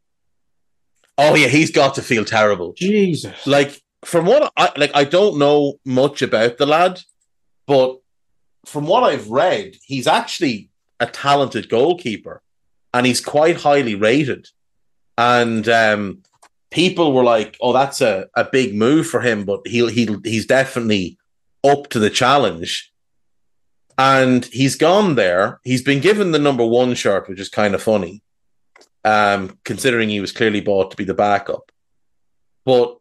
[1.17, 2.73] oh yeah, he's got to feel terrible.
[2.73, 7.01] Jesus, Like from what I like, I don't know much about the lad,
[7.67, 7.99] but
[8.65, 10.69] from what I've read, he's actually
[10.99, 12.41] a talented goalkeeper,
[12.93, 14.47] and he's quite highly rated.
[15.17, 16.23] And um,
[16.71, 20.45] people were like, "Oh, that's a, a big move for him," but he'll he'll he's
[20.45, 21.17] definitely
[21.63, 22.91] up to the challenge.
[23.97, 25.59] And he's gone there.
[25.63, 28.23] He's been given the number one shirt, which is kind of funny,
[29.05, 31.71] um, considering he was clearly bought to be the backup.
[32.65, 32.97] But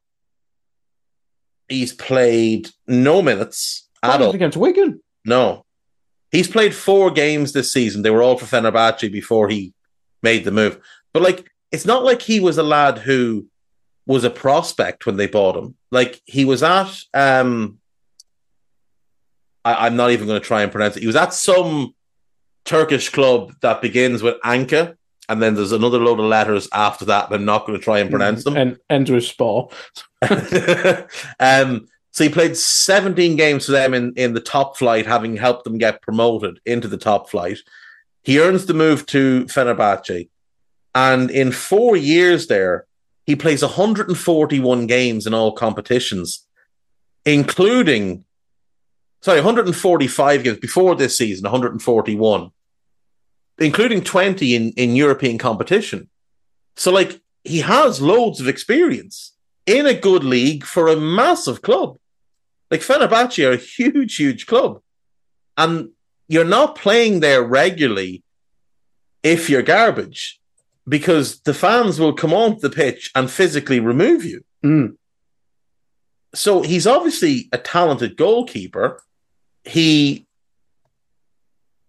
[1.68, 4.34] he's played no minutes at all.
[4.34, 5.00] against Wigan.
[5.24, 5.64] No.
[6.30, 8.02] He's played four games this season.
[8.02, 9.72] They were all for Fenerbahce before he
[10.22, 10.80] made the move.
[11.12, 13.46] But like, it's not like he was a lad who
[14.06, 15.76] was a prospect when they bought him.
[15.90, 17.78] Like he was at um
[19.64, 21.00] I, I'm not even going to try and pronounce it.
[21.00, 21.94] He was at some
[22.64, 24.96] Turkish club that begins with Anka,
[25.28, 27.30] and then there's another load of letters after that.
[27.30, 28.78] But I'm not going to try and pronounce them.
[28.88, 29.72] and with sport.
[31.40, 35.64] um, so he played 17 games for them in, in the top flight, having helped
[35.64, 37.58] them get promoted into the top flight.
[38.22, 40.28] He earns the move to Fenerbahce.
[40.94, 42.86] And in four years there,
[43.24, 46.46] he plays 141 games in all competitions,
[47.24, 48.24] including,
[49.22, 52.50] sorry, 145 games before this season, 141,
[53.58, 56.10] including 20 in, in European competition.
[56.76, 59.32] So, like, he has loads of experience
[59.64, 61.96] in a good league for a massive club.
[62.72, 64.80] Like Fenerbahce are a huge, huge club.
[65.58, 65.90] And
[66.26, 68.22] you're not playing there regularly
[69.22, 70.40] if you're garbage
[70.88, 74.42] because the fans will come onto the pitch and physically remove you.
[74.64, 74.96] Mm.
[76.34, 79.02] So he's obviously a talented goalkeeper.
[79.64, 80.26] He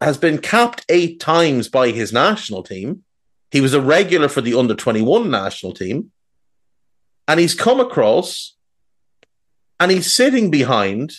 [0.02, 3.06] has been capped eight times by his national team.
[3.52, 6.12] He was a regular for the under 21 national team.
[7.26, 8.58] And he's come across
[9.80, 11.14] and he's sitting behind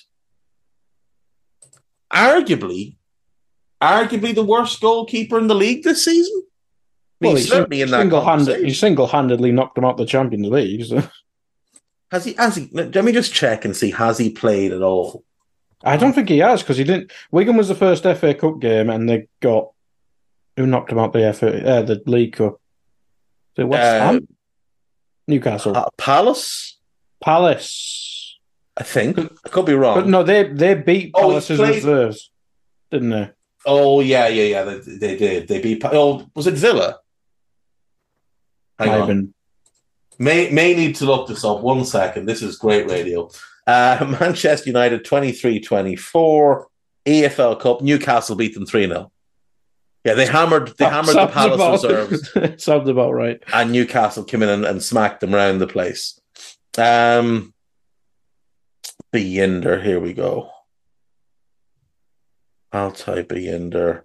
[2.12, 2.96] arguably
[3.82, 6.42] arguably the worst goalkeeper in the league this season.
[7.20, 10.06] I mean, Well, he's he certainly in that single-handed, he single-handedly knocked them out the
[10.06, 10.84] Champions League.
[10.86, 11.02] So.
[12.10, 12.32] Has he?
[12.34, 12.68] Has he?
[12.72, 13.90] Let me just check and see.
[13.90, 15.24] Has he played at all?
[15.82, 17.12] I don't think he has because he didn't.
[17.30, 19.70] Wigan was the first FA Cup game, and they got
[20.56, 22.60] who knocked them out the FA, uh, the League Cup.
[23.56, 24.28] So West Uh, Ham,
[25.28, 26.78] Newcastle, Pa- Palace,
[27.20, 28.13] Palace.
[28.76, 29.18] I think.
[29.18, 29.96] I could be wrong.
[29.96, 32.30] But no, they they beat Oh, Palace's played- reserves,
[32.90, 33.30] didn't they?
[33.66, 34.62] Oh yeah, yeah, yeah.
[34.64, 35.48] They, they did.
[35.48, 35.82] They beat.
[35.84, 36.98] Oh, was it Villa?
[38.78, 39.34] Hang have on.
[40.18, 41.60] May may need to look this up.
[41.60, 42.26] One second.
[42.26, 43.30] This is great radio.
[43.66, 46.64] Uh, Manchester United 23-24
[47.06, 47.80] EFL Cup.
[47.80, 49.10] Newcastle beat them three 0
[50.04, 50.74] Yeah, they hammered.
[50.78, 52.62] They hammered the Palace about- reserves.
[52.62, 53.42] Sounds about right.
[53.52, 56.20] and Newcastle came in and, and smacked them around the place.
[56.76, 57.53] Um,
[59.14, 60.50] Bayindir, here we go.
[62.72, 64.02] I'll type Bayindir.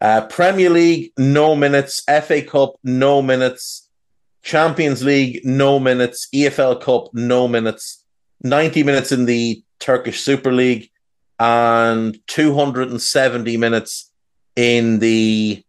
[0.00, 2.02] Uh, Premier League, no minutes.
[2.06, 3.90] FA Cup, no minutes.
[4.42, 6.28] Champions League, no minutes.
[6.34, 8.04] EFL Cup, no minutes.
[8.42, 10.88] 90 minutes in the Turkish Super League
[11.38, 14.10] and 270 minutes
[14.56, 15.62] in the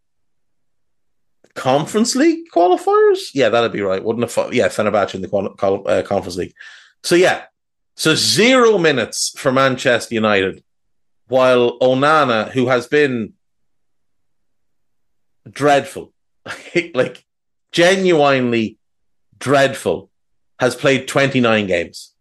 [1.54, 3.30] Conference League qualifiers.
[3.34, 4.54] Yeah, that'd be right, wouldn't it?
[4.54, 6.54] Yeah, Fenerbahce in the qual- qual- uh, Conference League.
[7.04, 7.44] So yeah,
[7.96, 10.64] so zero minutes for Manchester United,
[11.28, 13.34] while Onana, who has been
[15.50, 16.14] dreadful,
[16.94, 17.24] like
[17.72, 18.78] genuinely
[19.38, 20.10] dreadful,
[20.60, 22.14] has played 29 games.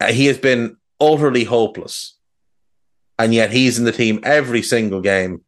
[0.00, 2.16] Uh, he has been utterly hopeless.
[3.18, 5.42] And yet he's in the team every single game.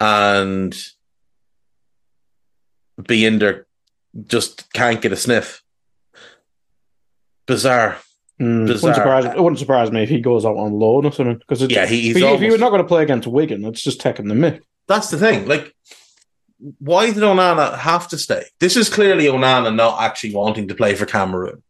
[0.00, 0.76] And
[3.00, 3.64] Bayindir
[4.26, 5.62] just can't get a sniff.
[7.46, 7.98] Bizarre.
[8.40, 11.38] Mm, wouldn't surprise, it wouldn't surprise me if he goes out on loan or something.
[11.38, 13.64] Because Yeah, he- he's if, you- if almost- you're not going to play against Wigan,
[13.64, 14.60] it's just taking the mick.
[14.88, 15.48] That's the thing.
[15.48, 15.74] Like,
[16.78, 18.44] why did Onana have to stay?
[18.60, 21.62] This is clearly Onana not actually wanting to play for Cameroon.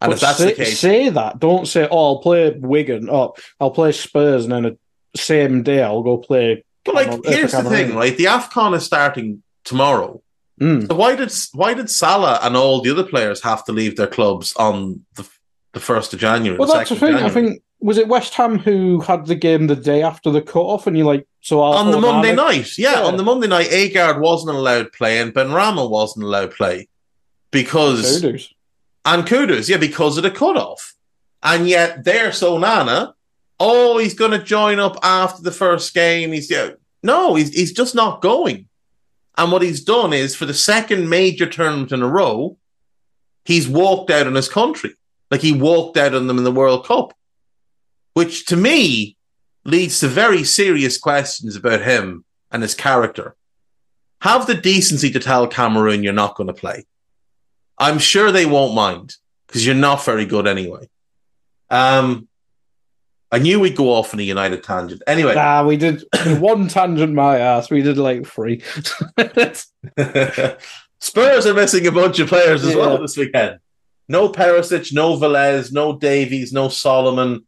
[0.00, 1.38] And But if that's say, the case, say that.
[1.38, 4.76] Don't say, "Oh, I'll play Wigan." Oh, I'll play Spurs, and then the
[5.16, 6.64] same day I'll go play.
[6.84, 8.16] but like, Cameroon- here's the thing, right?
[8.16, 10.20] The Afcon is starting tomorrow.
[10.60, 10.88] Mm.
[10.88, 14.08] So why did why did Salah and all the other players have to leave their
[14.08, 15.24] clubs on the
[15.72, 16.58] the first of January?
[16.58, 17.24] Well, that's the 2nd of thing.
[17.24, 20.60] I think was it West Ham who had the game the day after the cut
[20.60, 23.06] off, and you like so I'll, on the Monday night, yeah, Yeah.
[23.06, 26.88] on the Monday night, Aguerd wasn't allowed play and Benrahma wasn't allowed play
[27.50, 28.48] because Kudus.
[29.04, 30.94] and Kudus, yeah, because of the cut off,
[31.42, 33.14] And yet there's Onana.
[33.58, 36.32] Oh, he's going to join up after the first game.
[36.32, 36.70] He's yeah,
[37.02, 38.68] no, he's he's just not going.
[39.36, 42.56] And what he's done is for the second major tournament in a row,
[43.44, 44.94] he's walked out on his country.
[45.32, 47.14] Like he walked out on them in the World Cup,
[48.12, 49.16] which to me
[49.64, 53.34] leads to very serious questions about him and his character.
[54.20, 56.84] Have the decency to tell Cameroon you're not going to play.
[57.78, 60.90] I'm sure they won't mind because you're not very good anyway.
[61.70, 62.28] Um,
[63.30, 65.00] I knew we'd go off on a United tangent.
[65.06, 67.14] Anyway, Nah, we did one tangent.
[67.14, 67.70] My ass.
[67.70, 68.62] We did like three.
[71.00, 73.60] Spurs are missing a bunch of players as well this weekend.
[74.08, 77.46] No Perisic, no Veliz, no Davies, no Solomon.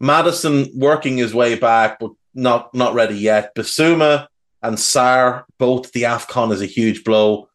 [0.00, 3.54] Maddison working his way back, but not not ready yet.
[3.54, 4.26] Bissouma
[4.62, 7.48] and Sarr, both the AFCON is a huge blow.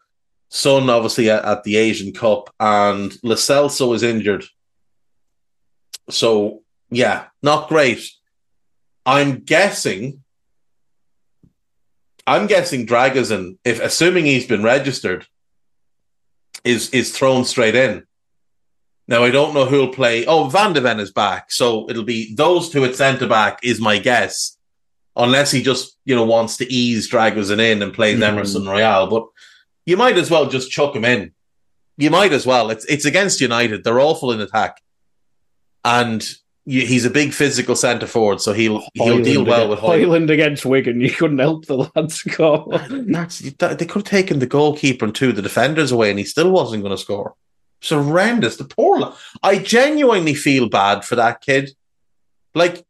[0.49, 4.45] Son, obviously, at, at the Asian Cup, and Lo Celso is injured.
[6.09, 8.09] So, yeah, not great.
[9.05, 10.23] I'm guessing
[12.27, 15.25] I'm guessing Dragusin, if assuming he's been registered,
[16.65, 18.03] is is thrown straight in.
[19.07, 20.25] Now I don't know who'll play.
[20.25, 23.79] Oh, Van de Ven is back, so it'll be those two at centre back is
[23.79, 24.57] my guess,
[25.15, 28.23] unless he just you know wants to ease Dragusin in and plays Mhm.
[28.27, 29.07] Emerson Royal.
[29.07, 29.25] But
[29.85, 31.31] you might as well just chuck him in.
[31.97, 32.69] You might as well.
[32.69, 33.83] It's it's against United.
[33.83, 34.81] They're awful in attack,
[35.85, 36.27] and
[36.65, 40.05] you, he's a big physical centre forward, so he'll he'll deal well against- with Hojlund.
[40.27, 40.99] Hojlund against Wigan.
[40.99, 42.67] You couldn't help the lad score.
[42.89, 46.25] That's, they could have taken the goalkeeper and two of the defenders away, and he
[46.25, 47.35] still wasn't going to score.
[47.81, 48.57] It's horrendous.
[48.57, 49.13] The poor.
[49.43, 51.71] I genuinely feel bad for that kid.
[52.55, 52.85] Like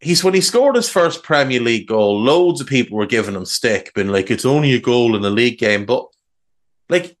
[0.00, 3.44] he's when he scored his first Premier League goal, loads of people were giving him
[3.44, 6.06] stick, being like, "It's only a goal in a league game," but
[6.88, 7.16] like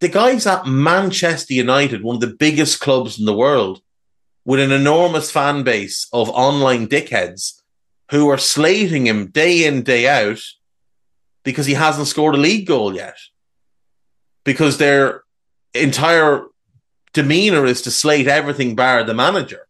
[0.00, 3.80] the guy's at Manchester United, one of the biggest clubs in the world,
[4.44, 7.62] with an enormous fan base of online dickheads
[8.10, 10.42] who are slating him day in, day out
[11.44, 13.16] because he hasn't scored a league goal yet.
[14.44, 15.22] Because their
[15.82, 16.46] entire
[17.12, 19.66] demeanor is to slate everything bar the manager.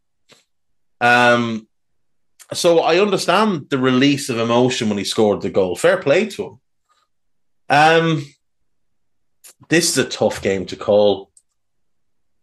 [1.01, 1.69] Um,
[2.53, 5.77] so I understand the release of emotion when he scored the goal.
[5.77, 6.61] Fair play to him.
[7.69, 8.27] Um,
[9.69, 11.31] this is a tough game to call.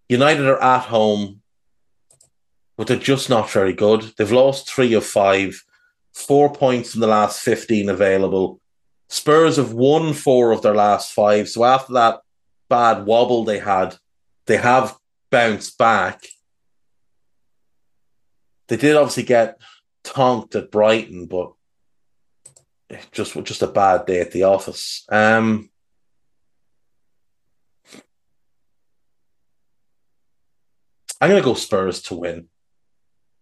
[0.09, 1.41] United are at home,
[2.77, 4.13] but they're just not very good.
[4.17, 5.63] They've lost three of five,
[6.13, 8.59] four points in the last 15 available.
[9.09, 11.47] Spurs have won four of their last five.
[11.47, 12.19] So after that
[12.73, 13.95] bad wobble they had,
[14.47, 14.97] they have
[15.29, 16.25] bounced back.
[18.67, 19.61] They did obviously get
[20.03, 21.53] tonked at Brighton, but
[23.11, 25.05] just just a bad day at the office.
[25.11, 25.69] Um,
[31.21, 32.47] I'm going to go Spurs to win.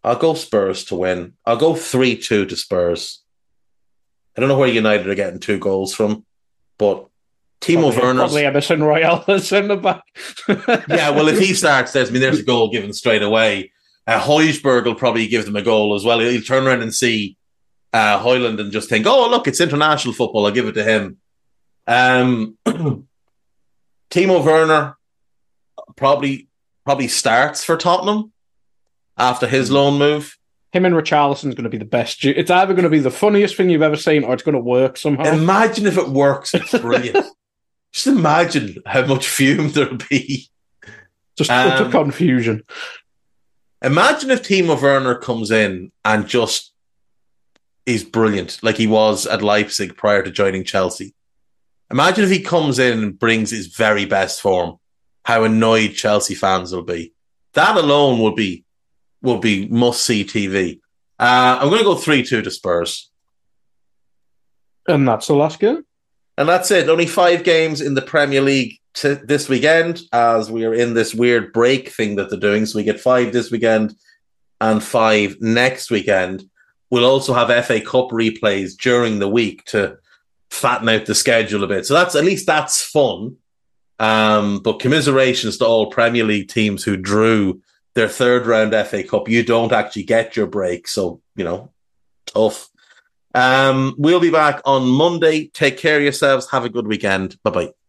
[0.04, 1.36] I'll go Spurs to win.
[1.46, 3.24] I'll go 3 2 to Spurs.
[4.36, 6.26] I don't know where United are getting two goals from,
[6.78, 7.08] but
[7.62, 8.20] Timo probably, Werner's.
[8.22, 10.04] probably Emerson Royal at centre back.
[10.48, 13.72] Yeah, well, if he starts, there's, I mean, there's a goal given straight away.
[14.08, 16.20] Uh, Hojbjerg will probably give them a goal as well.
[16.20, 17.38] He'll, turn around and see
[17.94, 20.46] uh, Hojlund and just think, oh, look, it's international football.
[20.46, 21.18] I'll give it to him.
[21.86, 22.58] Um,
[24.10, 24.98] Timo Werner
[25.96, 26.48] probably
[26.84, 28.32] probably starts for Tottenham
[29.18, 30.36] after his loan move.
[30.72, 32.26] him and Richarlison's going to be the best.
[32.26, 34.62] It's either going to be the funniest thing you've ever seen, or it's going to
[34.62, 35.26] work somehow.
[35.32, 36.54] Imagine if it works.
[36.56, 37.26] It's brilliant.
[37.92, 40.50] Just imagine how much fume there'll be.
[41.38, 42.64] Just utter um, confusion.
[43.82, 46.72] Imagine if Timo Werner comes in and just
[47.86, 51.16] is brilliant, like he was at Leipzig prior to joining Chelsea.
[51.90, 54.78] Imagine if he comes in and brings his very best form,
[55.26, 57.14] how annoyed Chelsea fans will be.
[57.54, 58.66] That alone would be
[59.22, 60.80] will be must see TV.
[61.20, 63.12] Uh, I'm going to go three two to Spurs,
[64.88, 65.84] And that's the last game.
[66.42, 66.90] And that's it.
[66.90, 71.14] Only five games in the Premier League t- this weekend, as we are in this
[71.14, 72.66] weird break thing that they're doing.
[72.66, 73.94] So we get five this weekend
[74.60, 76.50] and five next weekend.
[76.90, 80.00] We'll also have FA Cup replays during the week to
[80.50, 81.86] fatten out the schedule a bit.
[81.86, 83.38] So that's at least that's fun.
[84.00, 87.62] Um, but commiserations to all Premier League teams who drew
[87.94, 89.30] their third round FA Cup.
[89.30, 91.70] You don't actually get your break, so you know,
[92.26, 92.71] tough.
[93.34, 95.48] Um, we'll be back on Monday.
[95.48, 96.50] Take care of yourselves.
[96.52, 97.38] Have a good weekend.
[97.44, 97.81] Bye bye.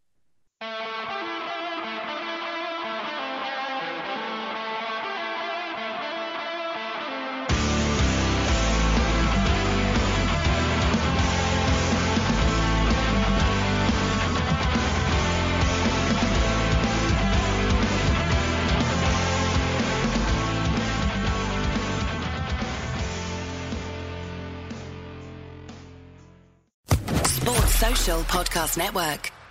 [28.62, 29.41] Podcast Network.